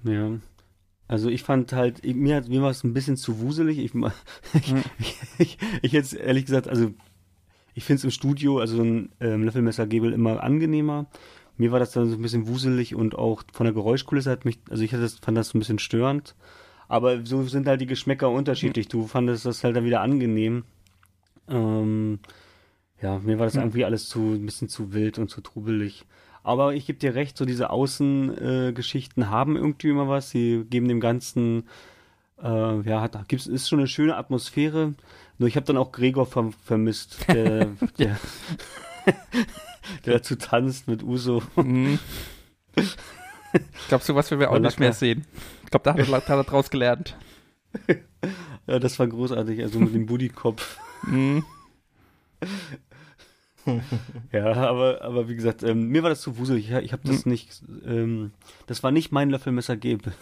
Ja. 0.04 0.30
Also 1.08 1.28
ich 1.28 1.42
fand 1.42 1.72
halt, 1.72 2.04
mir, 2.04 2.36
hat- 2.36 2.48
mir 2.48 2.62
war 2.62 2.70
es 2.70 2.84
ein 2.84 2.94
bisschen 2.94 3.16
zu 3.16 3.40
wuselig. 3.40 3.78
Ich, 3.78 3.92
ich, 4.54 4.70
Hm. 4.70 4.82
ich, 5.38 5.58
ich 5.82 5.92
jetzt 5.92 6.14
ehrlich 6.14 6.46
gesagt, 6.46 6.68
also 6.68 6.90
ich 7.74 7.84
finde 7.84 7.98
es 7.98 8.04
im 8.04 8.10
Studio, 8.10 8.58
also 8.58 8.76
so 8.76 8.82
ein 8.82 9.12
ähm, 9.20 9.44
Löffelmessergebel 9.44 10.12
immer 10.12 10.42
angenehmer. 10.42 11.06
Mir 11.62 11.70
war 11.70 11.78
das 11.78 11.92
dann 11.92 12.10
so 12.10 12.16
ein 12.16 12.22
bisschen 12.22 12.48
wuselig 12.48 12.96
und 12.96 13.16
auch 13.16 13.44
von 13.52 13.66
der 13.66 13.72
Geräuschkulisse 13.72 14.32
hat 14.32 14.44
mich, 14.44 14.58
also 14.68 14.82
ich 14.82 14.92
hatte 14.92 15.02
das, 15.02 15.20
fand 15.20 15.38
das 15.38 15.50
so 15.50 15.56
ein 15.56 15.60
bisschen 15.60 15.78
störend. 15.78 16.34
Aber 16.88 17.24
so 17.24 17.44
sind 17.44 17.68
halt 17.68 17.80
die 17.80 17.86
Geschmäcker 17.86 18.28
unterschiedlich. 18.28 18.88
Du 18.88 19.06
fandest 19.06 19.46
das 19.46 19.62
halt 19.62 19.76
dann 19.76 19.84
wieder 19.84 20.00
angenehm. 20.00 20.64
Ähm, 21.48 22.18
ja, 23.00 23.20
mir 23.20 23.38
war 23.38 23.46
das 23.46 23.54
Hm. 23.54 23.60
irgendwie 23.62 23.84
alles 23.84 24.08
zu, 24.08 24.18
ein 24.18 24.44
bisschen 24.44 24.68
zu 24.68 24.92
wild 24.92 25.20
und 25.20 25.28
zu 25.28 25.40
trubelig. 25.40 26.04
Aber 26.42 26.74
ich 26.74 26.86
gebe 26.86 26.98
dir 26.98 27.14
recht, 27.14 27.38
so 27.38 27.44
diese 27.44 27.70
Außengeschichten 27.70 29.22
äh, 29.22 29.26
haben 29.26 29.54
irgendwie 29.54 29.90
immer 29.90 30.08
was. 30.08 30.30
Sie 30.30 30.64
geben 30.68 30.88
dem 30.88 30.98
Ganzen, 30.98 31.68
äh, 32.42 32.80
ja, 32.80 33.00
hat, 33.02 33.28
gibt's, 33.28 33.46
ist 33.46 33.68
schon 33.68 33.78
eine 33.78 33.86
schöne 33.86 34.16
Atmosphäre. 34.16 34.94
Nur 35.38 35.48
ich 35.48 35.54
habe 35.54 35.66
dann 35.66 35.76
auch 35.76 35.92
Gregor 35.92 36.26
ver 36.26 36.50
vermisst, 36.64 37.24
der, 37.28 37.68
der, 38.00 38.18
der 40.06 40.14
dazu 40.14 40.36
tanzt 40.36 40.88
mit 40.88 41.02
Uso. 41.02 41.42
Mhm. 41.56 41.98
Ich 42.74 43.88
glaube, 43.88 44.04
sowas 44.04 44.30
werden 44.30 44.40
wir 44.40 44.50
auch 44.50 44.58
nicht 44.58 44.80
mehr 44.80 44.92
sehen. 44.92 45.26
Ich 45.64 45.70
glaube, 45.70 45.84
da 45.84 45.94
hat 45.94 46.28
er, 46.28 46.44
draus 46.44 46.70
gelernt. 46.70 47.16
Ja, 48.68 48.78
das 48.78 48.96
war 49.00 49.08
großartig, 49.08 49.60
also 49.60 49.80
mit 49.80 49.92
dem 49.92 50.06
Buddykopf. 50.06 50.78
Mhm. 51.04 51.44
Ja, 54.32 54.52
aber, 54.54 55.02
aber 55.02 55.28
wie 55.28 55.36
gesagt, 55.36 55.62
ähm, 55.62 55.86
mir 55.88 56.02
war 56.02 56.10
das 56.10 56.20
zu 56.20 56.36
wuselig. 56.36 56.68
Ich, 56.68 56.76
ich 56.76 56.92
habe 56.92 57.06
das 57.06 57.26
nicht, 57.26 57.62
ähm, 57.86 58.32
das 58.66 58.82
war 58.82 58.90
nicht 58.90 59.12
mein 59.12 59.30
Löffelmesser 59.30 59.76
gebe. 59.76 60.12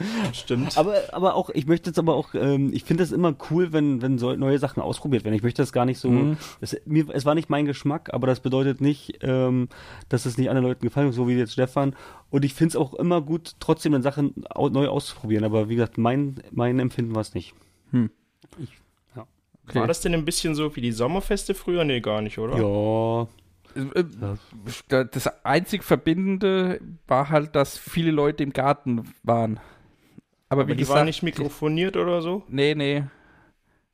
Stimmt. 0.32 0.76
Aber, 0.78 0.94
aber 1.12 1.34
auch, 1.34 1.50
ich 1.50 1.66
möchte 1.66 1.90
jetzt 1.90 1.98
aber 1.98 2.14
auch, 2.14 2.34
ähm, 2.34 2.70
ich 2.72 2.84
finde 2.84 3.02
das 3.02 3.12
immer 3.12 3.34
cool, 3.50 3.72
wenn, 3.72 4.00
wenn 4.02 4.18
so 4.18 4.34
neue 4.34 4.58
Sachen 4.58 4.82
ausprobiert 4.82 5.24
werden. 5.24 5.34
Ich 5.34 5.42
möchte 5.42 5.62
das 5.62 5.72
gar 5.72 5.84
nicht 5.84 5.98
so, 5.98 6.08
Mhm. 6.10 6.36
es, 6.60 6.76
mir, 6.86 7.06
es 7.12 7.24
war 7.26 7.34
nicht 7.34 7.50
mein 7.50 7.66
Geschmack, 7.66 8.12
aber 8.12 8.26
das 8.26 8.40
bedeutet 8.40 8.80
nicht, 8.80 9.18
ähm, 9.22 9.68
dass 10.08 10.26
es 10.26 10.38
nicht 10.38 10.48
anderen 10.50 10.68
Leuten 10.68 10.84
gefallen 10.86 11.08
hat, 11.08 11.14
so 11.14 11.28
wie 11.28 11.34
jetzt 11.34 11.52
Stefan. 11.52 11.94
Und 12.30 12.44
ich 12.44 12.54
finde 12.54 12.70
es 12.70 12.76
auch 12.76 12.94
immer 12.94 13.20
gut, 13.20 13.54
trotzdem 13.60 13.92
dann 13.92 14.02
Sachen 14.02 14.44
au 14.50 14.68
neu 14.68 14.88
auszuprobieren. 14.88 15.44
Aber 15.44 15.68
wie 15.68 15.74
gesagt, 15.76 15.98
mein, 15.98 16.36
mein 16.50 16.78
Empfinden 16.78 17.14
war 17.14 17.22
es 17.22 17.34
nicht. 17.34 17.54
Okay. 19.68 19.78
War 19.78 19.86
das 19.86 20.00
denn 20.00 20.14
ein 20.14 20.24
bisschen 20.24 20.54
so 20.56 20.74
wie 20.74 20.80
die 20.80 20.90
Sommerfeste 20.90 21.54
früher? 21.54 21.84
Nee, 21.84 22.00
gar 22.00 22.22
nicht, 22.22 22.38
oder? 22.38 22.56
Ja, 22.56 23.28
Äh, 23.76 24.00
äh, 24.00 25.06
Das 25.12 25.44
einzig 25.44 25.84
Verbindende 25.84 26.80
war 27.06 27.28
halt, 27.28 27.54
dass 27.54 27.78
viele 27.78 28.10
Leute 28.10 28.42
im 28.42 28.52
Garten 28.52 29.04
waren. 29.22 29.60
Aber, 30.50 30.62
Aber 30.62 30.68
wie 30.68 30.74
die 30.74 30.80
gesagt, 30.80 30.98
waren 30.98 31.06
nicht 31.06 31.22
mikrofoniert 31.22 31.96
oder 31.96 32.20
so? 32.20 32.42
Nee, 32.48 32.74
nee. 32.74 33.04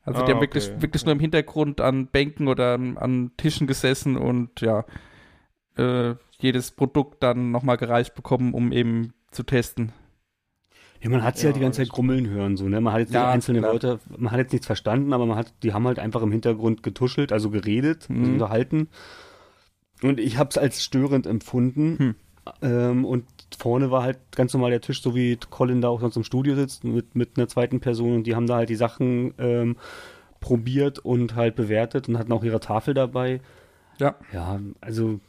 Also 0.04 0.20
Ah, 0.20 0.24
die 0.26 0.32
haben 0.32 0.40
wirklich, 0.40 0.64
okay. 0.66 0.82
wirklich 0.82 1.04
nur 1.04 1.12
im 1.12 1.20
Hintergrund 1.20 1.80
an 1.80 2.06
Bänken 2.08 2.48
oder 2.48 2.74
an, 2.74 2.96
an 2.98 3.32
Tischen 3.36 3.66
gesessen 3.66 4.16
und 4.16 4.60
ja, 4.60 4.84
äh, 5.76 6.14
jedes 6.38 6.70
Produkt 6.72 7.22
dann 7.22 7.50
nochmal 7.50 7.76
gereicht 7.76 8.14
bekommen, 8.14 8.54
um 8.54 8.72
eben 8.72 9.12
zu 9.30 9.42
testen. 9.42 9.92
Ja, 11.02 11.10
man 11.10 11.22
hat 11.22 11.36
sie 11.36 11.42
Ja, 11.42 11.46
halt 11.46 11.56
die 11.56 11.60
ganze 11.60 11.82
Zeit 11.82 11.90
grummeln 11.90 12.28
hören, 12.28 12.56
so, 12.56 12.68
ne? 12.68 12.80
Man 12.80 12.92
hat 12.94 13.00
jetzt 13.00 13.14
Ja, 13.14 13.26
die 13.26 13.34
einzelnen 13.34 13.60
klar. 13.62 13.72
Leute, 13.74 14.00
man 14.16 14.30
hat 14.32 14.38
jetzt 14.38 14.52
nichts 14.52 14.66
verstanden, 14.66 15.12
aber 15.12 15.26
man 15.26 15.36
hat, 15.36 15.52
die 15.62 15.72
haben 15.74 15.86
halt 15.86 15.98
einfach 15.98 16.22
im 16.22 16.32
Hintergrund 16.32 16.82
getuschelt, 16.82 17.32
also 17.32 17.50
geredet, 17.50 18.08
Mhm. 18.08 18.20
also 18.20 18.32
unterhalten. 18.32 18.88
Und 20.02 20.20
ich 20.20 20.38
habe 20.38 20.50
es 20.50 20.58
als 20.58 20.82
störend 20.82 21.26
empfunden. 21.26 21.98
Hm. 21.98 22.14
Ähm, 22.62 23.04
und 23.04 23.24
vorne 23.56 23.90
war 23.90 24.02
halt 24.02 24.18
ganz 24.34 24.52
normal 24.52 24.70
der 24.70 24.80
Tisch, 24.80 25.02
so 25.02 25.14
wie 25.14 25.36
Colin 25.36 25.80
da 25.80 25.88
auch 25.88 26.00
sonst 26.00 26.16
im 26.16 26.24
Studio 26.24 26.54
sitzt, 26.54 26.84
mit, 26.84 27.14
mit 27.14 27.36
einer 27.36 27.48
zweiten 27.48 27.80
Person 27.80 28.14
und 28.14 28.26
die 28.26 28.34
haben 28.34 28.46
da 28.46 28.56
halt 28.56 28.68
die 28.68 28.76
Sachen 28.76 29.34
ähm, 29.38 29.76
probiert 30.40 30.98
und 30.98 31.34
halt 31.34 31.56
bewertet 31.56 32.08
und 32.08 32.18
hatten 32.18 32.32
auch 32.32 32.44
ihre 32.44 32.60
Tafel 32.60 32.94
dabei. 32.94 33.40
Ja. 33.98 34.16
Ja, 34.32 34.60
also 34.80 35.20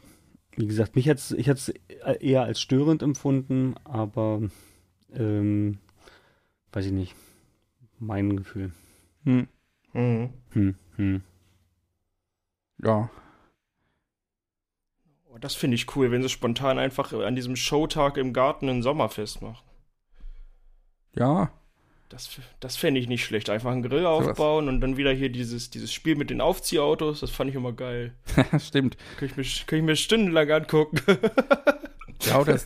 wie 0.56 0.68
gesagt, 0.68 0.96
mich 0.96 1.08
hat's, 1.08 1.32
ich 1.32 1.50
hat's 1.50 1.72
eher 2.20 2.44
als 2.44 2.60
störend 2.60 3.04
empfunden, 3.04 3.76
aber 3.84 4.42
ähm, 5.14 5.78
weiß 6.72 6.86
ich 6.88 6.92
nicht. 6.92 7.16
Mein 8.00 8.36
Gefühl. 8.36 8.72
Hm. 9.24 9.48
Mhm. 9.94 10.30
Hm, 10.52 10.76
hm. 10.98 11.22
Ja. 12.84 13.10
Oh, 15.38 15.40
das 15.40 15.56
finde 15.56 15.76
ich 15.76 15.96
cool, 15.96 16.12
wenn 16.12 16.22
sie 16.24 16.30
spontan 16.30 16.80
einfach 16.80 17.14
an 17.14 17.36
diesem 17.36 17.56
Showtag 17.56 18.18
im 18.18 18.34
Garten 18.34 18.68
ein 18.70 18.82
Sommerfest 18.82 19.42
machen. 19.42 19.64
Ja, 21.16 21.52
Das, 22.10 22.30
das 22.60 22.76
fände 22.78 23.00
ich 23.00 23.08
nicht 23.08 23.26
schlecht. 23.26 23.50
Einfach 23.50 23.72
einen 23.72 23.84
Grill 23.84 24.06
aufbauen 24.06 24.68
und 24.68 24.82
dann 24.82 24.98
wieder 24.98 25.12
hier 25.12 25.30
dieses, 25.30 25.70
dieses 25.70 25.92
Spiel 25.92 26.16
mit 26.16 26.30
den 26.30 26.42
Aufziehautos. 26.42 27.20
Das 27.20 27.32
fand 27.32 27.50
ich 27.50 27.56
immer 27.56 27.74
geil. 27.74 28.14
stimmt. 28.60 28.98
Kann 29.20 29.28
ich 29.30 29.38
mir, 29.38 29.44
kann 29.66 29.80
ich 29.80 29.86
mir 29.86 29.96
stundenlang 29.96 30.50
angucken. 30.52 31.00
Ja, 32.26 32.40
oder, 32.42 32.58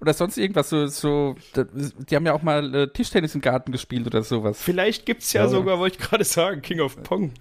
oder 0.00 0.12
sonst 0.12 0.36
irgendwas, 0.38 0.70
so, 0.70 0.88
so, 0.88 1.36
die 1.54 2.16
haben 2.16 2.26
ja 2.26 2.32
auch 2.32 2.42
mal 2.42 2.74
äh, 2.74 2.88
Tischtennis 2.92 3.32
im 3.32 3.40
Garten 3.40 3.70
gespielt 3.70 4.04
oder 4.08 4.24
sowas. 4.24 4.60
Vielleicht 4.60 5.06
gibt's 5.06 5.32
ja, 5.32 5.42
Ja. 5.42 5.48
sogar, 5.48 5.78
wollte 5.78 5.98
ich 6.00 6.04
gerade 6.04 6.24
sagen, 6.24 6.62
King 6.62 6.80
of 6.80 7.00
Pong. 7.04 7.32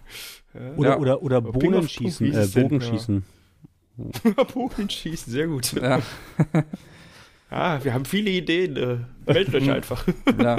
Oder, 0.75 0.89
Ja. 0.91 0.97
oder, 0.99 1.23
oder 1.23 1.41
Pong, 1.41 1.53
Bohnenschießen, 1.53 2.27
wie 2.27 2.31
äh, 2.31 2.41
es 2.41 2.51
denn, 2.51 2.79
Bogenschießen. 3.97 4.53
Bogenschießen, 4.53 5.33
sehr 5.33 5.47
gut. 5.47 5.73
Ja, 5.73 5.99
Ah, 7.49 7.79
wir 7.81 7.93
haben 7.93 8.03
viele 8.05 8.29
Ideen. 8.29 8.75
Äh, 8.75 8.97
meldet 9.31 9.55
euch 9.55 9.71
einfach. 9.71 10.05
ja. 10.39 10.57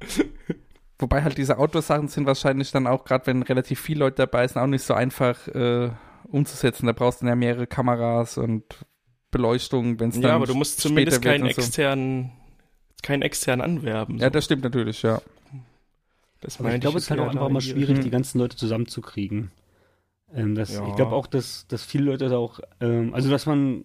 Wobei 0.98 1.22
halt 1.22 1.38
diese 1.38 1.58
Outdoor-Sachen 1.58 2.08
sind 2.08 2.26
wahrscheinlich 2.26 2.70
dann 2.72 2.86
auch, 2.86 3.04
gerade 3.04 3.26
wenn 3.26 3.42
relativ 3.42 3.80
viele 3.80 4.00
Leute 4.00 4.16
dabei 4.16 4.46
sind, 4.46 4.60
auch 4.60 4.66
nicht 4.66 4.82
so 4.82 4.94
einfach 4.94 5.46
äh, 5.48 5.90
umzusetzen. 6.24 6.86
Da 6.86 6.92
brauchst 6.92 7.20
du 7.20 7.24
dann 7.26 7.32
ja 7.32 7.36
mehrere 7.36 7.66
Kameras 7.66 8.36
und 8.38 8.64
Beleuchtung, 9.30 10.00
wenn 10.00 10.08
es 10.10 10.14
dann 10.16 10.22
Ja, 10.24 10.34
aber 10.36 10.46
du 10.46 10.54
musst 10.54 10.80
zumindest 10.80 11.22
keinen 11.22 11.42
so. 11.44 11.48
externen, 11.48 12.32
keinen 13.02 13.22
externen 13.22 13.62
anwerben. 13.64 14.18
So. 14.18 14.24
Ja, 14.24 14.30
das 14.30 14.44
stimmt 14.44 14.64
natürlich, 14.64 15.02
ja. 15.02 15.20
das 16.40 16.58
Aber 16.60 16.74
ich 16.74 16.80
glaube, 16.80 16.98
es 16.98 17.04
ist 17.04 17.10
halt 17.10 17.20
auch 17.20 17.28
einfach 17.28 17.48
mal 17.48 17.60
schwierig, 17.60 17.96
Hm. 17.98 18.04
die 18.04 18.10
ganzen 18.10 18.38
Leute 18.38 18.56
zusammenzukriegen. 18.56 19.50
Ähm, 20.34 20.54
das, 20.54 20.72
Ja. 20.74 20.86
Ich 20.88 20.96
glaube 20.96 21.12
auch, 21.14 21.26
dass, 21.26 21.66
dass 21.68 21.84
viele 21.84 22.04
Leute 22.04 22.28
da 22.28 22.36
auch, 22.36 22.60
ähm, 22.80 23.14
also 23.14 23.30
dass 23.30 23.46
man 23.46 23.84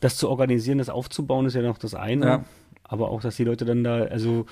das 0.00 0.16
zu 0.16 0.28
organisieren, 0.28 0.78
das 0.78 0.88
aufzubauen, 0.88 1.46
ist 1.46 1.54
ja 1.54 1.62
noch 1.62 1.78
das 1.78 1.94
eine. 1.94 2.26
Ja. 2.26 2.44
Aber 2.84 3.10
auch, 3.10 3.20
dass 3.20 3.36
die 3.36 3.44
Leute 3.44 3.64
dann 3.64 3.84
da, 3.84 3.98
also 4.04 4.46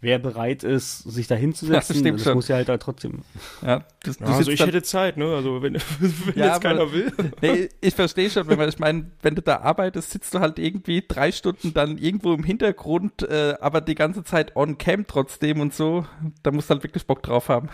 wer 0.00 0.18
bereit 0.18 0.62
ist, 0.62 0.98
sich 1.00 1.26
da 1.26 1.34
Ja, 1.36 1.38
das 1.38 1.42
hinzusetzen, 1.42 1.96
stimmt 1.96 2.18
das 2.20 2.24
schon. 2.24 2.34
muss 2.34 2.48
ja 2.48 2.56
halt 2.56 2.68
da 2.68 2.76
trotzdem. 2.78 3.20
ja, 3.62 3.80
du, 4.04 4.12
du 4.12 4.24
Ja, 4.24 4.26
also 4.36 4.50
ich 4.50 4.60
hätte 4.60 4.82
Zeit, 4.82 5.16
ne? 5.16 5.34
Also 5.34 5.60
wenn, 5.62 5.74
wenn 6.00 6.12
Ja, 6.36 6.46
jetzt 6.52 6.60
keiner 6.62 6.82
aber- 6.82 6.92
will. 6.92 7.12
Nee, 7.42 7.68
ich 7.80 7.94
verstehe 7.94 8.30
schon, 8.30 8.46
wenn 8.48 8.56
man, 8.58 8.68
ich 8.68 8.78
meine, 8.78 9.10
wenn 9.22 9.34
du 9.34 9.42
da 9.42 9.58
arbeitest, 9.60 10.10
sitzt 10.10 10.32
du 10.34 10.38
halt 10.40 10.58
irgendwie 10.58 11.04
drei 11.06 11.32
Stunden 11.32 11.74
dann 11.74 11.98
irgendwo 11.98 12.32
im 12.32 12.44
Hintergrund, 12.44 13.22
äh, 13.28 13.56
aber 13.60 13.80
die 13.80 13.94
ganze 13.94 14.22
Zeit 14.24 14.54
on 14.56 14.78
cam 14.78 15.06
trotzdem 15.06 15.60
und 15.60 15.74
so. 15.74 16.06
Da 16.42 16.50
musst 16.52 16.70
du 16.70 16.74
halt 16.74 16.84
wirklich 16.84 17.06
Bock 17.06 17.22
drauf 17.22 17.48
haben. 17.48 17.68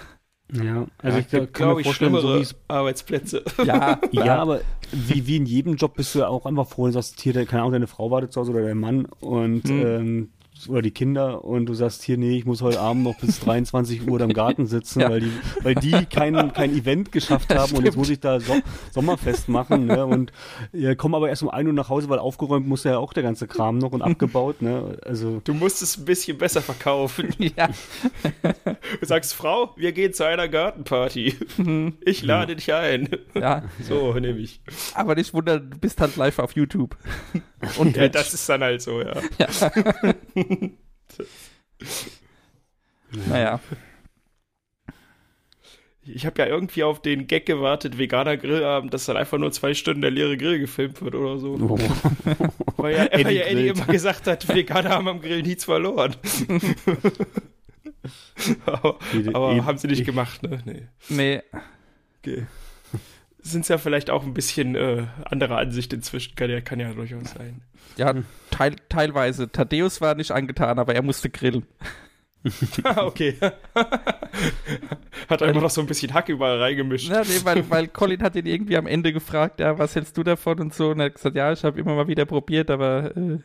Ja, 0.53 0.87
also 0.99 1.19
ich 1.19 1.29
kann 1.31 1.41
mir 1.41 1.47
glaube 1.49 1.81
ich, 1.81 1.87
vorstellen, 1.87 2.13
so 2.13 2.19
schlimmere 2.21 2.39
wie 2.39 2.43
es 2.43 2.55
Arbeitsplätze. 2.69 3.43
Ja, 3.65 3.99
Ja, 4.11 4.37
aber 4.37 4.61
wie, 4.93 5.27
wie 5.27 5.37
in 5.37 5.47
jedem 5.47 5.77
Job 5.77 5.95
bist 5.95 6.15
du 6.15 6.19
ja 6.21 6.29
auch 6.29 6.45
einfach 6.45 6.67
froh 6.69 6.85
und 6.85 6.93
sagst, 6.93 7.21
hier, 7.21 7.33
keine 7.47 7.63
Ahnung, 7.63 7.73
deine 7.73 7.87
Frau 7.87 8.11
wartet 8.11 8.33
zu 8.33 8.41
Hause 8.41 8.53
oder 8.53 8.63
dein 8.63 8.79
Mann 8.79 9.07
und 9.21 9.65
Hm. 9.65 9.87
ähm, 9.87 10.31
oder 10.69 10.83
die 10.83 10.91
Kinder 10.91 11.45
und 11.45 11.67
du 11.67 11.75
sagst 11.75 12.03
hier, 12.03 12.17
nee, 12.19 12.37
ich 12.37 12.45
muss 12.45 12.63
heute 12.63 12.81
Abend 12.81 13.03
noch 13.05 13.19
bis 13.19 13.41
23 13.45 14.09
Uhr 14.09 14.19
da 14.19 14.25
im 14.27 14.33
Garten 14.33 14.67
sitzen, 14.67 15.01
Ja. 15.01 15.11
weil 15.11 15.21
die, 15.21 15.33
weil 15.63 15.75
die 15.75 15.93
kein, 16.07 16.53
kein 16.53 16.73
Event 16.77 17.13
geschafft 17.13 17.55
haben 17.55 17.75
und 17.77 17.85
jetzt 17.85 17.97
muss 17.97 18.11
ich 18.11 18.21
da 18.21 18.41
so 18.41 18.55
Sommerfest 18.93 19.49
machen, 19.49 19.87
ne? 19.87 20.07
Und 20.13 20.33
ja, 20.73 20.95
komm 20.95 21.15
aber 21.15 21.29
erst 21.29 21.43
um 21.43 21.49
1 21.51 21.67
Uhr 21.67 21.73
nach 21.73 21.89
Hause, 21.89 22.09
weil 22.09 22.19
aufgeräumt 22.19 22.67
muss 22.67 22.85
ja 22.85 22.99
auch 22.99 23.13
der 23.13 23.23
ganze 23.23 23.47
Kram 23.47 23.79
noch 23.79 23.93
und 23.93 24.03
abgebaut, 24.03 24.61
ne? 24.63 24.99
Also 25.05 25.41
Du 25.45 25.55
musst 25.55 25.83
es 25.83 25.97
ein 25.99 26.05
bisschen 26.05 26.39
besser 26.39 26.61
verkaufen. 26.63 27.29
ja, 27.57 27.69
Du 29.01 29.07
sagst, 29.07 29.35
Frau, 29.35 29.73
wir 29.77 29.93
gehen 29.93 30.13
zu 30.13 30.25
einer 30.27 30.49
Gartenparty. 30.49 31.35
Ich 32.05 32.23
lade 32.23 32.57
dich 32.57 32.73
ein. 32.73 33.09
ja. 33.35 33.63
So, 33.83 34.13
nehme 34.15 34.39
ich. 34.39 34.61
Aber 34.95 35.15
nicht 35.15 35.33
wundern, 35.35 35.71
du 35.71 35.79
bist 35.79 36.01
halt 36.01 36.17
live 36.17 36.39
auf 36.39 36.53
YouTube. 36.57 36.97
Und 37.79 37.97
Ja, 37.97 38.09
das 38.09 38.35
ist 38.35 38.49
dann 38.49 38.63
halt 38.63 38.83
so, 38.83 39.01
ja. 39.01 39.15
naja. 43.29 43.61
Ich 46.05 46.27
habe 46.27 46.43
ja 46.43 46.49
irgendwie 46.49 46.83
auf 46.83 47.01
den 47.01 47.29
Gag 47.29 47.47
gewartet, 47.47 47.97
veganer 47.97 48.37
Grillabend, 48.37 48.93
dass 48.93 49.07
dann 49.07 49.17
einfach 49.17 49.39
nur 49.39 49.53
zwei 49.53 49.73
Stunden 49.73 50.01
der 50.01 50.11
leere 50.11 50.37
Grill 50.37 50.59
gefilmt 50.59 51.01
wird 51.01 51.15
oder 51.15 51.39
so. 51.39 51.55
oh. 51.55 51.79
Weil 52.77 52.97
ja, 52.97 53.01
weil 53.03 53.09
Eddie 53.21 53.35
ja 53.37 53.45
Eddie 53.45 53.69
immer 53.69 53.87
gesagt 53.87 54.27
hat, 54.27 54.49
Veganer 54.49 54.91
haben 54.91 55.07
am 55.07 55.21
Grill 55.21 55.43
nichts 55.43 55.65
verloren. 55.65 56.17
aber 58.67 58.99
aber 59.33 59.65
haben 59.65 59.79
sie 59.79 59.87
nicht 59.87 60.05
gemacht, 60.05 60.43
ne? 60.43 60.59
Nee. 60.65 60.89
Nee, 61.09 61.43
Okay. 62.23 62.47
Sind 63.45 63.69
ja 63.69 63.77
vielleicht 63.79 64.09
auch 64.09 64.23
ein 64.25 64.35
bisschen 64.35 64.77
äh, 64.77 65.07
andere 65.25 65.57
Ansicht 65.57 65.93
inzwischen, 65.93 66.37
kann 66.37 66.49
ja, 66.49 66.61
kann 66.61 66.79
ja 66.81 66.93
durchaus 66.93 67.33
sein. 67.33 67.61
ja, 67.97 68.15
teil, 68.51 68.77
teilweise. 68.89 69.51
Thaddeus 69.51 70.01
war 70.01 70.15
nicht 70.15 70.31
angetan, 70.31 70.79
aber 70.79 70.95
er 70.95 71.03
musste 71.03 71.29
grillen. 71.29 71.67
Ah, 72.85 73.03
okay. 73.07 73.37
Hat 75.29 75.41
er 75.41 75.49
immer 75.49 75.61
noch 75.61 75.71
so 75.71 75.81
ein 75.81 75.87
bisschen 75.87 76.15
Hack 76.15 76.29
überall 76.29 76.59
reingemischt. 76.61 77.09
Ja, 77.09 77.23
nee, 77.23 77.41
weil, 77.45 77.69
weil 77.71 77.89
Colin 77.89 78.23
hat 78.23 78.37
ihn 78.37 78.47
irgendwie 78.47 78.77
am 78.77 78.87
Ende 78.87 79.13
gefragt, 79.13 79.61
ja, 79.61 79.79
was 79.79 79.95
hältst 79.97 80.17
du 80.17 80.23
davon 80.23 80.61
und 80.61 80.75
so. 80.75 80.91
Und 80.91 81.01
er 81.01 81.07
hat 81.07 81.15
gesagt, 81.15 81.37
ja, 81.37 81.53
ich 81.53 81.65
habe 81.65 81.79
immer 81.81 81.95
mal 81.95 82.09
wieder 82.09 82.25
probiert, 82.25 82.71
aber 82.71 83.17
äh, 83.17 83.39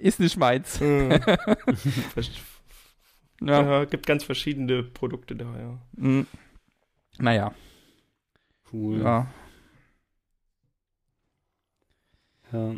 ist 0.00 0.18
nicht 0.20 0.36
meins. 0.36 0.78
Vers- 2.14 2.30
Ja. 3.40 3.62
Ja, 3.62 3.84
gibt 3.84 4.06
ganz 4.06 4.24
verschiedene 4.24 4.82
Produkte 4.82 5.34
da, 5.36 5.46
ja. 5.58 5.78
Mm. 5.96 6.26
Naja, 7.18 7.52
Cool. 8.72 9.00
ja. 9.00 9.26
Ja. 12.52 12.74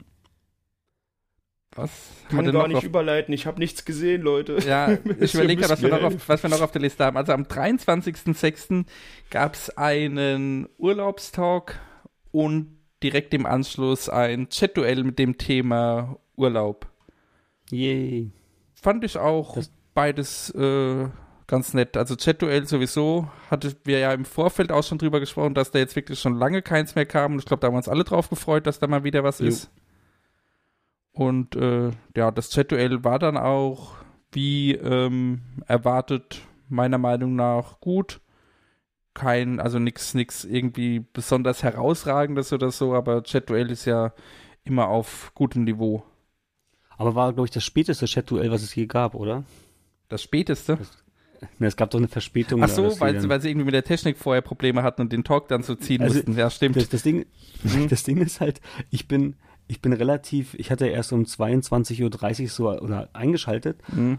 Was 1.74 1.90
Kann 2.28 2.53
gar 2.53 2.68
nicht 2.68 2.76
auf, 2.76 2.84
überleiten, 2.84 3.32
ich 3.32 3.47
habe 3.47 3.59
nichts 3.59 3.86
gesehen, 3.86 4.20
Leute. 4.20 4.59
Ja, 4.66 4.93
ich 5.20 5.32
überlege 5.34 5.66
was, 5.68 5.80
wir 5.80 5.88
noch 5.88 6.03
auf- 6.03 6.28
was 6.28 6.43
wir 6.43 6.51
noch 6.51 6.61
auf 6.61 6.70
der 6.72 6.82
Liste 6.82 7.03
haben. 7.05 7.16
Also 7.16 7.32
am 7.32 7.45
23.06. 7.45 8.84
gab 9.30 9.55
es 9.55 9.70
einen 9.78 10.68
Urlaubstalk 10.76 11.80
und 12.30 12.76
direkt 13.03 13.32
im 13.32 13.47
Anschluss 13.47 14.11
ein 14.11 14.51
Chat-Duell 14.51 15.03
mit 15.05 15.18
dem 15.18 15.38
Thema 15.38 16.18
Urlaub. 16.36 16.86
Yay. 17.70 18.30
Fand 18.74 19.03
ich 19.05 19.16
auch 19.16 19.55
Das- 19.55 19.72
beides 19.95 20.51
äh, 20.51 21.09
ganz 21.47 21.74
nett. 21.74 21.97
Also 21.97 22.16
Chat-Duell 22.16 22.66
sowieso, 22.66 23.28
hatten 23.51 23.74
wir 23.84 23.99
ja 23.99 24.12
im 24.12 24.24
Vorfeld 24.24 24.72
auch 24.72 24.84
schon 24.84 24.99
drüber 24.99 25.20
gesprochen, 25.20 25.55
dass 25.55 25.70
da 25.70 25.78
jetzt 25.78 25.97
wirklich 25.97 26.18
schon 26.18 26.36
lange 26.36 26.62
keins 26.62 26.95
mehr 26.95 27.07
kam. 27.07 27.32
Und 27.32 27.38
ich 27.40 27.45
glaube, 27.45 27.61
da 27.61 27.66
haben 27.66 27.74
wir 27.74 27.78
uns 27.78 27.88
alle 27.88 28.05
drauf 28.05 28.28
gefreut, 28.28 28.66
dass 28.66 28.78
da 28.78 28.86
mal 28.86 29.05
wieder 29.05 29.24
was 29.24 29.38
Jo. 29.38 29.47
ist. 29.47 29.70
Und 31.12 31.57
äh, 31.57 31.90
ja, 32.16 32.30
das 32.30 32.51
Chat-Duell 32.51 33.05
war 33.05 33.18
dann 33.18 33.36
auch, 33.36 33.97
wie 34.32 34.72
ähm, 34.72 35.43
erwartet, 35.66 36.40
meiner 36.68 36.99
Meinung 36.99 37.36
nach 37.36 37.80
gut. 37.80 38.20
Kein, 39.14 39.61
also 39.61 39.78
nichts 39.78 40.14
nix 40.14 40.45
irgendwie 40.45 41.01
besonders 41.01 41.62
herausragendes 41.62 42.51
oder 42.55 42.70
so, 42.70 42.95
aber 42.95 43.22
Chat-Duell 43.22 43.70
ist 43.70 43.84
ja 43.84 44.14
immer 44.64 44.88
auf 44.88 45.32
gutem 45.34 45.64
Niveau. 45.64 46.03
Aber 46.97 47.14
war, 47.14 47.32
glaube 47.34 47.47
ich, 47.47 47.51
das 47.51 47.64
späteste 47.64 48.07
Chat-Duell, 48.07 48.51
was 48.51 48.62
es 48.62 48.74
je 48.74 48.86
gab, 48.86 49.14
oder? 49.14 49.45
Das 50.09 50.22
späteste. 50.22 50.78
Ne, 51.59 51.66
es 51.66 51.76
gab 51.76 51.90
doch 51.90 51.99
eine 51.99 52.09
Verspätung. 52.09 52.62
Ach 52.62 52.68
so, 52.68 52.99
weil, 53.01 53.20
sie- 53.20 53.28
weil 53.28 53.40
sie 53.40 53.49
irgendwie 53.51 53.66
mit 53.66 53.74
der 53.74 53.84
Technik 53.84 54.16
vorher 54.18 54.43
Probleme 54.43 54.82
hatten 54.82 55.01
und 55.03 55.12
den 55.12 55.24
Talk 55.24 55.49
dann 55.49 55.62
so 55.62 55.74
ziehen 55.74 56.01
Also, 56.03 56.14
mussten. 56.16 56.36
Ja, 56.36 56.51
stimmt. 56.51 56.76
Das, 56.76 56.88
das, 56.88 57.03
Ding, 57.03 57.26
das 57.90 58.03
Ding 58.05 58.18
ist 58.18 58.40
halt, 58.40 58.61
ich 58.90 59.09
bin, 59.09 59.36
ich 59.68 59.80
bin 59.80 59.93
relativ, 59.93 60.55
ich 60.55 60.70
hatte 60.70 60.86
erst 60.86 61.12
um 61.12 61.24
22.30 61.24 62.43
Uhr 62.43 62.49
so 62.49 62.70
oder 62.70 63.09
eingeschaltet 63.12 63.78
Mhm. 63.93 64.18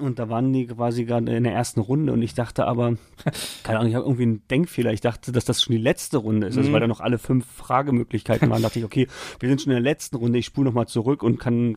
Und 0.00 0.18
da 0.18 0.28
waren 0.28 0.52
die 0.52 0.66
quasi 0.66 1.04
gerade 1.04 1.34
in 1.36 1.44
der 1.44 1.52
ersten 1.52 1.80
Runde 1.80 2.12
und 2.12 2.22
ich 2.22 2.34
dachte 2.34 2.66
aber, 2.66 2.96
keine 3.62 3.78
Ahnung, 3.78 3.90
ich 3.90 3.94
habe 3.96 4.04
irgendwie 4.06 4.22
einen 4.24 4.42
Denkfehler. 4.48 4.92
Ich 4.92 5.00
dachte, 5.00 5.32
dass 5.32 5.44
das 5.44 5.62
schon 5.62 5.72
die 5.76 5.82
letzte 5.82 6.18
Runde 6.18 6.46
ist, 6.46 6.56
also 6.56 6.68
Mhm. 6.68 6.72
weil 6.74 6.80
da 6.80 6.86
noch 6.86 7.00
alle 7.00 7.18
fünf 7.18 7.46
Fragemöglichkeiten 7.46 8.50
waren. 8.50 8.62
dachte 8.62 8.78
ich, 8.78 8.84
okay, 8.84 9.06
wir 9.40 9.48
sind 9.48 9.60
schon 9.62 9.72
in 9.72 9.76
der 9.82 9.82
letzten 9.92 10.16
Runde, 10.16 10.38
ich 10.38 10.46
spule 10.46 10.66
nochmal 10.66 10.86
zurück 10.88 11.22
und 11.22 11.38
kann, 11.38 11.76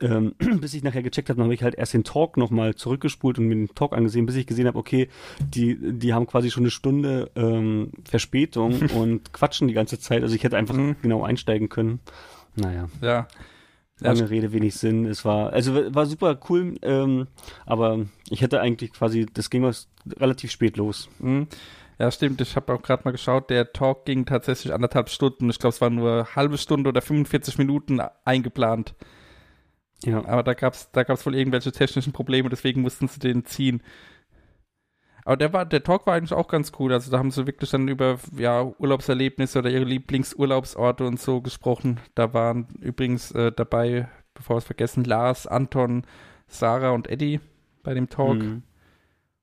ähm, 0.00 0.34
bis 0.60 0.74
ich 0.74 0.82
nachher 0.82 1.02
gecheckt 1.02 1.28
habe, 1.30 1.42
habe 1.42 1.54
ich 1.54 1.62
halt 1.62 1.74
erst 1.74 1.94
den 1.94 2.04
Talk 2.04 2.36
nochmal 2.36 2.74
zurückgespult 2.74 3.38
und 3.38 3.46
mir 3.48 3.54
den 3.56 3.68
Talk 3.74 3.92
angesehen, 3.92 4.26
bis 4.26 4.36
ich 4.36 4.46
gesehen 4.46 4.66
habe, 4.66 4.78
okay, 4.78 5.08
die, 5.54 5.76
die 5.80 6.14
haben 6.14 6.26
quasi 6.26 6.50
schon 6.50 6.62
eine 6.64 6.70
Stunde 6.70 7.30
ähm, 7.36 7.92
Verspätung 8.04 8.74
und 8.96 9.32
quatschen 9.32 9.68
die 9.68 9.74
ganze 9.74 9.98
Zeit. 9.98 10.22
Also 10.22 10.34
ich 10.34 10.44
hätte 10.44 10.56
einfach 10.56 10.74
Mhm. 10.74 10.96
genau 11.02 11.22
einsteigen 11.24 11.68
können. 11.68 12.00
Naja, 12.56 12.88
Ja. 13.00 13.26
Lange 14.00 14.30
Rede, 14.30 14.52
wenig 14.52 14.76
Sinn. 14.76 15.06
Es 15.06 15.24
war, 15.24 15.52
also 15.52 15.94
war 15.94 16.06
super 16.06 16.38
cool, 16.48 16.76
ähm, 16.82 17.26
aber 17.66 18.06
ich 18.30 18.42
hätte 18.42 18.60
eigentlich 18.60 18.92
quasi, 18.92 19.26
das 19.26 19.50
ging 19.50 19.62
was 19.62 19.88
relativ 20.18 20.50
spät 20.50 20.76
los. 20.76 21.08
Mhm. 21.18 21.48
Ja, 21.98 22.10
stimmt. 22.12 22.40
Ich 22.40 22.54
habe 22.54 22.72
auch 22.72 22.82
gerade 22.82 23.02
mal 23.04 23.10
geschaut, 23.10 23.50
der 23.50 23.72
Talk 23.72 24.04
ging 24.04 24.24
tatsächlich 24.24 24.72
anderthalb 24.72 25.10
Stunden. 25.10 25.50
Ich 25.50 25.58
glaube, 25.58 25.74
es 25.74 25.80
war 25.80 25.90
nur 25.90 26.28
halbe 26.36 26.56
Stunde 26.56 26.88
oder 26.88 27.02
45 27.02 27.58
Minuten 27.58 28.00
eingeplant. 28.24 28.94
Ja. 30.04 30.24
Aber 30.24 30.44
da 30.44 30.54
gab 30.54 30.74
es 30.74 30.92
da 30.92 31.02
gab's 31.02 31.26
wohl 31.26 31.34
irgendwelche 31.34 31.72
technischen 31.72 32.12
Probleme, 32.12 32.48
deswegen 32.48 32.82
mussten 32.82 33.08
sie 33.08 33.18
den 33.18 33.44
ziehen. 33.44 33.82
Aber 35.28 35.36
der 35.36 35.52
war, 35.52 35.66
der 35.66 35.82
Talk 35.82 36.06
war 36.06 36.14
eigentlich 36.14 36.32
auch 36.32 36.48
ganz 36.48 36.72
cool. 36.78 36.90
Also 36.90 37.10
da 37.10 37.18
haben 37.18 37.30
sie 37.30 37.46
wirklich 37.46 37.68
dann 37.68 37.86
über 37.86 38.18
ja, 38.38 38.62
Urlaubserlebnisse 38.62 39.58
oder 39.58 39.68
ihre 39.68 39.84
Lieblingsurlaubsorte 39.84 41.06
und 41.06 41.20
so 41.20 41.42
gesprochen. 41.42 42.00
Da 42.14 42.32
waren 42.32 42.66
übrigens 42.80 43.32
äh, 43.32 43.52
dabei, 43.52 44.08
bevor 44.32 44.56
wir 44.56 44.60
es 44.60 44.64
vergessen, 44.64 45.04
Lars, 45.04 45.46
Anton, 45.46 46.06
Sarah 46.46 46.92
und 46.92 47.10
Eddie 47.10 47.40
bei 47.82 47.92
dem 47.92 48.08
Talk. 48.08 48.38
Mhm. 48.38 48.62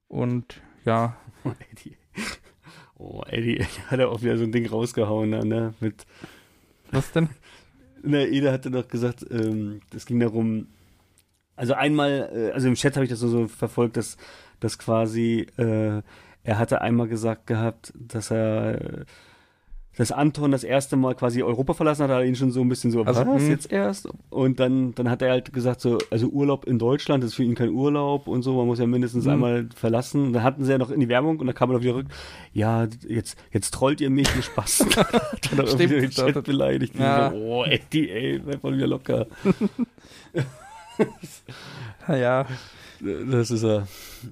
Und 0.07 0.59
ja, 0.86 1.17
Oh, 1.43 1.51
Eddie. 1.69 1.97
Oh, 2.97 3.21
Eddie, 3.27 3.63
hat 3.91 3.99
er 3.99 4.09
auch 4.09 4.23
wieder 4.23 4.39
so 4.39 4.43
ein 4.43 4.51
Ding 4.51 4.65
rausgehauen, 4.65 5.29
ne? 5.29 5.75
Mit, 5.81 6.07
was 6.89 7.11
denn? 7.11 7.29
ne, 8.01 8.25
Ede 8.25 8.51
hatte 8.51 8.71
doch 8.71 8.88
gesagt, 8.88 9.23
ähm, 9.29 9.81
das 9.91 10.07
ging 10.07 10.19
darum, 10.19 10.65
also 11.55 11.75
einmal, 11.75 12.31
äh, 12.33 12.51
also 12.53 12.67
im 12.67 12.73
Chat 12.73 12.95
habe 12.95 13.05
ich 13.05 13.11
das 13.11 13.19
so, 13.19 13.27
so 13.27 13.47
verfolgt, 13.47 13.97
dass, 13.97 14.17
dass 14.60 14.78
quasi, 14.78 15.47
äh, 15.58 16.01
er 16.43 16.60
hatte 16.60 16.82
einmal 16.82 17.08
gesagt 17.08 17.47
gehabt, 17.47 17.91
dass 17.95 18.32
er, 18.32 19.06
dass 19.97 20.12
Anton 20.12 20.51
das 20.51 20.66
erste 20.66 20.97
Mal 20.97 21.16
quasi 21.16 21.41
Europa 21.41 21.74
verlassen 21.74 22.03
hat, 22.03 22.10
hat 22.12 22.18
er 22.20 22.26
ihn 22.26 22.36
schon 22.36 22.51
so 22.51 22.60
ein 22.62 22.68
bisschen 22.68 22.91
so, 22.91 23.03
Also, 23.03 23.26
was, 23.26 23.41
mh. 23.43 23.47
jetzt 23.49 23.72
erst? 23.72 24.10
Und 24.30 24.60
dann, 24.60 24.93
dann 24.93 25.10
hat 25.10 25.22
er 25.22 25.32
halt 25.32 25.53
gesagt 25.53 25.80
so, 25.80 25.97
also 26.12 26.28
Urlaub 26.28 26.66
in 26.66 26.78
Deutschland 26.78 27.24
ist 27.24 27.34
für 27.36 27.43
ihn 27.43 27.56
kein 27.56 27.70
Urlaub 27.70 28.28
und 28.28 28.41
so, 28.41 28.58
man 28.58 28.68
muss 28.68 28.78
ja 28.80 28.86
mindestens 28.88 29.24
Mhm. 29.24 29.32
einmal 29.32 29.70
verlassen. 29.74 30.34
Dann 30.34 30.43
hatten 30.43 30.66
sie 30.66 30.72
ja 30.74 30.78
noch 30.78 30.91
in 30.91 30.99
die 30.99 31.08
Werbung 31.08 31.39
und 31.39 31.47
dann 31.47 31.56
kam 31.56 31.72
er 31.72 31.82
wieder 31.82 31.95
rück, 31.95 32.08
ja, 32.51 32.88
jetzt, 33.08 33.38
jetzt 33.53 33.74
trollt 33.74 34.01
ihr 34.01 34.10
mich, 34.10 34.28
ihr 34.36 34.41
Spaß. 34.43 34.80
dann 34.95 35.06
hat 35.06 35.60
er 35.60 35.68
Stimmt, 35.68 35.91
den 35.93 36.10
Chat 36.10 36.36
das- 36.36 36.43
beleidigt. 36.43 36.93
Ja. 36.99 37.32
So, 37.32 37.38
oh, 37.38 37.64
Eddie, 37.64 38.10
ey, 38.10 38.39
bleib 38.39 38.64
mal 38.64 38.76
wieder 38.76 38.88
locker. 38.88 39.28
Naja, 42.08 42.45
Das 43.02 43.52
ist 43.52 43.64
er. 43.64 43.88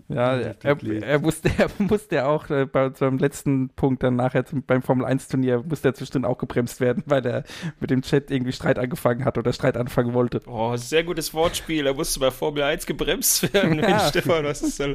ja, 0.07 0.37
er, 0.37 0.55
er 0.63 1.19
musste, 1.19 1.49
er 1.57 1.69
musste 1.79 2.15
ja 2.15 2.25
auch 2.27 2.49
äh, 2.49 2.65
bei 2.65 2.85
unserem 2.87 3.17
letzten 3.17 3.69
Punkt 3.69 4.03
dann 4.03 4.15
nachher 4.15 4.45
zum, 4.45 4.63
beim 4.63 4.81
Formel 4.81 5.05
1 5.05 5.27
Turnier 5.27 5.63
musste 5.67 5.89
er 5.89 5.93
zwischendrin 5.93 6.25
auch 6.25 6.37
gebremst 6.37 6.79
werden, 6.79 7.03
weil 7.07 7.25
er 7.25 7.43
mit 7.79 7.89
dem 7.89 8.01
Chat 8.01 8.31
irgendwie 8.31 8.53
Streit 8.53 8.79
angefangen 8.79 9.25
hat 9.25 9.37
oder 9.37 9.51
Streit 9.53 9.77
anfangen 9.77 10.13
wollte. 10.13 10.41
Oh, 10.47 10.75
sehr 10.77 11.03
gutes 11.03 11.33
Wortspiel. 11.33 11.85
Er 11.85 11.93
musste 11.93 12.19
bei 12.19 12.31
Formel 12.31 12.63
1 12.63 12.85
gebremst 12.85 13.53
werden. 13.53 13.79
Ja. 13.79 13.89
Mensch, 13.89 14.03
Stefan, 14.09 14.43
was 14.45 14.61
ist, 14.61 14.79
da, 14.79 14.87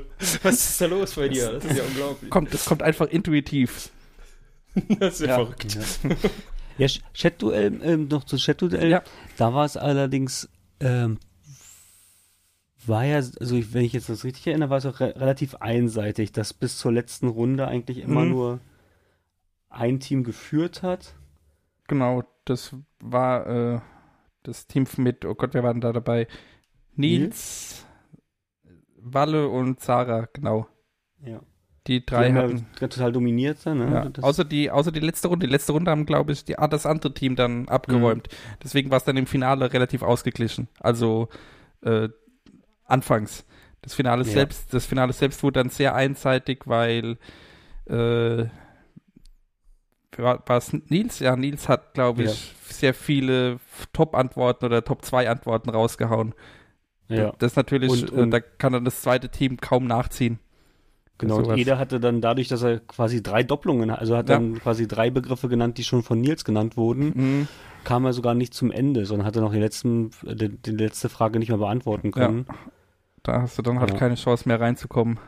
was 0.42 0.54
ist 0.70 0.80
da 0.80 0.86
los 0.86 1.14
bei 1.14 1.28
dir? 1.28 1.52
Das 1.52 1.64
ist 1.64 1.76
ja 1.76 1.84
unglaublich. 1.84 2.30
Kommt, 2.30 2.54
es 2.54 2.64
kommt 2.64 2.82
einfach 2.82 3.06
intuitiv. 3.08 3.90
Das 4.98 5.14
ist 5.14 5.20
ja, 5.20 5.26
Ja. 5.28 5.34
verrückt. 5.36 5.78
Ja, 6.78 6.86
Ch- 6.86 7.00
Chat-Duell, 7.12 7.80
ähm, 7.82 8.06
noch 8.08 8.24
zu 8.24 8.36
Chat-Duell. 8.36 8.88
Ja. 8.88 9.02
Da 9.36 9.52
war 9.52 9.64
es 9.64 9.76
allerdings, 9.76 10.48
ähm, 10.80 11.18
war 12.88 13.04
ja, 13.04 13.16
also 13.16 13.56
ich, 13.56 13.72
wenn 13.74 13.84
ich 13.84 13.92
jetzt 13.92 14.08
das 14.08 14.24
richtig 14.24 14.46
erinnere, 14.46 14.70
war 14.70 14.78
es 14.78 14.86
auch 14.86 15.00
re 15.00 15.14
relativ 15.16 15.54
einseitig, 15.56 16.32
dass 16.32 16.52
bis 16.54 16.78
zur 16.78 16.92
letzten 16.92 17.28
Runde 17.28 17.66
eigentlich 17.68 17.98
immer 17.98 18.24
Mhm. 18.24 18.30
nur 18.30 18.60
ein 19.70 20.00
Team 20.00 20.24
geführt 20.24 20.82
hat. 20.82 21.14
Genau, 21.88 22.22
das 22.44 22.74
war 23.00 23.46
äh, 23.46 23.80
das 24.42 24.66
Team 24.66 24.86
mit, 24.96 25.24
oh 25.24 25.34
Gott, 25.34 25.54
wer 25.54 25.62
war 25.62 25.72
denn 25.72 25.80
da 25.80 25.92
dabei? 25.92 26.26
Nils, 26.94 27.84
Walle 28.96 29.48
und 29.48 29.80
Sarah, 29.80 30.28
genau. 30.32 30.66
Ja. 31.24 31.40
Die 31.86 32.00
Die 32.00 32.06
drei 32.06 32.32
haben 32.32 32.36
hatten. 32.36 32.66
total 32.78 33.12
dominiert 33.12 33.64
dann, 33.64 33.78
ne? 33.78 34.12
Ja, 34.14 34.22
außer, 34.22 34.44
die, 34.44 34.70
außer 34.70 34.92
die 34.92 35.00
letzte 35.00 35.28
Runde. 35.28 35.46
Die 35.46 35.52
letzte 35.52 35.72
Runde 35.72 35.90
haben, 35.90 36.04
glaube 36.04 36.32
ich, 36.32 36.44
die, 36.44 36.58
ah, 36.58 36.68
das 36.68 36.84
andere 36.84 37.14
Team 37.14 37.34
dann 37.34 37.66
abgeräumt. 37.68 38.28
Deswegen 38.62 38.90
war 38.90 38.98
es 38.98 39.04
dann 39.04 39.16
im 39.16 39.26
Finale 39.26 39.72
relativ 39.72 40.02
ausgeglichen. 40.02 40.68
Also 40.80 41.28
äh, 41.80 42.10
anfangs. 42.88 43.44
Das 43.82 43.94
Finale 43.94 44.24
Ja. 44.24 44.30
selbst, 44.32 44.74
das 44.74 44.86
Finale 44.86 45.12
selbst 45.12 45.42
wurde 45.44 45.60
dann 45.60 45.70
sehr 45.70 45.94
einseitig, 45.94 46.62
weil 46.66 47.16
äh, 47.86 48.46
war 50.16 50.42
es 50.56 50.72
Nils? 50.72 51.20
Ja, 51.20 51.36
Nils 51.36 51.68
hat, 51.68 51.94
glaube 51.94 52.24
ich, 52.24 52.54
sehr 52.64 52.92
viele 52.92 53.60
Top-Antworten 53.92 54.64
oder 54.64 54.82
Top-2-Antworten 54.84 55.70
rausgehauen. 55.70 56.34
ja. 57.08 57.32
Das 57.38 57.52
ist 57.52 57.56
natürlich, 57.56 57.90
Und- 57.90 58.10
und- 58.10 58.28
äh, 58.28 58.30
da 58.30 58.40
kann 58.40 58.72
dann 58.72 58.84
das 58.84 59.00
zweite 59.00 59.28
Team 59.30 59.56
kaum 59.58 59.86
nachziehen. 59.86 60.38
Genau, 61.18 61.36
und 61.38 61.44
sowas. 61.46 61.56
jeder 61.56 61.78
hatte 61.78 61.98
dann 62.00 62.20
dadurch, 62.20 62.48
dass 62.48 62.62
er 62.62 62.80
quasi 62.80 63.22
drei 63.22 63.42
Doppelungen, 63.42 63.90
also 63.90 64.16
hat 64.16 64.28
Ja. 64.28 64.36
dann 64.36 64.58
quasi 64.60 64.86
drei 64.86 65.10
Begriffe 65.10 65.48
genannt, 65.48 65.78
die 65.78 65.84
schon 65.84 66.02
von 66.02 66.20
Nils 66.20 66.44
genannt 66.44 66.76
wurden, 66.76 67.12
Mhm. 67.14 67.48
kam 67.84 68.04
er 68.04 68.12
sogar 68.12 68.34
nicht 68.34 68.54
zum 68.54 68.70
Ende, 68.70 69.04
sondern 69.06 69.26
hatte 69.26 69.40
noch 69.40 69.52
die, 69.52 69.58
letzten, 69.58 70.10
die, 70.22 70.48
die 70.50 70.70
letzte 70.72 71.08
Frage 71.08 71.38
nicht 71.38 71.48
mehr 71.48 71.58
beantworten 71.58 72.10
können. 72.12 72.46
Da 73.22 73.42
hast 73.42 73.58
du 73.58 73.62
dann 73.62 73.80
halt 73.80 73.92
Ja. 73.92 73.98
keine 73.98 74.14
Chance 74.14 74.48
mehr 74.48 74.60
reinzukommen. 74.60 75.18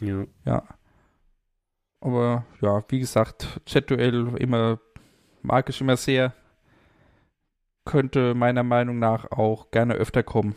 Ja. 0.00 0.24
Ja. 0.44 0.62
Aber 2.00 2.44
ja, 2.60 2.82
wie 2.88 3.00
gesagt, 3.00 3.60
Chat-Duell 3.66 4.36
immer 4.38 4.78
mag 5.42 5.68
ich 5.68 5.80
immer 5.80 5.96
sehr. 5.96 6.34
Könnte 7.84 8.34
meiner 8.34 8.62
Meinung 8.62 8.98
nach 8.98 9.30
auch 9.30 9.70
gerne 9.70 9.94
öfter 9.94 10.22
kommen. 10.22 10.54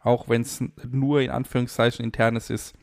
Auch 0.00 0.28
wenn 0.28 0.42
es 0.42 0.62
nur 0.90 1.20
in 1.20 1.30
Anführungszeichen 1.30 2.04
internes 2.04 2.50
ist. 2.50 2.74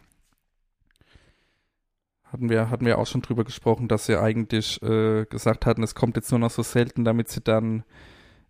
Hatten 2.24 2.50
wir, 2.50 2.70
hatten 2.70 2.86
wir 2.86 2.98
auch 3.00 3.08
schon 3.08 3.22
drüber 3.22 3.44
gesprochen, 3.44 3.88
dass 3.88 4.06
sie 4.06 4.20
eigentlich 4.20 4.82
äh, 4.84 5.26
gesagt 5.26 5.66
hatten, 5.66 5.82
es 5.82 5.96
kommt 5.96 6.16
jetzt 6.18 6.30
nur 6.32 6.40
noch 6.40 6.52
so 6.52 6.62
selten, 6.62 7.06
damit 7.06 7.30
sie 7.30 7.42
dann 7.42 7.84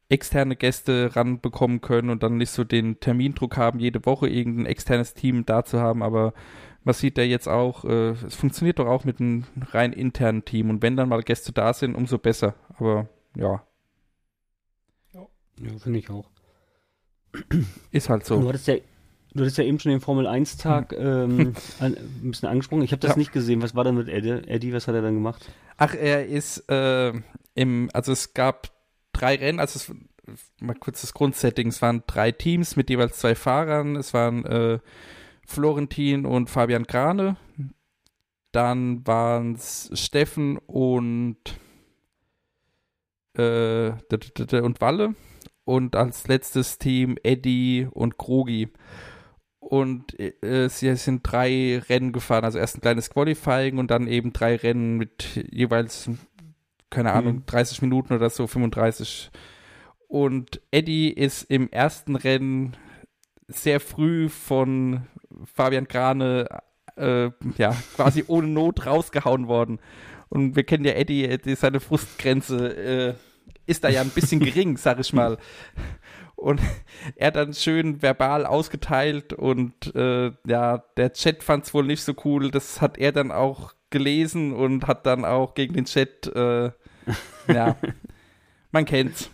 externe 0.10 0.56
Gäste 0.56 1.16
ranbekommen 1.16 1.82
können 1.82 2.10
und 2.10 2.24
dann 2.24 2.38
nicht 2.38 2.52
so 2.52 2.64
den 2.64 3.00
Termindruck 3.00 3.58
haben, 3.58 3.80
jede 3.80 4.06
Woche 4.06 4.28
irgendein 4.30 4.66
externes 4.66 5.14
Team 5.14 5.46
da 5.46 5.66
zu 5.66 5.80
haben, 5.80 6.02
aber 6.04 6.34
man 6.84 6.94
sieht 6.94 7.18
ja 7.18 7.26
jetzt 7.26 7.48
auch, 7.50 7.84
äh, 7.84 8.12
es 8.12 8.36
funktioniert 8.36 8.80
doch 8.80 8.88
auch 8.88 9.04
mit 9.04 9.20
einem 9.20 9.44
rein 9.72 9.92
internen 9.92 10.46
Team 10.46 10.70
und 10.70 10.82
wenn 10.82 10.96
dann 10.96 11.10
mal 11.10 11.22
Gäste 11.24 11.52
da 11.52 11.74
sind, 11.74 11.96
umso 11.96 12.18
besser. 12.18 12.56
Aber 12.78 13.10
ja, 13.36 13.64
ja 15.14 15.78
finde 15.80 16.00
ich 16.00 16.10
auch. 16.10 16.30
ist 17.92 18.10
halt 18.10 18.24
Du 18.30 18.42
so. 18.42 18.48
hattest 18.48 18.68
ja, 18.68 18.76
du 19.34 19.42
hattest 19.42 19.58
ja 19.58 19.66
eben 19.66 19.80
schon 19.80 19.92
den 19.92 20.00
Formel 20.02 20.26
1 20.28 20.58
Tag 20.58 20.94
ähm, 20.94 21.54
ein 21.80 21.96
bisschen 22.22 22.48
angesprochen. 22.50 22.84
Ich 22.84 22.92
habe 22.92 23.02
das 23.02 23.12
Hm. 23.12 23.16
Ja. 23.16 23.20
nicht 23.20 23.34
gesehen. 23.34 23.62
Was 23.62 23.76
war 23.76 23.84
denn 23.84 23.96
mit 23.96 24.08
Eddie? 24.08 24.48
Eddie, 24.48 24.72
was 24.74 24.88
hat 24.88 24.96
er 24.96 25.02
dann 25.02 25.16
gemacht? 25.16 25.52
Ach, 25.78 25.94
er 25.94 26.26
ist 26.26 26.70
äh, 26.70 27.12
im, 27.56 27.90
also 27.94 28.12
es 28.14 28.34
gab 28.34 28.70
drei 29.18 29.36
Rennen, 29.36 29.60
also 29.60 29.78
es, 29.78 29.94
mal 30.60 30.76
kurz 30.76 31.02
das 31.02 31.14
Grundsetting, 31.14 31.68
es 31.68 31.82
waren 31.82 32.04
drei 32.08 32.32
Teams 32.32 32.76
mit 32.76 32.90
jeweils 32.90 33.20
zwei 33.20 33.36
Fahrern, 33.36 33.96
es 33.96 34.14
waren 34.14 34.46
äh, 34.46 34.80
Florentin 35.46 36.26
und 36.26 36.50
Fabian 36.50 36.84
Grane, 36.84 37.38
dann 38.52 39.06
waren 39.06 39.54
es 39.54 39.90
Steffen 39.94 40.58
und 40.58 41.38
äh, 43.38 43.92
und 44.62 44.82
Walle. 44.82 45.16
Und 45.64 45.96
als 45.96 46.28
letztes 46.28 46.78
Team 46.78 47.18
Eddie 47.24 47.88
und 47.92 48.18
Krogi. 48.18 48.70
Und 49.60 50.18
äh, 50.18 50.70
sie 50.70 50.96
sind 50.96 51.22
drei 51.24 51.80
Rennen 51.90 52.14
gefahren, 52.14 52.46
also 52.46 52.58
erst 52.58 52.78
ein 52.78 52.82
kleines 52.82 53.10
Qualifying 53.10 53.78
und 53.78 53.92
dann 53.92 54.08
eben 54.08 54.32
drei 54.32 54.56
Rennen 54.56 54.98
mit 54.98 55.46
jeweils, 55.52 56.10
keine 56.90 57.14
Ahnung, 57.14 57.36
Mhm. 57.38 57.46
30 57.46 57.82
Minuten 57.82 58.14
oder 58.14 58.30
so, 58.30 58.48
35. 58.48 59.32
Und 60.08 60.62
Eddie 60.72 61.10
ist 61.12 61.44
im 61.44 61.70
ersten 61.70 62.16
Rennen 62.16 62.78
sehr 63.48 63.80
früh 63.80 64.30
von 64.30 65.08
Fabian 65.54 65.86
Grane 65.88 66.48
äh, 66.96 67.30
ja, 67.58 67.76
quasi 67.96 68.24
ohne 68.28 68.48
Not 68.48 68.86
rausgehauen 68.86 69.48
worden. 69.48 69.80
Und 70.30 70.56
wir 70.56 70.64
kennen 70.64 70.86
ja 70.86 70.94
Eddie, 70.94 71.56
seine 71.56 71.80
Frustgrenze 71.80 72.76
äh, 72.76 73.14
ist 73.66 73.84
da 73.84 73.90
ja 73.90 74.02
ein 74.02 74.10
bisschen 74.10 74.40
gering, 74.44 74.78
sag 74.78 75.00
ich 75.00 75.14
mal. 75.14 75.38
Und 76.36 76.62
er 77.16 77.32
dann 77.32 77.54
schön 77.54 78.02
verbal 78.02 78.46
ausgeteilt 78.46 79.34
und 79.34 79.96
äh, 79.96 80.32
ja, 80.46 80.78
der 80.96 81.14
Chat 81.14 81.44
fand 81.44 81.66
es 81.66 81.74
wohl 81.74 81.86
nicht 81.86 82.04
so 82.04 82.14
cool. 82.26 82.52
Das 82.52 82.80
hat 82.80 82.98
er 82.98 83.12
dann 83.12 83.32
auch 83.32 83.74
gelesen 83.90 84.54
und 84.54 84.88
hat 84.88 85.06
dann 85.06 85.26
auch 85.26 85.54
gegen 85.54 85.74
den 85.74 85.86
Chat, 85.86 86.28
äh, 86.36 86.72
ja, 87.48 87.76
man 88.72 88.86
kennt's. 88.86 89.30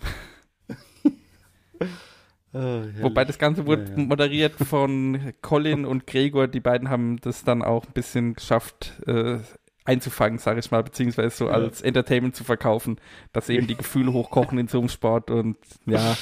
Wobei 2.51 3.25
das 3.25 3.39
Ganze 3.39 3.65
wurde 3.65 3.83
Ja, 3.91 3.97
ja. 3.97 4.05
moderiert 4.05 4.53
von 4.69 5.33
Colin 5.41 5.85
und 5.85 6.05
Gregor. 6.05 6.47
Die 6.47 6.59
beiden 6.59 6.89
haben 6.89 7.17
das 7.21 7.43
dann 7.43 7.63
auch 7.63 7.85
ein 7.87 7.93
bisschen 7.93 8.35
geschafft 8.35 8.93
äh, 9.07 9.39
einzufangen, 9.85 10.37
sage 10.37 10.59
ich 10.59 10.69
mal, 10.69 10.83
beziehungsweise 10.83 11.35
so 11.35 11.45
Ja. 11.47 11.53
als 11.53 11.81
Entertainment 11.81 12.35
zu 12.35 12.43
verkaufen, 12.43 12.97
dass 13.33 13.49
eben 13.49 13.65
die 13.65 13.75
Gefühle 13.77 14.13
hochkochen 14.13 14.59
in 14.59 14.67
so 14.67 14.79
einem 14.79 14.89
Sport 14.89 15.31
und 15.31 15.57
ja, 15.87 16.15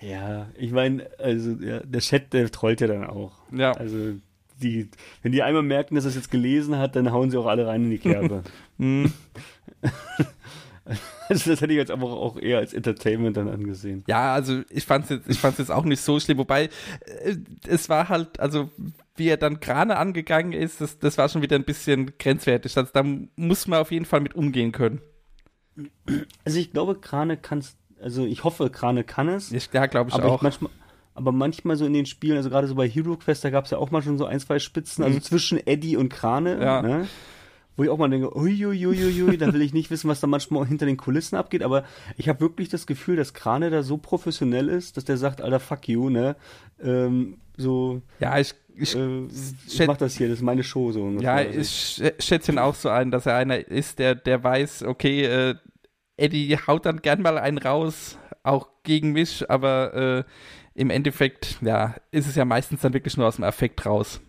Ja, 0.00 0.48
ich 0.56 0.72
meine, 0.72 1.08
also 1.18 1.54
der 1.54 2.00
Chat, 2.00 2.32
der 2.32 2.50
trollt 2.50 2.80
ja 2.80 2.88
dann 2.88 3.04
auch. 3.04 3.32
ja, 3.52 3.70
Also 3.72 4.14
die, 4.62 4.88
wenn 5.22 5.32
die 5.32 5.42
einmal 5.42 5.62
merken, 5.62 5.94
dass 5.94 6.04
er 6.04 6.10
es 6.10 6.14
jetzt 6.16 6.30
gelesen 6.30 6.78
hat, 6.78 6.96
dann 6.96 7.12
hauen 7.12 7.30
sie 7.30 7.36
auch 7.38 7.46
alle 7.46 7.66
rein 7.66 7.84
in 7.84 7.90
die 7.90 7.98
Kerbe. 7.98 8.42
hm, 8.78 9.12
also 11.28 11.50
das 11.50 11.60
hätte 11.60 11.72
ich 11.72 11.78
jetzt 11.78 11.90
aber 11.90 12.08
auch 12.08 12.36
eher 12.36 12.58
als 12.58 12.74
Entertainment 12.74 13.36
dann 13.36 13.48
angesehen. 13.48 14.04
ja, 14.06 14.34
also 14.34 14.62
ich 14.70 14.84
fand's 14.84 15.08
jetzt, 15.08 15.28
ich 15.28 15.38
fand's 15.38 15.58
jetzt 15.58 15.70
auch 15.70 15.84
nicht 15.84 16.00
so 16.00 16.18
schlimm, 16.20 16.38
wobei 16.38 16.64
äh, 17.24 17.36
es 17.66 17.88
war 17.88 18.08
halt, 18.08 18.40
also 18.40 18.70
wie 19.16 19.28
er 19.28 19.36
dann 19.36 19.60
Krane 19.60 19.96
angegangen 19.96 20.52
ist, 20.52 20.80
das, 20.80 20.98
das 20.98 21.18
war 21.18 21.28
schon 21.28 21.42
wieder 21.42 21.56
ein 21.56 21.64
bisschen 21.64 22.12
grenzwertig. 22.18 22.76
Also 22.76 22.90
da 22.92 23.04
muss 23.36 23.66
man 23.66 23.80
auf 23.80 23.92
jeden 23.92 24.06
Fall 24.06 24.20
mit 24.20 24.34
umgehen 24.34 24.72
können. 24.72 25.00
Also 26.44 26.58
ich 26.58 26.72
glaube, 26.72 26.96
Krane 26.96 27.36
kann 27.36 27.58
es, 27.58 27.76
also 28.00 28.24
ich 28.24 28.44
hoffe, 28.44 28.70
Krane 28.70 29.04
kann 29.04 29.28
es. 29.28 29.50
Ja, 29.72 29.86
glaube 29.86 30.10
ich 30.10 30.14
aber 30.14 30.26
auch. 30.26 30.36
Ich 30.36 30.42
manchmal, 30.42 30.70
aber 31.14 31.32
manchmal 31.32 31.76
so 31.76 31.84
in 31.84 31.92
den 31.92 32.06
Spielen, 32.06 32.36
also 32.36 32.50
gerade 32.50 32.66
so 32.66 32.74
bei 32.74 32.88
Hero 32.88 33.16
Quest, 33.16 33.44
da 33.44 33.50
gab 33.50 33.64
es 33.64 33.70
ja 33.70 33.78
auch 33.78 33.90
mal 33.90 34.02
schon 34.02 34.18
so 34.18 34.24
ein, 34.24 34.40
zwei 34.40 34.58
Spitzen, 34.58 35.04
also 35.04 35.16
mhm. 35.16 35.22
zwischen 35.22 35.66
Eddie 35.66 35.96
und 35.96 36.08
Krane. 36.08 36.62
Ja. 36.62 36.82
Ne? 36.82 37.08
wo 37.80 37.84
ich 37.84 37.88
auch 37.88 37.96
mal 37.96 38.10
denke, 38.10 38.36
uiuiuiui, 38.36 39.38
da 39.38 39.50
will 39.54 39.62
ich 39.62 39.72
nicht 39.72 39.90
wissen, 39.90 40.10
was 40.10 40.20
da 40.20 40.26
manchmal 40.26 40.66
hinter 40.66 40.84
den 40.84 40.98
Kulissen 40.98 41.36
abgeht, 41.36 41.62
aber 41.62 41.84
ich 42.18 42.28
habe 42.28 42.40
wirklich 42.40 42.68
das 42.68 42.86
Gefühl, 42.86 43.16
dass 43.16 43.32
Krane 43.32 43.70
da 43.70 43.82
so 43.82 43.96
professionell 43.96 44.68
ist, 44.68 44.98
dass 44.98 45.06
der 45.06 45.16
sagt, 45.16 45.40
Alter, 45.40 45.60
fuck 45.60 45.88
you, 45.88 46.10
ne? 46.10 46.36
Ähm, 46.82 47.38
so. 47.56 48.02
Ja, 48.18 48.38
ich, 48.38 48.54
ich, 48.76 48.94
äh, 48.94 49.24
ich 49.66 49.86
mach 49.86 49.96
das 49.96 50.14
hier, 50.14 50.28
das 50.28 50.40
ist 50.40 50.42
meine 50.42 50.62
Show 50.62 50.92
so 50.92 51.02
ungefähr. 51.04 51.42
Ja, 51.42 51.50
ich 51.50 52.02
schätze 52.18 52.52
ihn 52.52 52.58
auch 52.58 52.74
so 52.74 52.90
ein, 52.90 53.10
dass 53.10 53.24
er 53.24 53.36
einer 53.36 53.66
ist, 53.66 53.98
der, 53.98 54.14
der 54.14 54.44
weiß, 54.44 54.82
okay, 54.82 55.24
äh, 55.24 55.54
Eddie 56.18 56.58
haut 56.66 56.84
dann 56.84 57.00
gern 57.00 57.22
mal 57.22 57.38
einen 57.38 57.56
raus, 57.56 58.18
auch 58.42 58.68
gegen 58.82 59.12
mich, 59.12 59.50
aber 59.50 59.94
äh, 59.94 60.24
im 60.74 60.90
Endeffekt, 60.90 61.58
ja, 61.60 61.96
ist 62.10 62.26
es 62.26 62.36
ja 62.36 62.44
meistens 62.44 62.80
dann 62.80 62.92
wirklich 62.92 63.16
nur 63.16 63.26
aus 63.26 63.36
dem 63.36 63.44
Affekt 63.44 63.84
raus. 63.86 64.20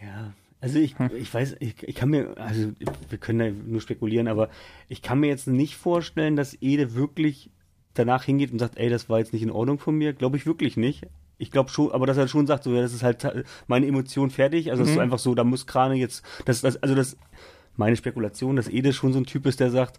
Ja, 0.00 0.32
also 0.60 0.78
ich, 0.78 0.98
hm. 0.98 1.10
ich 1.16 1.32
weiß, 1.32 1.56
ich, 1.60 1.82
ich 1.82 1.94
kann 1.94 2.10
mir, 2.10 2.36
also 2.36 2.72
wir 3.08 3.18
können 3.18 3.40
ja 3.40 3.50
nur 3.50 3.80
spekulieren, 3.80 4.28
aber 4.28 4.50
ich 4.88 5.02
kann 5.02 5.20
mir 5.20 5.28
jetzt 5.28 5.46
nicht 5.46 5.76
vorstellen, 5.76 6.36
dass 6.36 6.60
Ede 6.60 6.94
wirklich 6.94 7.50
danach 7.94 8.24
hingeht 8.24 8.52
und 8.52 8.58
sagt, 8.58 8.78
ey, 8.78 8.88
das 8.88 9.08
war 9.08 9.18
jetzt 9.18 9.32
nicht 9.32 9.42
in 9.42 9.50
Ordnung 9.50 9.78
von 9.78 9.96
mir. 9.96 10.12
Glaube 10.12 10.36
ich 10.36 10.46
wirklich 10.46 10.76
nicht. 10.76 11.06
Ich 11.38 11.50
glaube 11.50 11.70
schon, 11.70 11.90
aber 11.92 12.06
dass 12.06 12.18
er 12.18 12.28
schon 12.28 12.46
sagt, 12.46 12.64
so, 12.64 12.74
ja, 12.74 12.82
das 12.82 12.92
ist 12.92 13.02
halt 13.02 13.26
meine 13.66 13.86
Emotion 13.86 14.30
fertig. 14.30 14.70
Also 14.70 14.82
mhm. 14.82 14.84
das 14.84 14.90
ist 14.90 14.94
so 14.94 15.00
einfach 15.00 15.18
so, 15.18 15.34
da 15.34 15.44
muss 15.44 15.66
Krane 15.66 15.94
jetzt, 15.94 16.22
das, 16.44 16.60
das, 16.60 16.76
also 16.82 16.94
das, 16.94 17.16
meine 17.76 17.96
Spekulation, 17.96 18.56
dass 18.56 18.68
Ede 18.68 18.92
schon 18.92 19.12
so 19.12 19.18
ein 19.18 19.26
Typ 19.26 19.46
ist, 19.46 19.60
der 19.60 19.70
sagt, 19.70 19.98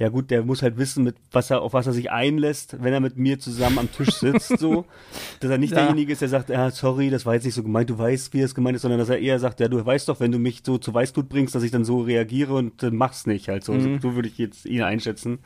ja 0.00 0.08
gut, 0.08 0.30
der 0.30 0.42
muss 0.42 0.62
halt 0.62 0.78
wissen, 0.78 1.04
mit 1.04 1.16
was 1.30 1.50
er, 1.50 1.60
auf 1.60 1.74
was 1.74 1.86
er 1.86 1.92
sich 1.92 2.10
einlässt, 2.10 2.82
wenn 2.82 2.94
er 2.94 3.00
mit 3.00 3.18
mir 3.18 3.38
zusammen 3.38 3.78
am 3.78 3.92
Tisch 3.92 4.14
sitzt, 4.14 4.58
so. 4.58 4.86
Dass 5.40 5.50
er 5.50 5.58
nicht 5.58 5.72
ja. 5.72 5.80
derjenige 5.80 6.10
ist, 6.10 6.22
der 6.22 6.30
sagt, 6.30 6.48
ja, 6.48 6.70
sorry, 6.70 7.10
das 7.10 7.26
war 7.26 7.34
jetzt 7.34 7.44
nicht 7.44 7.54
so 7.54 7.62
gemeint, 7.62 7.90
du 7.90 7.98
weißt, 7.98 8.32
wie 8.32 8.40
es 8.40 8.54
gemeint 8.54 8.76
ist, 8.76 8.82
sondern 8.82 8.98
dass 8.98 9.10
er 9.10 9.18
eher 9.18 9.38
sagt, 9.38 9.60
ja, 9.60 9.68
du 9.68 9.84
weißt 9.84 10.08
doch, 10.08 10.18
wenn 10.18 10.32
du 10.32 10.38
mich 10.38 10.62
so 10.64 10.78
zu 10.78 10.94
Weißblut 10.94 11.28
bringst, 11.28 11.54
dass 11.54 11.62
ich 11.62 11.70
dann 11.70 11.84
so 11.84 12.00
reagiere 12.00 12.54
und 12.54 12.82
äh, 12.82 12.90
mach's 12.90 13.26
nicht, 13.26 13.48
halt 13.48 13.62
so. 13.62 13.74
Mhm. 13.74 14.00
So, 14.00 14.14
würde 14.14 14.28
ich 14.28 14.38
jetzt 14.38 14.64
ihn 14.64 14.82
einschätzen. 14.82 15.40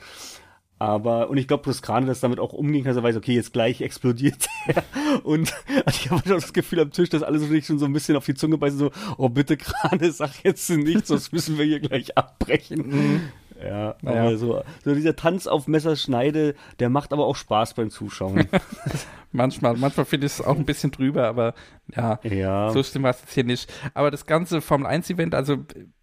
Aber, 0.79 1.31
und 1.31 1.37
ich 1.37 1.49
glaube, 1.49 1.65
dass 1.65 1.83
Krane 1.83 2.07
das 2.07 2.21
damit 2.21 2.39
auch 2.39 2.53
umging, 2.53 2.85
dass 2.85 2.97
er 2.97 3.03
weiß, 3.03 3.17
okay, 3.17 3.35
jetzt 3.35 3.53
gleich 3.53 3.81
explodiert 3.81 4.47
er. 4.67 4.85
Und 5.25 5.53
also 5.85 5.99
ich 5.99 6.11
habe 6.11 6.23
schon 6.23 6.41
das 6.41 6.53
Gefühl 6.53 6.79
am 6.79 6.93
Tisch, 6.93 7.09
dass 7.09 7.23
alle 7.25 7.41
so 7.41 7.47
schon 7.61 7.79
so 7.79 7.87
ein 7.87 7.93
bisschen 7.93 8.17
auf 8.17 8.27
die 8.27 8.35
Zunge 8.35 8.59
beißen, 8.59 8.79
so, 8.79 8.91
oh 9.17 9.29
bitte 9.29 9.57
Krane, 9.57 10.13
sag 10.13 10.45
jetzt 10.45 10.71
nichts, 10.71 11.09
sonst 11.09 11.33
müssen 11.33 11.59
wir 11.59 11.65
hier 11.65 11.81
gleich 11.81 12.17
abbrechen. 12.17 12.89
Mhm. 12.89 13.21
Ja, 13.63 13.97
naja. 14.03 14.23
aber 14.23 14.37
so, 14.37 14.63
so 14.85 14.95
dieser 14.95 15.17
Tanz 15.17 15.47
auf 15.47 15.69
Messerschneide, 15.69 16.55
der 16.81 16.91
macht 16.91 17.13
aber 17.13 17.27
auch 17.27 17.37
Spaß 17.37 17.75
beim 17.75 17.91
Zuschauen. 17.91 18.49
manchmal, 19.33 19.77
manchmal 19.77 20.07
finde 20.07 20.27
ich 20.27 20.33
es 20.33 20.41
auch 20.41 20.57
ein 20.57 20.65
bisschen 20.65 20.91
drüber, 20.91 21.27
aber 21.29 21.55
ja, 21.95 22.19
ja. 22.23 22.71
so 22.71 22.83
schlimm 22.83 23.05
war 23.05 23.11
es 23.11 23.21
jetzt 23.21 23.35
hier 23.35 23.45
nicht. 23.45 23.73
Aber 23.95 24.11
das 24.11 24.27
ganze 24.27 24.61
Formel 24.61 24.87
1 24.87 25.11
Event, 25.11 25.35
also 25.35 25.59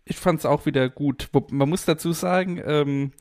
ich 0.06 0.18
fand 0.18 0.39
es 0.39 0.45
auch 0.45 0.66
wieder 0.66 0.89
gut. 0.89 1.30
Man 1.52 1.70
muss 1.70 1.86
dazu 1.86 2.12
sagen, 2.14 2.62
ähm, 2.66 3.12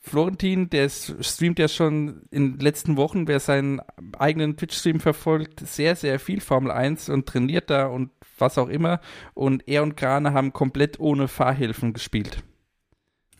Florentin, 0.00 0.70
der 0.70 0.88
streamt 0.88 1.58
ja 1.58 1.68
schon 1.68 2.22
in 2.30 2.52
den 2.52 2.60
letzten 2.60 2.96
Wochen, 2.96 3.28
wer 3.28 3.40
seinen 3.40 3.80
eigenen 4.18 4.56
Twitch-Stream 4.56 5.00
verfolgt, 5.00 5.60
sehr, 5.60 5.96
sehr 5.96 6.18
viel 6.18 6.40
Formel 6.40 6.70
1 6.70 7.08
und 7.08 7.26
trainiert 7.26 7.70
da 7.70 7.86
und 7.86 8.10
was 8.38 8.58
auch 8.58 8.68
immer. 8.68 9.00
Und 9.34 9.68
er 9.68 9.82
und 9.82 9.96
Grane 9.96 10.32
haben 10.32 10.52
komplett 10.52 10.98
ohne 11.00 11.28
Fahrhilfen 11.28 11.92
gespielt. 11.92 12.42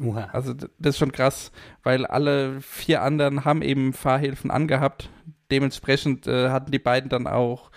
Oha. 0.01 0.29
Also 0.33 0.55
das 0.55 0.71
ist 0.95 0.99
schon 0.99 1.13
krass, 1.13 1.51
weil 1.83 2.07
alle 2.07 2.61
vier 2.61 3.03
anderen 3.03 3.45
haben 3.45 3.63
eben 3.63 3.93
Fahrhilfen 3.93 4.51
angehabt. 4.51 5.11
Dementsprechend 5.51 6.27
äh, 6.27 6.51
hatten 6.51 6.71
die 6.71 6.79
beiden 6.79 7.11
dann 7.11 7.27
auch 7.27 7.71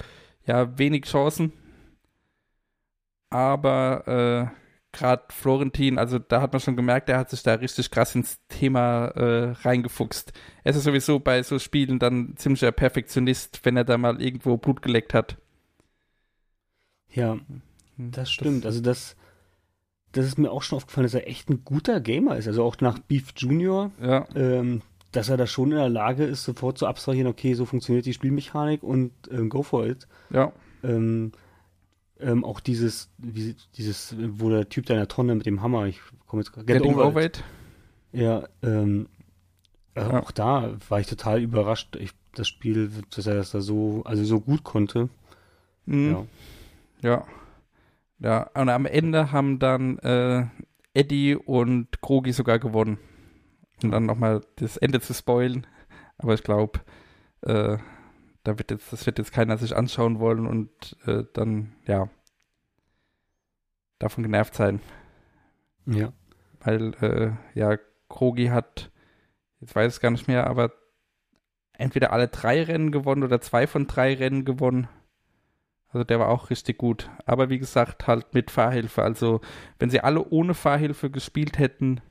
ja 0.45 0.77
wenig 0.77 1.05
Chancen. 1.05 1.53
Aber 3.29 4.51
äh, 4.51 4.61
gerade 4.91 5.23
Florentin, 5.29 5.97
also 5.97 6.19
da 6.19 6.41
hat 6.41 6.51
man 6.51 6.59
schon 6.59 6.75
gemerkt, 6.75 7.09
er 7.09 7.17
hat 7.17 7.29
sich 7.29 7.43
da 7.43 7.53
richtig 7.55 7.91
krass 7.91 8.13
ins 8.13 8.39
Thema 8.49 9.07
äh, 9.15 9.51
reingefuchst. 9.61 10.33
Er 10.63 10.75
ist 10.75 10.83
sowieso 10.83 11.19
bei 11.19 11.41
so 11.43 11.57
Spielen 11.59 11.97
dann 11.97 12.33
ziemlicher 12.35 12.71
Perfektionist, 12.71 13.61
wenn 13.63 13.77
er 13.77 13.85
da 13.85 13.97
mal 13.97 14.21
irgendwo 14.21 14.57
Blut 14.57 14.81
geleckt 14.81 15.13
hat. 15.13 15.37
Ja, 17.09 17.33
hm, 17.33 17.61
das 17.97 18.31
stimmt. 18.31 18.65
Also 18.65 18.81
das 18.81 19.15
das 20.11 20.25
ist 20.25 20.37
mir 20.37 20.51
auch 20.51 20.61
schon 20.61 20.77
aufgefallen, 20.77 21.05
dass 21.05 21.13
er 21.13 21.27
echt 21.27 21.49
ein 21.49 21.63
guter 21.63 21.99
Gamer 21.99 22.37
ist. 22.37 22.47
Also 22.47 22.63
auch 22.63 22.75
nach 22.81 22.99
Beef 22.99 23.33
Junior, 23.35 23.91
ja. 24.01 24.27
ähm, 24.35 24.81
dass 25.11 25.29
er 25.29 25.37
da 25.37 25.47
schon 25.47 25.71
in 25.71 25.77
der 25.77 25.89
Lage 25.89 26.23
ist, 26.23 26.43
sofort 26.43 26.77
zu 26.77 26.87
abstrahieren, 26.87 27.27
okay, 27.27 27.53
so 27.53 27.65
funktioniert 27.65 28.05
die 28.05 28.13
Spielmechanik 28.13 28.83
und 28.83 29.11
ähm, 29.29 29.49
go 29.49 29.63
for 29.63 29.85
it. 29.85 30.07
Ja. 30.29 30.51
Ähm, 30.83 31.31
ähm, 32.19 32.43
auch 32.43 32.59
dieses, 32.59 33.09
wie, 33.17 33.55
dieses, 33.77 34.15
wo 34.17 34.49
der 34.49 34.69
Typ 34.69 34.85
da 34.85 34.93
in 34.93 34.99
der 34.99 35.07
Tonne 35.07 35.35
mit 35.35 35.45
dem 35.45 35.61
Hammer, 35.61 35.87
ich 35.87 35.99
komme 36.27 36.41
jetzt 36.43 36.51
gerade. 36.53 36.65
Get 36.65 36.83
over, 36.83 37.07
over 37.07 37.23
it. 37.23 37.43
Ja, 38.13 38.43
ähm, 38.61 39.07
äh, 39.95 40.01
ja, 40.01 40.21
auch 40.21 40.31
da 40.31 40.75
war 40.89 40.99
ich 40.99 41.07
total 41.07 41.41
überrascht, 41.41 41.95
ich, 41.95 42.11
das 42.35 42.47
Spiel, 42.47 42.91
dass 43.15 43.27
er 43.27 43.35
das 43.35 43.51
da 43.51 43.61
so, 43.61 44.03
also 44.05 44.23
so 44.23 44.39
gut 44.39 44.63
konnte. 44.63 45.09
Mhm. 45.85 46.11
Ja. 47.01 47.09
Ja. 47.09 47.25
Ja, 48.21 48.43
und 48.53 48.69
am 48.69 48.85
Ende 48.85 49.31
haben 49.31 49.57
dann 49.57 49.97
äh, 49.99 50.45
Eddie 50.93 51.35
und 51.35 52.01
Krogi 52.01 52.31
sogar 52.33 52.59
gewonnen. 52.59 52.99
Um 53.83 53.89
dann 53.89 54.05
nochmal 54.05 54.41
das 54.57 54.77
Ende 54.77 55.01
zu 55.01 55.13
spoilen. 55.15 55.65
Aber 56.19 56.35
ich 56.35 56.43
glaube, 56.43 56.81
äh, 57.41 57.79
da 58.43 58.59
wird 58.59 58.69
jetzt, 58.69 58.93
das 58.93 59.07
wird 59.07 59.17
jetzt 59.17 59.33
keiner 59.33 59.57
sich 59.57 59.75
anschauen 59.75 60.19
wollen 60.19 60.45
und 60.45 60.97
äh, 61.07 61.23
dann, 61.33 61.73
ja, 61.87 62.09
davon 63.97 64.23
genervt 64.23 64.53
sein. 64.53 64.81
Ja. 65.87 66.13
Weil, 66.59 66.93
äh, 67.01 67.59
ja, 67.59 67.77
Krogi 68.07 68.47
hat, 68.47 68.91
jetzt 69.61 69.75
weiß 69.75 69.93
ich 69.93 69.95
es 69.95 69.99
gar 69.99 70.11
nicht 70.11 70.27
mehr, 70.27 70.45
aber 70.45 70.71
entweder 71.73 72.13
alle 72.13 72.27
drei 72.27 72.61
Rennen 72.61 72.91
gewonnen 72.91 73.23
oder 73.23 73.41
zwei 73.41 73.65
von 73.65 73.87
drei 73.87 74.13
Rennen 74.13 74.45
gewonnen. 74.45 74.87
Also 75.93 76.05
der 76.05 76.19
war 76.19 76.29
auch 76.29 76.49
richtig 76.49 76.77
gut. 76.77 77.09
Aber 77.25 77.49
wie 77.49 77.59
gesagt, 77.59 78.07
halt 78.07 78.33
mit 78.33 78.49
Fahrhilfe. 78.49 79.03
Also 79.03 79.41
wenn 79.77 79.89
sie 79.89 79.99
alle 79.99 80.23
ohne 80.29 80.53
Fahrhilfe 80.53 81.09
gespielt 81.09 81.59
hätten, 81.59 82.01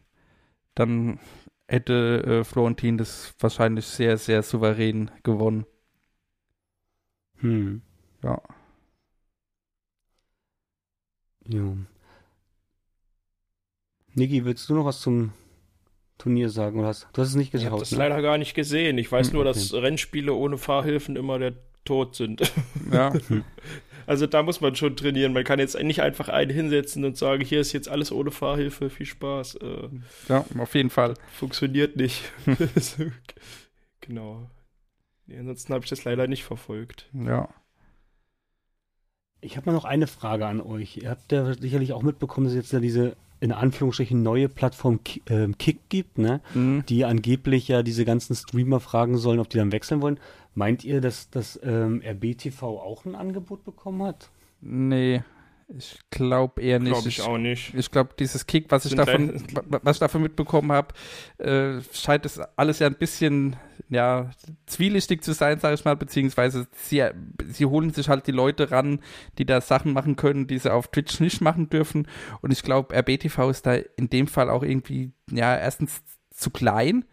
dann 0.75 1.19
hätte 1.67 2.23
äh, 2.41 2.45
Florentin 2.45 2.99
das 2.99 3.35
wahrscheinlich 3.39 3.87
sehr, 3.87 4.19
sehr 4.19 4.43
souverän 4.43 5.11
gewonnen. 5.23 5.65
Hm. 7.37 7.81
Ja. 8.23 8.43
Ja. 11.47 11.77
Niki, 14.15 14.45
willst 14.45 14.69
du 14.69 14.75
noch 14.75 14.85
was 14.85 15.01
zum 15.01 15.33
Turnier 16.19 16.51
sagen? 16.51 16.79
Oder 16.79 16.89
hast, 16.89 17.09
du 17.13 17.23
hast 17.23 17.29
es 17.29 17.35
nicht 17.35 17.51
gesehen. 17.51 17.69
Ich 17.69 17.73
habe 17.73 17.81
das 17.81 17.93
ne? 17.93 17.99
leider 17.99 18.21
gar 18.21 18.37
nicht 18.37 18.55
gesehen. 18.55 18.99
Ich 18.99 19.11
weiß 19.11 19.29
hm, 19.29 19.35
nur, 19.35 19.45
dass 19.45 19.73
Rennspiele 19.73 20.35
ohne 20.35 20.59
Fahrhilfen 20.59 21.17
immer 21.17 21.39
der 21.39 21.55
tot 21.85 22.15
sind. 22.15 22.41
Ja. 22.93 23.13
Also 24.07 24.27
da 24.27 24.43
muss 24.43 24.61
man 24.61 24.75
schon 24.75 24.97
trainieren. 24.97 25.33
Man 25.33 25.45
kann 25.45 25.61
jetzt 25.61 25.81
nicht 25.81 26.03
einfach 26.03 26.29
einen 26.29 26.51
hinsetzen 26.51 27.05
und 27.05 27.17
sagen, 27.17 27.45
hier 27.45 27.61
ist 27.61 27.73
jetzt 27.73 27.89
alles 27.89 28.11
ohne 28.11 28.33
Fahrhilfe, 28.33 28.91
viel 28.91 29.07
Spaß. 29.07 29.57
Äh, 29.57 29.89
ja, 30.29 30.45
auf 30.59 30.75
jeden 30.75 30.91
Fall. 30.91 31.15
Funktioniert 31.33 31.95
nicht. 31.95 32.25
genau. 34.01 34.51
Nee, 35.27 35.39
ansonsten 35.39 35.73
habe 35.73 35.85
ich 35.85 35.91
das 35.91 36.05
leider 36.05 36.27
nicht 36.27 36.43
verfolgt. 36.43 37.09
Ja. 37.13 37.49
Ich 39.41 39.57
habe 39.57 39.71
mal 39.71 39.77
noch 39.77 39.85
eine 39.85 40.09
Frage 40.09 40.47
an 40.47 40.61
euch. 40.61 40.97
Ihr 40.97 41.11
habt 41.11 41.31
ja 41.31 41.55
sicherlich 41.55 41.93
auch 41.93 42.03
mitbekommen, 42.03 42.47
dass 42.47 42.57
jetzt 42.57 42.73
ja 42.73 42.81
diese 42.81 43.17
in 43.41 43.53
Anführungsstrichen 43.53 44.23
neue 44.23 44.49
Plattform 44.49 45.01
ähm, 45.29 45.57
Kick 45.59 45.89
gibt, 45.89 46.19
ne? 46.19 46.41
Mhm. 46.55 46.85
Die 46.89 47.05
angeblich 47.05 47.69
ja 47.69 47.83
diese 47.83 48.05
ganzen 48.05 48.35
Streamer 48.35 48.81
fragen 48.81 49.17
sollen, 49.17 49.41
ob 49.41 49.49
die 49.49 49.59
dann 49.59 49.73
wechseln 49.73 50.03
wollen. 50.03 50.21
Meint 50.55 50.85
ihr, 50.85 51.01
dass 51.01 51.31
das 51.31 51.59
ähm, 51.63 52.03
RBTV 52.05 52.63
auch 52.63 53.05
ein 53.05 53.15
Angebot 53.15 53.65
bekommen 53.65 54.03
hat? 54.03 54.31
Nee, 54.61 55.23
ich 55.77 55.99
glaube 56.11 56.63
eher 56.63 56.79
nicht. 56.81 56.93
Glaube 56.93 57.09
ich, 57.09 57.23
auch 57.23 57.39
nicht. 57.39 57.75
Ich 57.75 57.91
glaube, 57.91 58.11
dieses 58.19 58.47
Kick, 58.47 58.67
was 58.71 58.85
ich 58.85 58.95
davon, 58.95 59.43
was 59.69 59.97
ich 59.97 60.01
davon 60.01 60.23
mitbekommen 60.23 60.73
habe, 60.73 60.95
äh, 61.39 61.81
scheint 61.93 62.27
es 62.27 62.41
alles 62.57 62.81
ja 62.81 62.89
ein 62.89 62.97
bisschen 62.97 63.57
ja 63.89 64.31
zwielichtig 64.67 65.23
zu 65.23 65.33
sein, 65.33 65.61
sage 65.61 65.75
ich 65.75 65.85
mal, 65.85 65.97
beziehungsweise 65.97 66.67
sie, 66.73 67.05
sie 67.47 67.67
holen 67.67 67.93
sich 67.93 68.09
halt 68.09 68.27
die 68.27 68.33
Leute 68.33 68.71
ran, 68.71 69.01
die 69.39 69.47
da 69.47 69.61
Sachen 69.61 69.93
machen 69.93 70.17
können, 70.17 70.47
die 70.47 70.59
sie 70.59 70.73
auf 70.73 70.89
Twitch 70.89 71.21
nicht 71.21 71.41
machen 71.41 71.71
dürfen. 71.71 72.09
Und 72.41 72.53
ich 72.53 72.63
glaube, 72.63 72.95
RBTV 72.95 73.51
ist 73.51 73.67
da 73.67 73.75
in 73.75 74.11
dem 74.11 74.27
Fall 74.27 74.51
auch 74.51 74.63
irgendwie 74.63 75.13
ja 75.31 75.57
erstens 75.57 76.03
zu 76.31 76.51
klein 76.51 77.05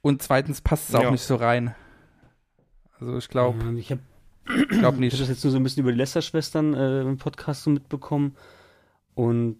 und 0.00 0.22
zweitens 0.22 0.60
passt 0.60 0.90
es 0.90 0.94
auch 0.94 1.02
ja. 1.02 1.10
nicht 1.10 1.22
so 1.22 1.36
rein. 1.36 1.74
Also 2.98 3.16
ich 3.18 3.28
glaube. 3.28 3.78
ich 3.78 3.90
habe 3.90 4.00
Ich 4.48 4.54
glaube 4.68 4.74
Ich 4.74 4.82
habe 4.82 5.00
nicht. 5.00 5.20
das 5.20 5.28
jetzt 5.28 5.44
nur 5.44 5.50
so 5.50 5.56
ein 5.58 5.62
bisschen 5.62 5.82
über 5.82 5.92
die 5.92 5.98
Lester-Schwestern 5.98 6.74
äh, 6.74 7.00
im 7.02 7.18
Podcast 7.18 7.62
so 7.64 7.70
mitbekommen. 7.70 8.36
Und 9.14 9.58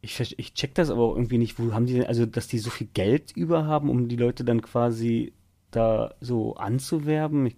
ich, 0.00 0.20
ich 0.38 0.54
check 0.54 0.74
das 0.74 0.90
aber 0.90 1.02
auch 1.02 1.14
irgendwie 1.16 1.38
nicht. 1.38 1.58
Wo 1.58 1.72
haben 1.72 1.86
die 1.86 1.94
denn, 1.94 2.06
also, 2.06 2.26
dass 2.26 2.46
die 2.48 2.58
so 2.58 2.70
viel 2.70 2.88
Geld 2.92 3.32
über 3.36 3.66
haben, 3.66 3.88
um 3.88 4.08
die 4.08 4.16
Leute 4.16 4.44
dann 4.44 4.60
quasi 4.62 5.32
da 5.70 6.14
so 6.20 6.54
anzuwerben? 6.56 7.46
Ich, 7.46 7.56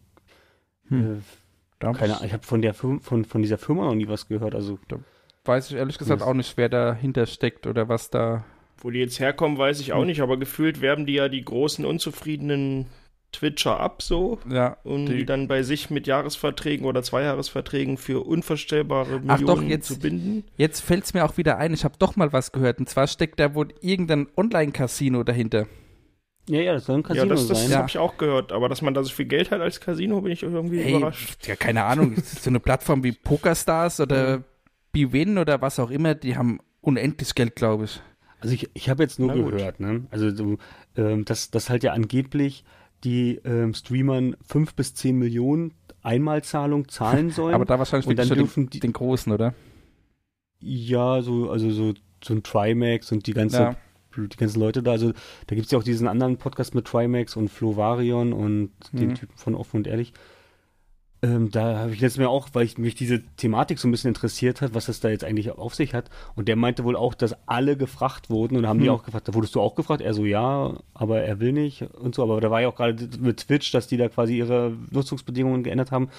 Hm. 0.89 1.17
äh, 1.17 1.21
Da 1.81 1.93
keine 1.93 2.15
Ahnung, 2.15 2.27
ich 2.27 2.33
habe 2.33 2.45
von 2.45 2.63
der 2.63 2.73
Firma, 2.75 3.01
von, 3.01 3.25
von 3.25 3.43
dieser 3.43 3.59
Firma 3.59 3.85
noch 3.85 3.95
nie 3.95 4.09
was 4.09 4.29
gehört. 4.29 4.55
Also, 4.55 4.79
weiß 5.45 5.71
ich 5.71 5.77
ehrlich 5.77 5.99
gesagt 5.99 6.21
Das- 6.21 6.29
auch 6.29 6.35
nicht, 6.35 6.57
wer 6.57 6.69
dahinter 6.69 7.27
steckt 7.27 7.67
oder 7.67 7.89
was 7.89 8.11
da. 8.11 8.45
Wo 8.79 8.91
die 8.91 8.99
jetzt 9.01 9.19
herkommen, 9.21 9.59
weiß 9.59 9.81
ich 9.81 9.93
auch 9.93 10.01
Hm. 10.01 10.07
nicht, 10.07 10.21
aber 10.21 10.37
gefühlt 10.39 10.81
werben 10.81 11.07
die 11.07 11.15
ja 11.15 11.29
die 11.29 11.45
großen, 11.45 11.85
unzufriedenen 11.85 12.87
Twitcher 13.37 13.79
ab 13.81 14.03
so 14.03 14.39
Ja, 14.49 14.77
und 14.85 15.07
die- 15.07 15.19
die, 15.19 15.25
dann 15.27 15.47
bei 15.49 15.63
sich 15.63 15.91
mit 15.91 16.07
Jahresverträgen 16.07 16.87
oder 16.87 17.03
Zweijahresverträgen 17.03 17.97
für 17.99 18.25
unvorstellbare 18.27 19.21
Millionen 19.21 19.47
doch, 19.47 19.63
jetzt- 19.63 19.87
zu 19.89 19.99
binden. 19.99 20.45
Jetzt 20.57 20.81
fällt 20.81 21.05
es 21.05 21.15
mir 21.15 21.25
auch 21.25 21.37
wieder 21.37 21.59
ein, 21.59 21.75
ich 21.75 21.85
habe 21.85 21.95
doch 21.99 22.17
mal 22.17 22.33
was 22.33 22.53
gehört. 22.53 22.79
Und 22.79 22.89
zwar 22.89 23.07
steckt 23.07 23.39
da 23.41 23.55
wohl 23.55 23.69
irgendein 23.81 24.27
Online-Casino 24.37 25.23
dahinter. 25.23 25.67
ja, 26.49 26.61
ja, 26.61 26.73
das 26.75 26.85
soll 26.87 26.97
ein 26.99 27.03
Casino 27.03 27.25
ja, 27.27 27.31
das, 27.31 27.47
das 27.49 27.61
sein. 27.63 27.71
Ja. 27.71 27.79
habe 27.79 27.89
ich 27.89 27.99
auch 27.99 28.17
gehört, 28.17 28.53
aber 28.53 28.69
dass 28.69 28.81
man 28.83 28.95
da 28.95 29.03
so 29.03 29.13
viel 29.13 29.27
Geld 29.27 29.51
hat 29.51 29.61
als 29.61 29.81
Casino, 29.81 30.21
bin 30.21 30.33
ich 30.33 30.43
irgendwie 30.43 30.81
Hey, 30.83 30.97
überrascht. 30.97 31.47
ja, 31.47 31.57
keine 31.57 31.85
Ahnung, 31.85 32.15
so 32.25 32.49
eine 32.51 32.61
Plattform 32.61 33.03
wie 33.05 33.13
PokerStars 33.13 34.01
oder 34.01 34.43
BWin 34.93 35.39
oder 35.39 35.61
was 35.61 35.79
auch 35.79 35.91
immer, 35.91 36.15
die 36.15 36.37
haben 36.37 36.61
unendlich 36.81 37.35
Geld, 37.35 37.57
glaube 37.57 37.85
ich. 37.85 38.01
Also 38.39 38.55
ich, 38.55 38.71
ich 38.75 38.89
habe 38.91 39.03
jetzt 39.03 39.19
nur 39.19 39.35
Na 39.35 39.51
gehört, 39.51 39.81
ne? 39.81 40.07
Also 40.11 40.31
so, 40.35 40.59
ähm, 40.97 41.25
dass, 41.25 41.51
dass 41.51 41.69
halt 41.69 41.83
ja 41.83 41.93
angeblich 41.95 42.65
die 43.07 43.41
ähm, 43.45 43.73
Streamern 43.73 44.37
fünf 44.47 44.75
bis 44.75 44.93
zehn 44.95 45.17
Millionen 45.17 45.73
Einmalzahlung 46.03 46.89
zahlen 46.89 47.31
sollen. 47.39 47.55
Aber 47.55 47.65
da 47.65 47.79
wahrscheinlich 47.79 48.07
und 48.07 48.19
dann 48.19 48.29
dürfen 48.29 48.65
den, 48.65 48.71
die- 48.71 48.81
den 48.81 48.93
großen, 48.93 49.33
oder? 49.33 49.55
ja, 50.61 51.23
so, 51.23 51.51
also 51.51 51.71
so, 51.71 51.95
so 52.25 52.35
ein 52.35 52.43
Trimax 52.43 53.13
und 53.13 53.27
die 53.27 53.33
ganze, 53.35 53.57
Ja. 53.59 53.77
die 54.17 54.37
ganzen 54.37 54.59
Leute 54.61 54.83
da. 54.83 54.93
Also 54.93 55.13
da 55.47 55.55
gibt's 55.55 55.71
ja 55.71 55.79
auch 55.79 55.83
diesen 55.85 56.09
anderen 56.09 56.39
Podcast 56.39 56.75
mit 56.75 56.87
Trimax 56.87 57.37
und 57.37 57.49
Flo 57.49 57.77
Varion 57.77 58.33
und 58.33 58.71
den 58.93 59.11
Mhm. 59.11 59.15
Typen 59.15 59.37
von 59.37 59.55
Offen 59.55 59.79
und 59.79 59.87
Ehrlich. 59.87 60.13
Ähm, 61.23 61.51
da 61.51 61.79
habe 61.79 61.93
ich 61.95 62.01
letztes 62.01 62.19
Mal 62.21 62.27
auch, 62.29 62.49
weil 62.53 62.65
ich 62.67 62.77
mich 62.77 62.95
diese 62.95 63.23
Thematik 63.37 63.79
so 63.79 63.89
ein 63.89 63.91
bisschen 63.91 64.09
interessiert 64.09 64.61
hat, 64.61 64.75
was 64.75 64.89
es 64.89 65.01
da 65.01 65.09
jetzt 65.09 65.25
eigentlich 65.25 65.51
auf 65.51 65.75
sich 65.75 65.95
hat. 65.95 66.11
Und 66.35 66.47
der 66.47 66.57
meinte 66.57 66.85
wohl 66.85 66.95
auch, 66.95 67.15
dass 67.15 67.35
alle 67.49 67.77
gefragt 67.77 68.29
wurden 68.29 68.57
und 68.57 68.67
haben 68.67 68.81
die 68.81 68.87
Hm. 68.89 68.95
auch 68.95 69.03
gefragt, 69.03 69.27
da 69.29 69.35
wurdest 69.35 69.55
du 69.55 69.61
auch 69.61 69.75
gefragt? 69.75 70.03
Er 70.03 70.13
so, 70.13 70.25
ja, 70.27 70.75
aber 70.95 71.23
er 71.23 71.41
will 71.41 71.53
nicht 71.53 71.83
und 71.83 72.15
so. 72.15 72.23
Aber 72.23 72.41
da 72.41 72.51
war 72.51 72.61
ja 72.61 72.69
auch 72.69 72.77
gerade 72.77 73.09
mit 73.19 73.39
Twitch, 73.39 73.73
dass 73.73 73.87
die 73.87 73.97
da 73.97 74.09
quasi 74.09 74.37
ihre 74.37 74.73
Nutzungsbedingungen 74.91 75.63
geändert 75.63 75.91
haben. 75.91 76.11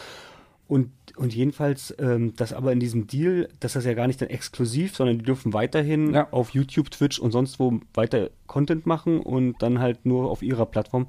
Und, 0.67 0.91
und 1.15 1.33
jedenfalls, 1.33 1.95
ähm, 1.99 2.33
das 2.35 2.51
aber 2.51 2.73
in 2.73 2.79
diesem 2.81 3.07
Deal, 3.07 3.47
dass 3.61 3.73
das 3.73 3.85
ja 3.85 3.93
gar 3.93 4.07
nicht 4.07 4.19
dann 4.21 4.29
exklusiv, 4.29 4.95
sondern 4.97 5.19
die 5.19 5.23
dürfen 5.23 5.53
weiterhin 5.53 6.13
Ja. 6.13 6.27
auf 6.31 6.49
YouTube, 6.49 6.89
Twitch 6.91 7.19
und 7.19 7.31
sonst 7.31 7.59
wo 7.59 7.79
weiter 7.93 8.31
Content 8.47 8.85
machen 8.85 9.19
und 9.21 9.61
dann 9.61 9.79
halt 9.79 10.05
nur 10.05 10.29
auf 10.29 10.41
ihrer 10.41 10.65
Plattform. 10.65 11.03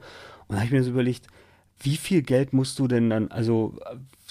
Und 0.46 0.50
da 0.50 0.56
habe 0.56 0.66
ich 0.66 0.72
mir 0.72 0.84
so 0.84 0.90
überlegt, 0.90 1.26
wie 1.80 1.96
viel 1.96 2.22
Geld 2.22 2.52
musst 2.52 2.78
du 2.78 2.88
denn 2.88 3.10
dann, 3.10 3.30
also 3.30 3.78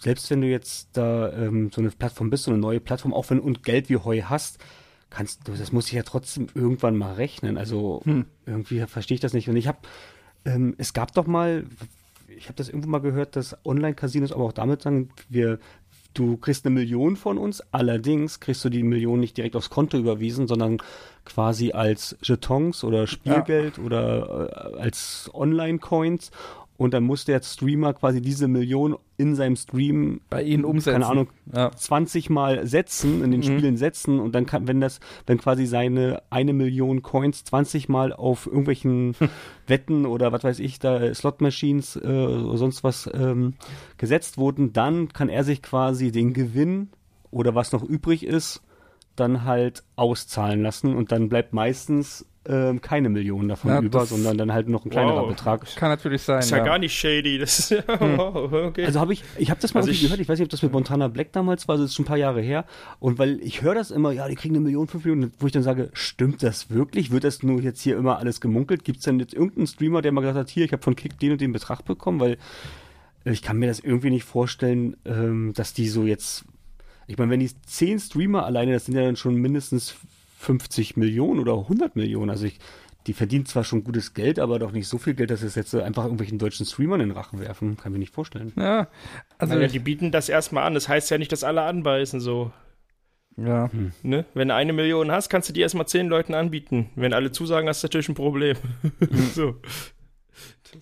selbst 0.02 0.30
wenn 0.30 0.42
du 0.42 0.48
jetzt 0.48 0.90
da 0.94 1.32
ähm, 1.34 1.72
so 1.74 1.82
eine 1.82 1.90
Plattform 1.92 2.30
bist, 2.30 2.44
so 2.44 2.52
eine 2.52 2.60
neue 2.60 2.80
Plattform, 2.80 3.14
auch 3.14 3.30
wenn 3.30 3.40
und 3.40 3.64
Geld 3.64 3.90
wie 3.90 3.98
Heu 3.98 4.22
hast, 4.24 4.60
kannst 5.10 5.48
du, 5.48 5.54
das 5.54 5.72
muss 5.72 5.88
ich 5.88 5.94
ja 5.94 6.04
trotzdem 6.04 6.48
irgendwann 6.54 6.98
mal 6.98 7.14
rechnen. 7.14 7.58
Also 7.58 8.02
Hm. 8.04 8.26
irgendwie 8.46 8.80
verstehe 8.86 9.16
ich 9.16 9.22
das 9.22 9.34
nicht. 9.34 9.50
Und 9.50 9.56
ich 9.56 9.68
habe, 9.68 9.80
ähm, 10.46 10.76
es 10.78 10.94
gab 10.94 11.14
doch 11.14 11.28
mal, 11.28 11.66
ich 12.28 12.46
habe 12.46 12.56
das 12.56 12.70
irgendwo 12.70 12.90
mal 12.90 13.00
gehört, 13.00 13.36
dass 13.36 13.58
Online-Casinos 13.66 14.32
aber 14.32 14.44
auch 14.44 14.54
damit 14.54 14.82
sagen, 14.82 15.10
wir, 15.30 15.60
du 16.14 16.38
kriegst 16.38 16.66
eine 16.66 16.76
Million 16.76 17.16
von 17.16 17.38
uns, 17.38 17.62
allerdings 17.72 18.40
kriegst 18.40 18.64
du 18.66 18.70
die 18.70 18.84
Million 18.84 19.20
nicht 19.20 19.38
direkt 19.38 19.56
aufs 19.56 19.70
Konto 19.70 19.98
überwiesen, 19.98 20.48
sondern 20.48 20.78
quasi 21.26 21.72
als 21.72 22.18
Jetons 22.22 22.84
oder 22.84 23.08
Spielgeld 23.08 23.80
oder 23.80 24.74
äh, 24.76 24.80
als 24.80 25.30
Online-Coins. 25.34 26.32
Und 26.78 26.94
dann 26.94 27.04
muss 27.04 27.26
der 27.26 27.42
Streamer 27.42 27.94
quasi 27.96 28.22
diese 28.22 28.48
Million 28.48 28.98
in 29.18 29.34
seinem 29.34 29.56
Stream, 29.56 30.22
Bei 30.30 30.44
ihnen 30.44 30.64
umsetzen. 30.64 30.92
keine 31.02 31.08
Ahnung, 31.08 31.28
Ja. 31.52 31.72
20 31.72 32.30
Mal 32.30 32.68
setzen, 32.68 33.24
in 33.24 33.32
den 33.32 33.40
Mhm. 33.40 33.46
Spielen 33.46 33.78
setzen 33.78 34.20
und 34.20 34.36
dann 34.36 34.46
kann, 34.46 34.68
wenn 34.68 34.80
das, 34.80 35.00
wenn 35.26 35.40
quasi 35.40 35.66
seine 35.66 36.22
eine 36.30 36.54
Million 36.54 37.02
Coins 37.02 37.44
20 37.46 37.90
Mal 37.90 38.14
auf 38.14 38.46
irgendwelchen 38.46 39.16
Wetten 39.68 40.06
oder 40.06 40.32
was 40.32 40.44
weiß 40.44 40.60
ich, 40.60 40.78
da 40.78 41.14
Slot 41.16 41.42
Machines 41.42 41.96
äh, 41.96 42.00
oder 42.08 42.58
sonst 42.58 42.84
was 42.84 43.10
ähm, 43.12 43.56
gesetzt 43.98 44.38
wurden, 44.38 44.72
dann 44.72 45.10
kann 45.10 45.30
er 45.30 45.44
sich 45.44 45.64
quasi 45.64 46.12
den 46.12 46.34
Gewinn 46.34 46.90
oder 47.32 47.56
was 47.56 47.72
noch 47.72 47.84
übrig 47.84 48.24
ist, 48.24 48.62
dann 49.20 49.44
halt 49.46 49.84
auszahlen 49.96 50.62
lassen 50.62 50.96
und 50.96 51.12
dann 51.12 51.30
bleibt 51.30 51.54
meistens 51.54 52.26
ähm, 52.50 52.80
keine 52.80 53.10
Million 53.10 53.50
davon 53.50 53.72
Ja, 53.72 53.82
über, 53.82 54.06
sondern 54.06 54.38
dann 54.38 54.54
halt 54.54 54.70
noch 54.70 54.86
ein 54.86 54.90
kleinerer 54.90 55.24
Wow. 55.24 55.28
Betrag. 55.28 55.66
Kann 55.76 55.90
natürlich 55.90 56.22
sein. 56.22 56.40
ist 56.40 56.50
ja, 56.50 56.60
ja. 56.60 56.64
gar 56.64 56.80
nicht 56.80 56.98
shady. 56.98 57.38
Das 57.38 57.60
ist 57.60 57.72
ja, 57.72 57.84
wow, 58.00 58.52
okay. 58.68 58.86
Also 58.86 59.02
habe 59.02 59.12
ich, 59.12 59.22
ich 59.38 59.50
habe 59.50 59.60
das 59.60 59.74
mal 59.74 59.82
Also 59.82 59.92
ich- 59.92 60.02
gehört, 60.02 60.22
ich 60.22 60.30
weiß 60.30 60.40
nicht, 60.40 60.46
ob 60.46 60.50
das 60.52 60.64
mit 60.64 60.72
Montana 60.72 61.10
Black 61.10 61.34
damals 61.34 61.68
war, 61.68 61.76
das 61.76 61.88
ist 61.88 61.96
schon 61.96 62.06
ein 62.06 62.08
paar 62.08 62.16
Jahre 62.18 62.40
her. 62.42 62.64
Und 63.00 63.20
weil 63.20 63.42
ich 63.42 63.64
höre 63.64 63.76
das 63.76 63.92
immer, 63.92 64.12
ja, 64.14 64.30
die 64.30 64.36
kriegen 64.36 64.56
eine 64.56 64.64
Million, 64.64 64.88
fünf 64.88 65.04
Millionen, 65.04 65.34
wo 65.40 65.46
ich 65.48 65.52
dann 65.52 65.64
sage, 65.64 65.90
stimmt 65.92 66.42
das 66.42 66.70
wirklich? 66.70 67.12
Wird 67.12 67.26
das 67.26 67.44
nur 67.44 67.60
jetzt 67.62 67.82
hier 67.82 67.98
immer 67.98 68.18
alles 68.18 68.40
gemunkelt? 68.40 68.86
Gibt 68.86 69.00
es 69.00 69.04
denn 69.04 69.20
jetzt 69.20 69.34
irgendeinen 69.34 69.68
Streamer, 69.68 70.02
der 70.02 70.14
mal 70.14 70.22
gesagt 70.22 70.40
hat, 70.40 70.50
hier, 70.50 70.64
ich 70.64 70.72
habe 70.72 70.84
von 70.84 70.96
Kick 70.96 71.20
den 71.20 71.34
und 71.34 71.42
den 71.42 71.52
Betrag 71.52 71.84
bekommen? 71.84 72.22
Weil 72.22 72.38
ich 73.26 73.42
kann 73.42 73.58
mir 73.58 73.68
das 73.68 73.82
irgendwie 73.82 74.10
nicht 74.10 74.24
vorstellen, 74.24 74.96
ähm, 75.04 75.52
dass 75.54 75.74
die 75.74 75.90
so 75.90 76.06
jetzt, 76.06 76.46
ich 77.08 77.18
meine, 77.18 77.32
wenn 77.32 77.40
die 77.40 77.50
zehn 77.66 78.00
Streamer 78.00 78.46
alleine, 78.46 78.74
das 78.74 78.86
sind 78.86 78.96
ja 78.96 79.04
dann 79.04 79.16
schon 79.16 79.36
mindestens 79.36 79.96
50 80.40 80.98
Millionen 80.98 81.40
oder 81.40 81.54
100 81.54 81.96
Millionen. 81.96 82.30
Also 82.30 82.46
ich, 82.46 82.60
die 83.08 83.14
verdienen 83.14 83.46
zwar 83.46 83.64
schon 83.64 83.86
gutes 83.86 84.14
Geld, 84.14 84.40
aber 84.40 84.60
doch 84.60 84.74
nicht 84.74 84.88
so 84.88 84.98
viel 84.98 85.14
Geld, 85.14 85.32
dass 85.32 85.42
es 85.42 85.56
jetzt 85.56 85.72
so 85.72 85.82
einfach 85.82 86.04
irgendwelchen 86.04 86.38
deutschen 86.38 86.66
Streamern 86.66 87.00
in 87.00 87.10
den 87.10 87.18
Rachen 87.18 87.40
werfen. 87.40 87.78
Kann 87.78 87.92
ich 87.92 87.94
mir 87.94 88.00
nicht 88.00 88.14
vorstellen. 88.14 88.52
Ja, 88.58 88.90
also 89.38 89.56
naja, 89.56 89.68
die 89.68 89.80
bieten 89.80 90.12
das 90.12 90.28
erstmal 90.28 90.66
an. 90.66 90.74
Das 90.74 90.90
heißt 90.90 91.10
ja 91.10 91.18
nicht, 91.18 91.32
dass 91.32 91.46
alle 91.46 91.62
anbeißen 91.62 92.20
so. 92.20 92.52
ja. 93.38 93.70
Ne? 94.04 94.26
Wenn 94.34 94.50
du 94.50 94.56
eine 94.56 94.74
Million 94.74 95.10
hast, 95.10 95.30
kannst 95.30 95.48
du 95.48 95.54
die 95.54 95.62
erstmal 95.62 95.88
zehn 95.88 96.08
Leuten 96.08 96.34
anbieten. 96.34 96.90
Wenn 96.96 97.14
alle 97.14 97.32
zusagen, 97.32 97.70
hast 97.70 97.82
du 97.82 97.86
natürlich 97.86 98.10
ein 98.10 98.16
Problem. 98.16 98.58
so. 99.34 99.56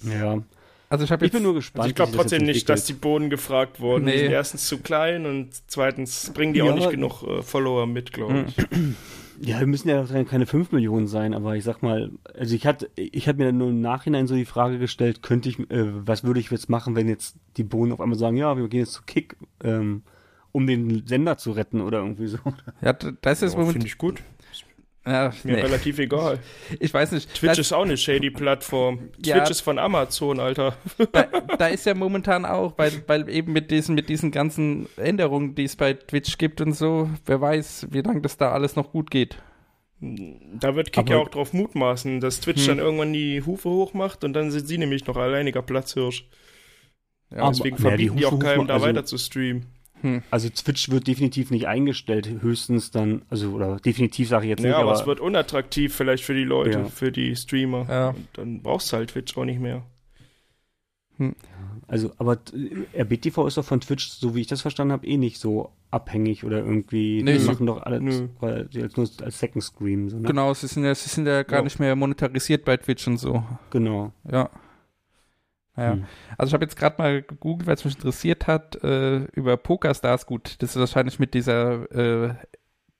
Ja. 0.01 0.41
Also 0.89 1.03
ich 1.03 1.11
habe 1.11 1.25
Ich 1.25 1.31
jetzt 1.31 1.37
bin 1.37 1.43
nur 1.43 1.53
gespannt. 1.53 1.83
Also 1.83 1.89
ich 1.89 1.95
glaube 1.95 2.11
das 2.11 2.21
trotzdem 2.21 2.41
jetzt 2.45 2.55
nicht, 2.55 2.69
dass 2.69 2.85
die 2.85 2.93
Boden 2.93 3.29
gefragt 3.29 3.79
wurden. 3.79 4.05
Nee. 4.05 4.11
Die 4.13 4.17
sind 4.19 4.31
erstens 4.31 4.67
zu 4.67 4.79
klein 4.79 5.25
und 5.25 5.49
zweitens 5.67 6.31
bringen 6.33 6.53
die 6.53 6.59
Ja, 6.59 6.65
auch 6.65 6.75
nicht 6.75 6.91
genug 6.91 7.23
äh, 7.23 7.41
Follower 7.41 7.87
mit, 7.87 8.13
glaube 8.13 8.45
ich. 8.47 8.55
Ja, 9.41 9.59
wir 9.59 9.67
müssen 9.67 9.89
ja 9.89 10.01
auch 10.01 10.25
keine 10.29 10.45
5 10.45 10.71
Millionen 10.71 11.07
sein, 11.07 11.33
aber 11.33 11.55
ich 11.55 11.63
sag 11.63 11.81
mal, 11.81 12.11
also 12.37 12.55
ich 12.55 12.65
hatte, 12.65 12.89
ich 12.95 13.27
hatte 13.27 13.37
mir 13.37 13.45
dann 13.45 13.57
nur 13.57 13.69
im 13.69 13.81
Nachhinein 13.81 14.27
so 14.27 14.35
die 14.35 14.45
Frage 14.45 14.79
gestellt, 14.79 15.21
könnte 15.21 15.49
ich, 15.49 15.59
äh, 15.59 15.87
was 16.07 16.23
würde 16.23 16.39
ich 16.39 16.49
jetzt 16.51 16.69
machen, 16.69 16.95
wenn 16.95 17.09
jetzt 17.09 17.35
die 17.57 17.63
Bohnen 17.63 17.91
auf 17.91 17.99
einmal 17.99 18.17
sagen, 18.17 18.37
ja, 18.37 18.55
wir 18.55 18.67
gehen 18.69 18.79
jetzt 18.79 18.93
zu 18.93 19.01
Kick, 19.05 19.35
ähm, 19.63 20.03
um 20.51 20.67
den 20.67 21.05
Sender 21.05 21.37
zu 21.37 21.51
retten 21.51 21.81
oder 21.81 21.99
irgendwie 21.99 22.27
so. 22.27 22.37
ja, 22.81 22.93
das 22.93 23.41
ist 23.41 23.53
Ja, 23.53 23.59
Moment. 23.59 23.73
Finde 23.73 23.87
ich 23.87 23.97
gut. 23.97 24.23
Ja, 25.07 25.31
Mir 25.43 25.55
nee, 25.57 25.61
relativ 25.61 25.99
egal. 25.99 26.39
ich 26.79 26.91
weiß 26.93 27.11
nicht. 27.11 27.31
Twitch 27.35 27.51
das, 27.51 27.59
ist 27.59 27.73
auch 27.73 27.83
eine 27.83 27.95
shady 27.95 28.31
Plattform. 28.31 29.09
Ja. 29.23 29.37
Twitch 29.37 29.51
ist 29.51 29.61
von 29.61 29.77
Amazon, 29.77 30.39
Alter. 30.39 30.75
da, 31.11 31.23
da 31.59 31.67
ist 31.67 31.85
ja 31.85 31.93
momentan 31.93 32.43
auch, 32.45 32.73
weil, 32.77 32.91
weil 33.05 33.29
eben 33.29 33.53
mit 33.53 33.69
diesen, 33.69 33.93
mit 33.93 34.09
diesen 34.09 34.31
ganzen 34.31 34.87
Änderungen, 34.97 35.53
die 35.53 35.65
es 35.65 35.75
bei 35.75 35.93
Twitch 35.93 36.39
gibt 36.39 36.59
und 36.59 36.73
so, 36.73 37.07
wer 37.25 37.39
weiß, 37.39 37.87
wie 37.91 38.01
lange 38.01 38.21
das 38.21 38.37
da 38.37 38.51
alles 38.51 38.75
noch 38.75 38.91
gut 38.91 39.11
geht. 39.11 39.37
Da 40.01 40.75
wird 40.75 40.91
Kick 40.91 41.05
Aber- 41.05 41.11
ja 41.11 41.17
auch 41.17 41.29
drauf 41.29 41.53
mutmaßen, 41.53 42.19
dass 42.19 42.41
Twitch 42.41 42.61
Hm. 42.61 42.77
dann 42.77 42.79
irgendwann 42.79 43.13
die 43.13 43.41
Hufe 43.43 43.69
hochmacht 43.69 44.23
und 44.23 44.33
dann 44.33 44.49
sind 44.51 44.67
sie 44.67 44.77
nämlich 44.79 45.05
noch 45.05 45.17
alleiniger 45.17 45.61
Platzhirsch. 45.61 46.27
Ja, 47.31 47.43
Aber- 47.43 47.49
Deswegen 47.51 47.75
naja, 47.81 47.95
die 47.97 48.07
verbieten 48.07 48.17
die, 48.17 48.25
auch 48.25 48.39
keinem, 48.39 48.67
da 48.67 48.73
also- 48.75 48.85
weiter 48.87 49.05
zu 49.05 49.17
streamen. 49.19 49.67
Also 50.31 50.49
Twitch 50.49 50.89
wird 50.89 51.07
definitiv 51.07 51.51
nicht 51.51 51.67
eingestellt, 51.67 52.27
höchstens 52.41 52.91
dann, 52.91 53.23
also, 53.29 53.51
oder 53.51 53.77
definitiv 53.77 54.29
sage 54.29 54.45
ich 54.45 54.49
jetzt 54.49 54.61
Ja, 54.63 54.67
nicht, 54.69 54.75
aber, 54.77 54.91
aber, 54.91 54.99
es 55.01 55.05
wird 55.07 55.19
unattraktiv 55.19 55.93
vielleicht 55.95 56.23
für 56.23 56.33
die 56.33 56.43
Leute, 56.43 56.79
Ja. 56.79 56.85
für 56.85 57.11
die 57.11 57.35
Streamer. 57.35 57.85
Ja. 57.89 58.09
Und 58.09 58.27
dann 58.33 58.61
brauchst 58.61 58.91
du 58.91 58.97
halt 58.97 59.11
Twitch 59.11 59.35
auch 59.37 59.45
nicht 59.45 59.59
mehr. 59.59 59.83
also, 61.87 62.11
aber 62.17 62.33
äh, 62.53 62.99
RBTV 63.01 63.47
ist 63.47 63.57
doch 63.57 63.63
von 63.65 63.79
Twitch, 63.79 64.09
so 64.09 64.35
wie 64.35 64.41
ich 64.41 64.47
das 64.47 64.61
verstanden 64.61 64.91
habe, 64.91 65.07
eh 65.07 65.15
nicht 65.17 65.39
so 65.39 65.71
abhängig 65.91 66.43
oder 66.43 66.57
irgendwie, 66.57 67.23
Nee, 67.23 67.33
die 67.33 67.39
so- 67.39 67.51
machen 67.51 67.65
doch 67.67 67.81
alles, 67.83 68.23
weil 68.41 68.67
sie 68.71 68.81
als 68.83 68.97
nur 68.97 69.07
als 69.21 69.39
Second 69.39 69.63
Screen, 69.63 70.09
so, 70.09 70.17
ne? 70.19 70.27
Genau, 70.27 70.53
sie 70.53 70.67
sind 70.67 70.83
ja, 70.83 70.93
sie 70.93 71.07
sind 71.09 71.25
ja 71.25 71.43
gar 71.43 71.59
Ja. 71.59 71.63
nicht 71.63 71.79
mehr 71.79 71.95
monetarisiert 71.95 72.65
bei 72.65 72.75
Twitch 72.75 73.07
und 73.07 73.17
so. 73.17 73.43
Genau. 73.69 74.11
Ja. 74.29 74.49
Naja. 75.75 75.93
Hm. 75.93 76.05
Also 76.37 76.49
ich 76.49 76.53
habe 76.53 76.65
jetzt 76.65 76.77
gerade 76.77 77.01
mal 77.01 77.21
gegoogelt, 77.21 77.67
weil 77.67 77.75
es 77.75 77.85
mich 77.85 77.95
interessiert 77.95 78.47
hat, 78.47 78.81
äh, 78.83 79.25
über 79.33 79.57
PokerStars. 79.57 80.25
Gut, 80.25 80.61
das 80.61 80.71
ist 80.71 80.79
wahrscheinlich 80.79 81.19
mit 81.19 81.33
dieser 81.33 81.91
äh, 81.91 82.33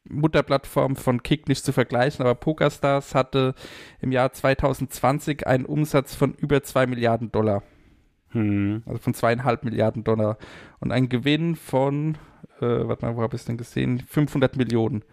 Mutterplattform 0.07 0.95
von 0.95 1.23
Kick 1.23 1.47
nicht 1.47 1.65
zu 1.65 1.71
vergleichen, 1.73 2.23
aber 2.23 2.36
PokerStars 2.36 3.15
hatte 3.15 3.55
im 4.01 4.11
Jahr 4.11 4.32
2020 4.32 5.47
einen 5.47 5.65
Umsatz 5.65 6.15
von 6.15 6.34
über 6.36 6.61
2 6.61 6.88
Milliarden 6.88 7.32
Dollar. 7.32 7.63
Hm. 8.30 8.84
Also 8.86 8.99
von 8.99 9.13
zweieinhalb 9.13 9.63
Milliarden 9.63 10.03
Dollar. 10.03 10.38
Und 10.80 10.91
ein 10.91 11.09
Gewinn 11.09 11.55
von, 11.55 12.17
äh, 12.59 12.88
warte 12.88 13.05
mal, 13.05 13.15
wo 13.15 13.21
habe 13.21 13.36
ich 13.36 13.41
es 13.41 13.45
denn 13.45 13.57
gesehen? 13.57 13.99
500 13.99 14.57
Millionen. 14.57 15.03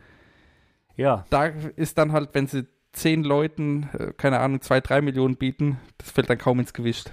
Ja, 0.97 1.25
Da 1.31 1.47
ist 1.47 1.97
dann 1.97 2.13
halt, 2.13 2.31
wenn 2.33 2.47
sie 2.47 2.67
zehn 2.93 3.25
Leuten, 3.25 3.89
äh, 3.99 4.13
keine 4.17 4.41
Ahnung, 4.41 4.61
zwei, 4.61 4.81
drei 4.81 5.01
Millionen 5.01 5.37
bieten, 5.37 5.79
das 5.99 6.11
fällt 6.11 6.29
dann 6.29 6.39
kaum 6.39 6.61
ins 6.61 6.75
Gewicht. 6.75 7.13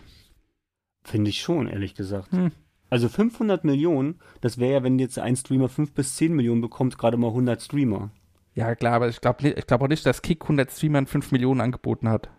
Finde 1.04 1.30
ich 1.30 1.41
schon, 1.41 1.68
ehrlich 1.68 1.95
gesagt. 1.95 2.32
Hm. 2.32 2.52
Also 2.89 3.08
500 3.08 3.64
Millionen, 3.64 4.20
das 4.41 4.58
wäre 4.58 4.74
ja, 4.74 4.84
wenn 4.84 4.97
jetzt 5.00 5.20
ein 5.20 5.36
Streamer 5.36 5.70
5 5.70 5.93
bis 5.93 6.16
10 6.16 6.34
Millionen 6.36 6.62
bekommt, 6.62 6.97
gerade 6.97 7.18
mal 7.18 7.28
100 7.28 7.62
Streamer. 7.62 8.10
Ja, 8.56 8.74
klar, 8.76 8.93
aber 8.93 9.08
ich 9.10 9.22
glaube 9.22 9.47
ich 9.50 9.68
glaub 9.68 9.82
auch 9.82 9.88
nicht, 9.88 10.06
dass 10.06 10.22
Kick 10.24 10.41
100 10.43 10.72
Streamern 10.72 11.06
5 11.06 11.32
Millionen 11.32 11.62
angeboten 11.62 12.10
hat. 12.10 12.30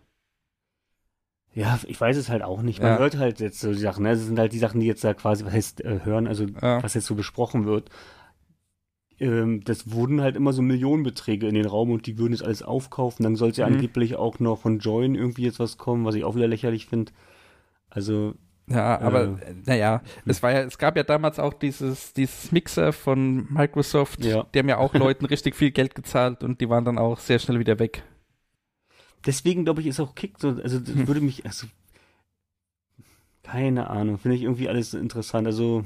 Ja, 1.53 1.81
ich 1.87 2.01
weiß 2.01 2.17
es 2.17 2.29
halt 2.29 2.43
auch 2.43 2.63
nicht. 2.63 2.81
Man 2.81 2.93
Ja. 2.93 2.99
hört 2.99 3.17
halt 3.17 3.41
jetzt 3.41 3.61
so 3.61 3.73
die 3.73 3.79
Sachen, 3.79 4.05
ne? 4.05 4.11
Das 4.11 4.25
sind 4.25 4.39
halt 4.39 4.53
die 4.53 4.59
Sachen, 4.59 4.81
die 4.81 4.87
jetzt 4.87 5.03
da 5.03 5.15
quasi, 5.15 5.45
was 5.45 5.53
heißt, 5.53 5.85
äh, 5.85 6.01
hören, 6.05 6.27
also 6.29 6.45
Ja. 6.45 6.83
was 6.83 6.95
jetzt 6.95 7.07
so 7.07 7.15
besprochen 7.17 7.65
wird. 7.65 7.91
Ähm, 9.19 9.63
das 9.65 9.91
wurden 9.93 10.21
halt 10.21 10.37
immer 10.37 10.53
so 10.53 10.63
Millionenbeträge 10.63 11.47
in 11.49 11.55
den 11.55 11.67
Raum 11.67 11.91
und 11.91 12.07
die 12.07 12.19
würden 12.19 12.33
das 12.33 12.43
alles 12.43 12.63
aufkaufen. 12.63 13.23
Dann 13.25 13.37
soll 13.37 13.51
es 13.51 13.57
ja 13.57 13.67
Mhm. 13.69 13.75
angeblich 13.75 14.17
auch 14.17 14.39
noch 14.39 14.61
von 14.61 14.79
Join 14.79 15.15
irgendwie 15.15 15.43
jetzt 15.43 15.59
was 15.59 15.77
kommen, 15.77 16.05
was 16.05 16.15
ich 16.15 16.25
auch 16.25 16.37
wieder 16.37 16.49
lächerlich 16.49 16.87
finde. 16.87 17.13
Also, 17.91 18.35
Ja, 18.71 19.01
aber 19.01 19.25
Äh. 19.25 19.55
naja, 19.67 20.03
es 20.27 20.43
war 20.43 20.53
ja, 20.53 20.61
es 20.61 20.79
gab 20.79 20.97
ja 20.97 21.03
damals 21.03 21.39
auch 21.41 21.55
dieses, 21.55 22.13
dieses 22.13 22.53
Mixer 22.53 22.93
von 22.93 23.47
Microsoft, 23.53 24.25
Ja. 24.25 24.47
die 24.55 24.61
haben 24.61 24.69
ja 24.69 24.79
auch 24.79 24.95
Leuten 24.95 25.25
richtig 25.27 25.57
viel 25.57 25.73
Geld 25.73 25.95
gezahlt 25.97 26.45
und 26.45 26.61
die 26.61 26.69
waren 26.71 26.85
dann 26.85 26.97
auch 26.99 27.19
sehr 27.19 27.39
schnell 27.41 27.59
wieder 27.59 27.79
weg. 27.81 28.05
deswegen 29.27 29.65
glaube 29.65 29.81
ich, 29.81 29.87
ist 29.89 30.01
auch 30.01 30.15
Kick 30.15 30.39
so, 30.39 30.49
also 30.51 30.79
Hm. 30.79 31.07
würde 31.09 31.21
mich, 31.21 31.45
also, 31.45 31.67
keine 33.43 33.91
Ahnung, 33.91 34.19
finde 34.19 34.37
ich 34.37 34.43
irgendwie 34.43 34.69
alles 34.69 34.95
interessant. 34.95 35.47
Also, 35.47 35.85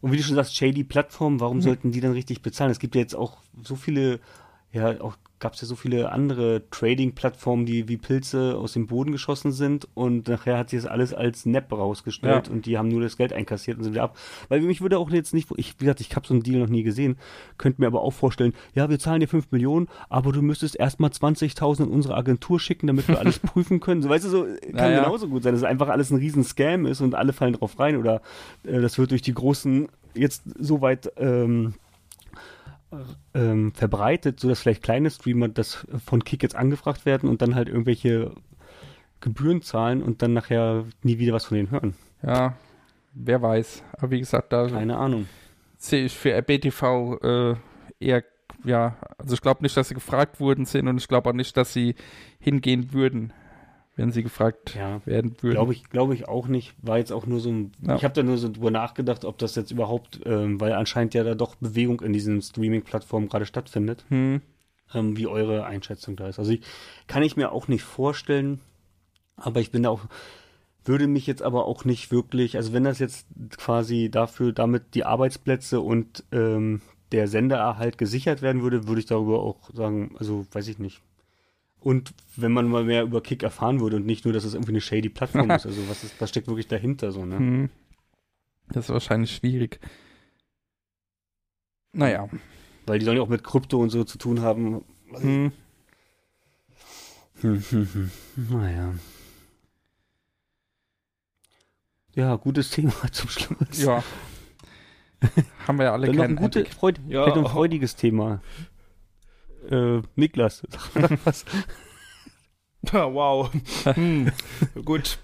und 0.00 0.12
wie 0.12 0.16
du 0.16 0.22
schon 0.22 0.36
sagst, 0.36 0.54
shady 0.56 0.84
Plattformen, 0.84 1.40
warum 1.40 1.58
Hm. 1.58 1.62
sollten 1.62 1.92
die 1.92 2.00
dann 2.00 2.12
richtig 2.12 2.42
bezahlen? 2.42 2.70
Es 2.70 2.78
gibt 2.78 2.94
ja 2.94 3.00
jetzt 3.00 3.14
auch 3.16 3.38
so 3.62 3.76
viele, 3.76 4.20
ja, 4.72 5.00
auch 5.00 5.16
gab 5.40 5.54
es 5.54 5.60
ja 5.60 5.66
so 5.68 5.76
viele 5.76 6.10
andere 6.12 6.62
Trading-Plattformen, 6.70 7.64
die 7.66 7.88
wie 7.88 7.96
Pilze 7.96 8.56
aus 8.56 8.72
dem 8.72 8.86
Boden 8.88 9.12
geschossen 9.12 9.52
sind 9.52 9.86
und 9.94 10.28
nachher 10.28 10.58
hat 10.58 10.70
sich 10.70 10.82
das 10.82 10.90
alles 10.90 11.14
als 11.14 11.46
Nap 11.46 11.72
rausgestellt 11.72 12.46
Ja. 12.48 12.52
und 12.52 12.66
die 12.66 12.76
haben 12.78 12.88
nur 12.88 13.00
das 13.00 13.16
Geld 13.16 13.32
einkassiert 13.32 13.78
und 13.78 13.84
sind 13.84 13.92
wieder 13.94 14.02
ab. 14.04 14.16
Weil 14.48 14.60
mich 14.62 14.80
würde 14.80 14.98
auch 14.98 15.10
jetzt 15.10 15.34
nicht, 15.34 15.48
ich, 15.56 15.74
wie 15.78 15.84
gesagt, 15.84 16.00
ich 16.00 16.14
habe 16.16 16.26
so 16.26 16.34
einen 16.34 16.42
Deal 16.42 16.58
noch 16.60 16.68
nie 16.68 16.82
gesehen, 16.82 17.16
könnte 17.56 17.80
mir 17.80 17.86
aber 17.86 18.02
auch 18.02 18.12
vorstellen, 18.12 18.52
ja, 18.74 18.88
wir 18.90 18.98
zahlen 18.98 19.20
dir 19.20 19.28
5 19.28 19.50
Millionen, 19.52 19.88
aber 20.08 20.32
du 20.32 20.42
müsstest 20.42 20.76
erstmal 20.76 21.10
20.000 21.10 21.84
in 21.84 21.88
unsere 21.90 22.16
Agentur 22.16 22.58
schicken, 22.58 22.86
damit 22.88 23.06
wir 23.08 23.18
alles 23.18 23.38
prüfen 23.38 23.80
können. 23.80 24.02
So, 24.02 24.08
weißt 24.08 24.24
du, 24.24 24.28
so 24.30 24.44
kann 24.44 24.74
Ja, 24.74 24.90
ja. 24.90 25.04
genauso 25.04 25.28
gut 25.28 25.42
sein, 25.44 25.52
dass 25.52 25.62
es 25.62 25.68
einfach 25.68 25.88
alles 25.88 26.10
ein 26.10 26.18
riesen 26.18 26.44
Scam 26.44 26.86
ist 26.86 27.00
und 27.00 27.14
alle 27.14 27.32
fallen 27.32 27.52
drauf 27.54 27.78
rein 27.78 27.96
oder 27.96 28.22
äh, 28.64 28.80
das 28.80 28.98
wird 28.98 29.10
durch 29.12 29.22
die 29.22 29.34
Großen 29.34 29.88
jetzt 30.14 30.42
so 30.58 30.80
weit 30.80 31.12
ähm, 31.16 31.74
ähm, 33.34 33.72
verbreitet, 33.72 34.40
sodass 34.40 34.60
vielleicht 34.60 34.82
kleine 34.82 35.10
Streamer 35.10 35.48
das 35.48 35.86
von 36.04 36.24
Kick 36.24 36.42
jetzt 36.42 36.56
angefragt 36.56 37.06
werden 37.06 37.28
und 37.28 37.42
dann 37.42 37.54
halt 37.54 37.68
irgendwelche 37.68 38.32
Gebühren 39.20 39.62
zahlen 39.62 40.02
und 40.02 40.22
dann 40.22 40.32
nachher 40.32 40.84
nie 41.02 41.18
wieder 41.18 41.32
was 41.32 41.44
von 41.46 41.56
denen 41.56 41.70
hören. 41.70 41.94
Ja, 42.22 42.56
wer 43.14 43.42
weiß. 43.42 43.82
Aber 43.92 44.10
wie 44.10 44.20
gesagt, 44.20 44.52
da 44.52 44.68
Keine 44.68 44.96
Ahnung. 44.96 45.26
sehe 45.76 46.04
ich 46.06 46.16
für 46.16 46.32
RBTV 46.32 47.18
äh, 47.22 47.54
eher, 48.00 48.24
ja, 48.64 48.96
also 49.18 49.34
ich 49.34 49.40
glaube 49.40 49.62
nicht, 49.62 49.76
dass 49.76 49.88
sie 49.88 49.94
gefragt 49.94 50.40
wurden 50.40 50.64
sind 50.64 50.88
und 50.88 50.98
ich 50.98 51.08
glaube 51.08 51.30
auch 51.30 51.34
nicht, 51.34 51.56
dass 51.56 51.72
sie 51.72 51.94
hingehen 52.38 52.92
würden, 52.92 53.32
wenn 53.98 54.12
sie 54.12 54.22
gefragt 54.22 54.76
Ja, 54.76 55.04
werden 55.06 55.34
würden. 55.40 55.54
Glaube 55.54 55.72
ich, 55.72 55.90
glaube 55.90 56.14
ich 56.14 56.28
auch 56.28 56.46
nicht. 56.46 56.72
War 56.80 56.98
jetzt 56.98 57.12
auch 57.12 57.26
nur 57.26 57.40
so 57.40 57.50
ein. 57.50 57.72
Ja. 57.82 57.96
Ich 57.96 58.04
habe 58.04 58.14
da 58.14 58.22
nur 58.22 58.38
so 58.38 58.48
drüber 58.48 58.70
nachgedacht, 58.70 59.24
ob 59.24 59.38
das 59.38 59.56
jetzt 59.56 59.72
überhaupt, 59.72 60.20
ähm, 60.24 60.60
weil 60.60 60.72
anscheinend 60.72 61.14
ja 61.14 61.24
da 61.24 61.34
doch 61.34 61.56
Bewegung 61.56 62.00
in 62.00 62.12
diesen 62.12 62.40
Streaming-Plattformen 62.40 63.28
gerade 63.28 63.44
stattfindet, 63.44 64.04
Hm, 64.08 64.40
ähm, 64.94 65.16
wie 65.16 65.26
eure 65.26 65.66
Einschätzung 65.66 66.14
da 66.14 66.28
ist. 66.28 66.38
Also 66.38 66.52
ich, 66.52 66.60
kann 67.08 67.24
ich 67.24 67.36
mir 67.36 67.50
auch 67.50 67.66
nicht 67.66 67.82
vorstellen, 67.82 68.60
aber 69.36 69.58
ich 69.60 69.72
bin 69.72 69.82
da 69.82 69.90
auch, 69.90 70.02
würde 70.84 71.08
mich 71.08 71.26
jetzt 71.26 71.42
aber 71.42 71.66
auch 71.66 71.84
nicht 71.84 72.12
wirklich, 72.12 72.56
also 72.56 72.72
wenn 72.72 72.84
das 72.84 73.00
jetzt 73.00 73.26
quasi 73.56 74.10
dafür, 74.10 74.52
damit 74.52 74.94
die 74.94 75.04
Arbeitsplätze 75.04 75.80
und 75.80 76.22
ähm, 76.30 76.82
der 77.10 77.26
Sendererhalt 77.26 77.98
gesichert 77.98 78.42
werden 78.42 78.62
würde, 78.62 78.86
würde 78.86 79.00
ich 79.00 79.06
darüber 79.06 79.40
auch 79.42 79.70
sagen, 79.74 80.14
also 80.20 80.46
weiß 80.52 80.68
ich 80.68 80.78
nicht. 80.78 81.02
Und 81.80 82.12
wenn 82.36 82.52
man 82.52 82.68
mal 82.68 82.84
mehr 82.84 83.02
über 83.04 83.20
Kick 83.22 83.42
erfahren 83.42 83.80
würde 83.80 83.96
und 83.96 84.06
nicht 84.06 84.24
nur, 84.24 84.34
dass 84.34 84.44
es 84.44 84.54
irgendwie 84.54 84.72
eine 84.72 84.80
shady 84.80 85.08
Plattform 85.08 85.50
ist, 85.52 85.66
also 85.66 85.88
was 85.88 86.04
ist, 86.04 86.20
was 86.20 86.30
steckt 86.30 86.48
wirklich 86.48 86.68
dahinter 86.68 87.12
so, 87.12 87.24
ne? 87.24 87.36
hm. 87.38 87.70
Das 88.70 88.84
ist 88.86 88.90
wahrscheinlich 88.90 89.34
schwierig. 89.34 89.80
Naja. 91.92 92.28
Weil 92.86 92.98
die 92.98 93.04
sollen 93.04 93.16
ja 93.16 93.22
auch 93.22 93.28
mit 93.28 93.42
Krypto 93.44 93.78
und 93.80 93.90
so 93.90 94.04
zu 94.04 94.18
tun 94.18 94.42
haben. 94.42 94.84
Hm. 95.14 95.52
Hm, 97.40 97.62
hm. 97.70 98.10
Naja. 98.50 98.94
Ja, 102.14 102.36
gutes 102.36 102.70
Thema 102.70 102.92
zum 103.12 103.28
Schluss. 103.30 103.82
Ja. 103.82 104.02
Haben 105.66 105.78
wir 105.78 105.86
ja 105.86 105.92
alle 105.92 106.06
Dann 106.08 106.16
noch 106.16 106.24
ein, 106.24 106.36
gute, 106.36 106.60
Einblick. 106.60 106.74
Freud, 106.74 107.00
Ja. 107.08 107.24
ein 107.24 107.44
freudiges 107.46 107.96
Thema. 107.96 108.40
Äh, 109.70 110.02
Niklas, 110.16 110.62
sag 110.68 110.94
mal 111.10 111.18
was. 111.24 111.44
Ah, 112.92 113.12
wow. 113.12 113.50
Hm. 113.84 114.30
Gut. 114.84 115.18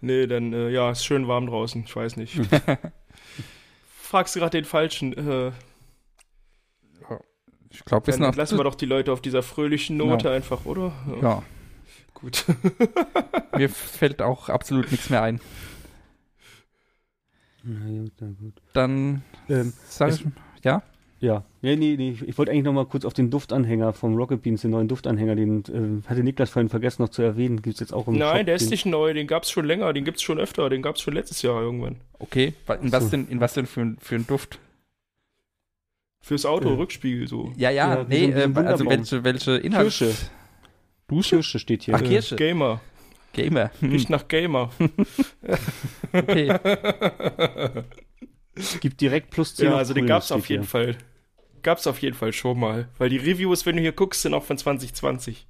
nee, 0.00 0.26
dann, 0.26 0.52
äh, 0.52 0.70
ja, 0.70 0.90
ist 0.90 1.04
schön 1.04 1.28
warm 1.28 1.46
draußen. 1.46 1.84
Ich 1.86 1.94
weiß 1.94 2.16
nicht. 2.16 2.40
Fragst 3.96 4.34
du 4.34 4.40
gerade 4.40 4.58
den 4.58 4.64
Falschen. 4.64 5.12
Äh, 5.16 5.52
Ich 7.70 7.84
glaube, 7.84 8.06
wir 8.06 8.14
sind 8.14 8.36
lassen 8.36 8.58
wir 8.58 8.64
doch 8.64 8.74
die 8.74 8.86
Leute 8.86 9.12
auf 9.12 9.20
dieser 9.20 9.42
fröhlichen 9.42 9.96
Note 9.96 10.30
einfach, 10.30 10.64
oder? 10.64 10.92
Ja, 11.22 11.42
Gut. 12.14 12.44
mir 13.56 13.68
fällt 13.68 14.22
auch 14.22 14.48
absolut 14.48 14.90
nichts 14.92 15.10
mehr 15.10 15.22
ein. 15.22 15.40
Na 17.64 17.86
gut, 18.02 18.12
na 18.20 18.28
gut. 18.28 18.62
Dann 18.72 19.22
Ähm, 19.48 19.72
sag 19.88 20.12
ich, 20.12 20.24
ja, 20.62 20.82
ja, 21.24 21.44
nee, 21.62 21.76
nee, 21.76 21.96
nee. 21.96 22.16
Ich 22.26 22.36
wollte 22.38 22.52
eigentlich 22.52 22.64
noch 22.64 22.72
mal 22.72 22.86
kurz 22.86 23.04
auf 23.04 23.14
den 23.14 23.30
Duftanhänger 23.30 23.92
vom 23.92 24.14
Rocket 24.16 24.42
Beans, 24.42 24.62
den 24.62 24.70
neuen 24.70 24.88
Duftanhänger, 24.88 25.34
den 25.34 26.02
äh, 26.04 26.08
hatte 26.08 26.22
Niklas 26.22 26.50
vorhin 26.50 26.68
vergessen 26.68 27.02
noch 27.02 27.08
zu 27.08 27.22
erwähnen. 27.22 27.62
Gibt's 27.62 27.80
jetzt 27.80 27.92
auch 27.92 28.06
im 28.08 28.16
Nein, 28.18 28.38
Shop, 28.38 28.46
der 28.46 28.54
ist 28.56 28.62
den, 28.66 28.70
nicht 28.70 28.86
neu, 28.86 29.14
den 29.14 29.26
gab's 29.26 29.50
schon 29.50 29.64
länger, 29.64 29.92
den 29.92 30.04
gibt's 30.04 30.22
schon 30.22 30.38
öfter, 30.38 30.68
den 30.68 30.82
gab's 30.82 31.00
schon 31.00 31.14
letztes 31.14 31.42
Jahr 31.42 31.60
irgendwann. 31.62 31.96
okay. 32.18 32.54
In 32.82 32.92
was 32.92 33.04
so. 33.04 33.10
denn, 33.10 33.28
in 33.28 33.40
was 33.40 33.54
denn 33.54 33.66
für, 33.66 33.80
ein- 33.80 33.96
für 34.00 34.14
ein 34.16 34.26
Duft? 34.26 34.58
Fürs 36.22 36.46
Auto, 36.46 36.70
Ja. 36.70 36.74
Rückspiegel 36.76 37.28
so. 37.28 37.52
Ja, 37.56 37.70
ja, 37.70 37.96
Ja, 37.96 38.04
nee, 38.08 38.32
so 38.32 38.38
äh, 38.38 38.64
also 38.66 38.86
welche, 38.86 39.24
welche 39.24 39.56
Inhalte? 39.58 39.90
Kirsche. 39.90 40.14
Dusche? 41.08 41.36
Kirsche 41.36 41.58
steht 41.58 41.82
hier. 41.82 41.94
Ach, 41.94 42.02
Kirsche. 42.02 42.36
Gamer. 42.36 42.80
Gamer. 43.34 43.70
Hm, 43.80 43.90
Riecht 43.92 44.08
nach 44.10 44.26
Gamer. 44.28 44.70
okay. 46.12 46.54
Gibt 48.80 49.00
direkt 49.00 49.30
plus 49.30 49.54
10 49.56 49.66
ja, 49.66 49.76
also 49.76 49.94
den 49.94 50.06
gab's 50.06 50.26
steht 50.26 50.36
auf 50.38 50.48
jeden 50.48 50.62
hier. 50.62 50.68
Fall. 50.70 50.96
Gab's 51.64 51.86
auf 51.88 51.98
jeden 52.00 52.14
Fall 52.16 52.32
schon 52.32 52.60
mal. 52.60 52.88
Weil 52.98 53.08
die 53.08 53.16
Reviews, 53.16 53.66
wenn 53.66 53.74
du 53.76 53.82
hier 53.82 53.90
guckst, 53.92 54.22
sind 54.22 54.34
auch 54.34 54.44
von 54.44 54.56
2020. 54.56 55.46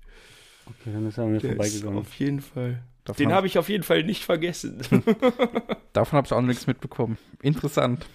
Okay, 0.67 0.91
dann 0.93 1.07
ist 1.07 1.19
er 1.19 1.27
mir 1.27 1.41
Der 1.41 1.51
vorbeigegangen. 1.51 1.99
auf 1.99 2.15
jeden 2.15 2.41
Fall. 2.41 2.83
Davon 3.05 3.19
Den 3.23 3.29
hab- 3.31 3.37
habe 3.37 3.47
ich 3.47 3.59
auf 3.59 3.69
jeden 3.69 3.85
Fall 3.85 4.03
nicht 4.05 4.25
vergessen. 4.25 4.79
Davon 5.93 6.17
habe 6.17 6.27
ich 6.27 6.33
auch 6.33 6.41
nichts 6.41 6.67
mitbekommen. 6.67 7.19
Interessant. 7.43 8.07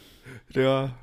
ja. 0.49 0.95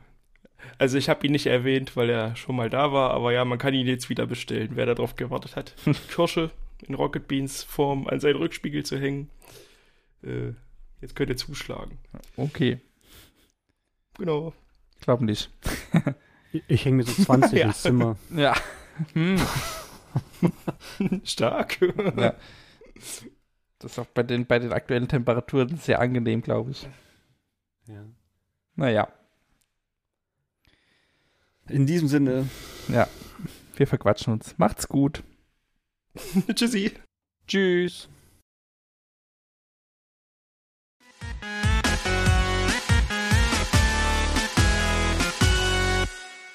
Also 0.79 0.99
ich 0.99 1.09
habe 1.09 1.25
ihn 1.25 1.33
nicht 1.33 1.47
erwähnt, 1.47 1.95
weil 1.97 2.11
er 2.11 2.35
schon 2.35 2.57
mal 2.57 2.69
da 2.69 2.93
war, 2.93 3.13
aber 3.13 3.33
ja, 3.33 3.45
man 3.45 3.59
kann 3.59 3.73
ihn 3.73 3.87
jetzt 3.87 4.09
wieder 4.11 4.27
bestellen, 4.27 4.71
wer 4.75 4.85
darauf 4.87 5.15
gewartet 5.15 5.55
hat. 5.55 5.75
Kirsche 6.11 6.51
in 6.87 6.95
Rocket 6.97 7.29
Beans 7.29 7.63
Form 7.63 8.09
an 8.09 8.19
seinen 8.19 8.37
Rückspiegel 8.37 8.85
zu 8.85 8.99
hängen. 8.99 9.31
Äh, 10.25 10.55
jetzt 11.01 11.15
könnt 11.15 11.31
ihr 11.31 11.37
zuschlagen. 11.37 11.99
Okay. 12.37 12.81
Genau. 14.19 14.53
Glaub 15.03 15.21
nicht. 15.21 15.51
Ich, 16.57 16.63
ich 16.69 16.85
hänge 16.85 16.99
mir 16.99 17.05
so 17.05 17.23
20 17.23 17.53
Ja. 17.59 17.67
ins 17.67 17.83
Zimmer. 17.83 18.17
Ja. 18.35 18.55
Hm. 19.13 19.41
Stark. 21.25 21.81
ja. 21.81 22.35
Das 23.79 23.93
ist 23.93 23.99
auch 23.99 24.07
bei 24.07 24.23
den, 24.23 24.47
bei 24.47 24.59
den 24.59 24.73
aktuellen 24.73 25.09
Temperaturen 25.09 25.77
sehr 25.77 26.01
angenehm, 26.01 26.43
glaube 26.43 26.71
ich. 26.71 26.89
Ja. 27.87 28.05
Naja, 28.75 29.09
In 31.69 31.87
diesem 31.87 32.09
Sinne, 32.09 32.49
wir 32.89 33.87
verquatschen 33.87 34.33
uns. 34.33 34.57
Macht's 34.59 34.89
gut. 34.89 35.23
Tschüssi. 36.55 36.93
tschüss. 37.47 38.09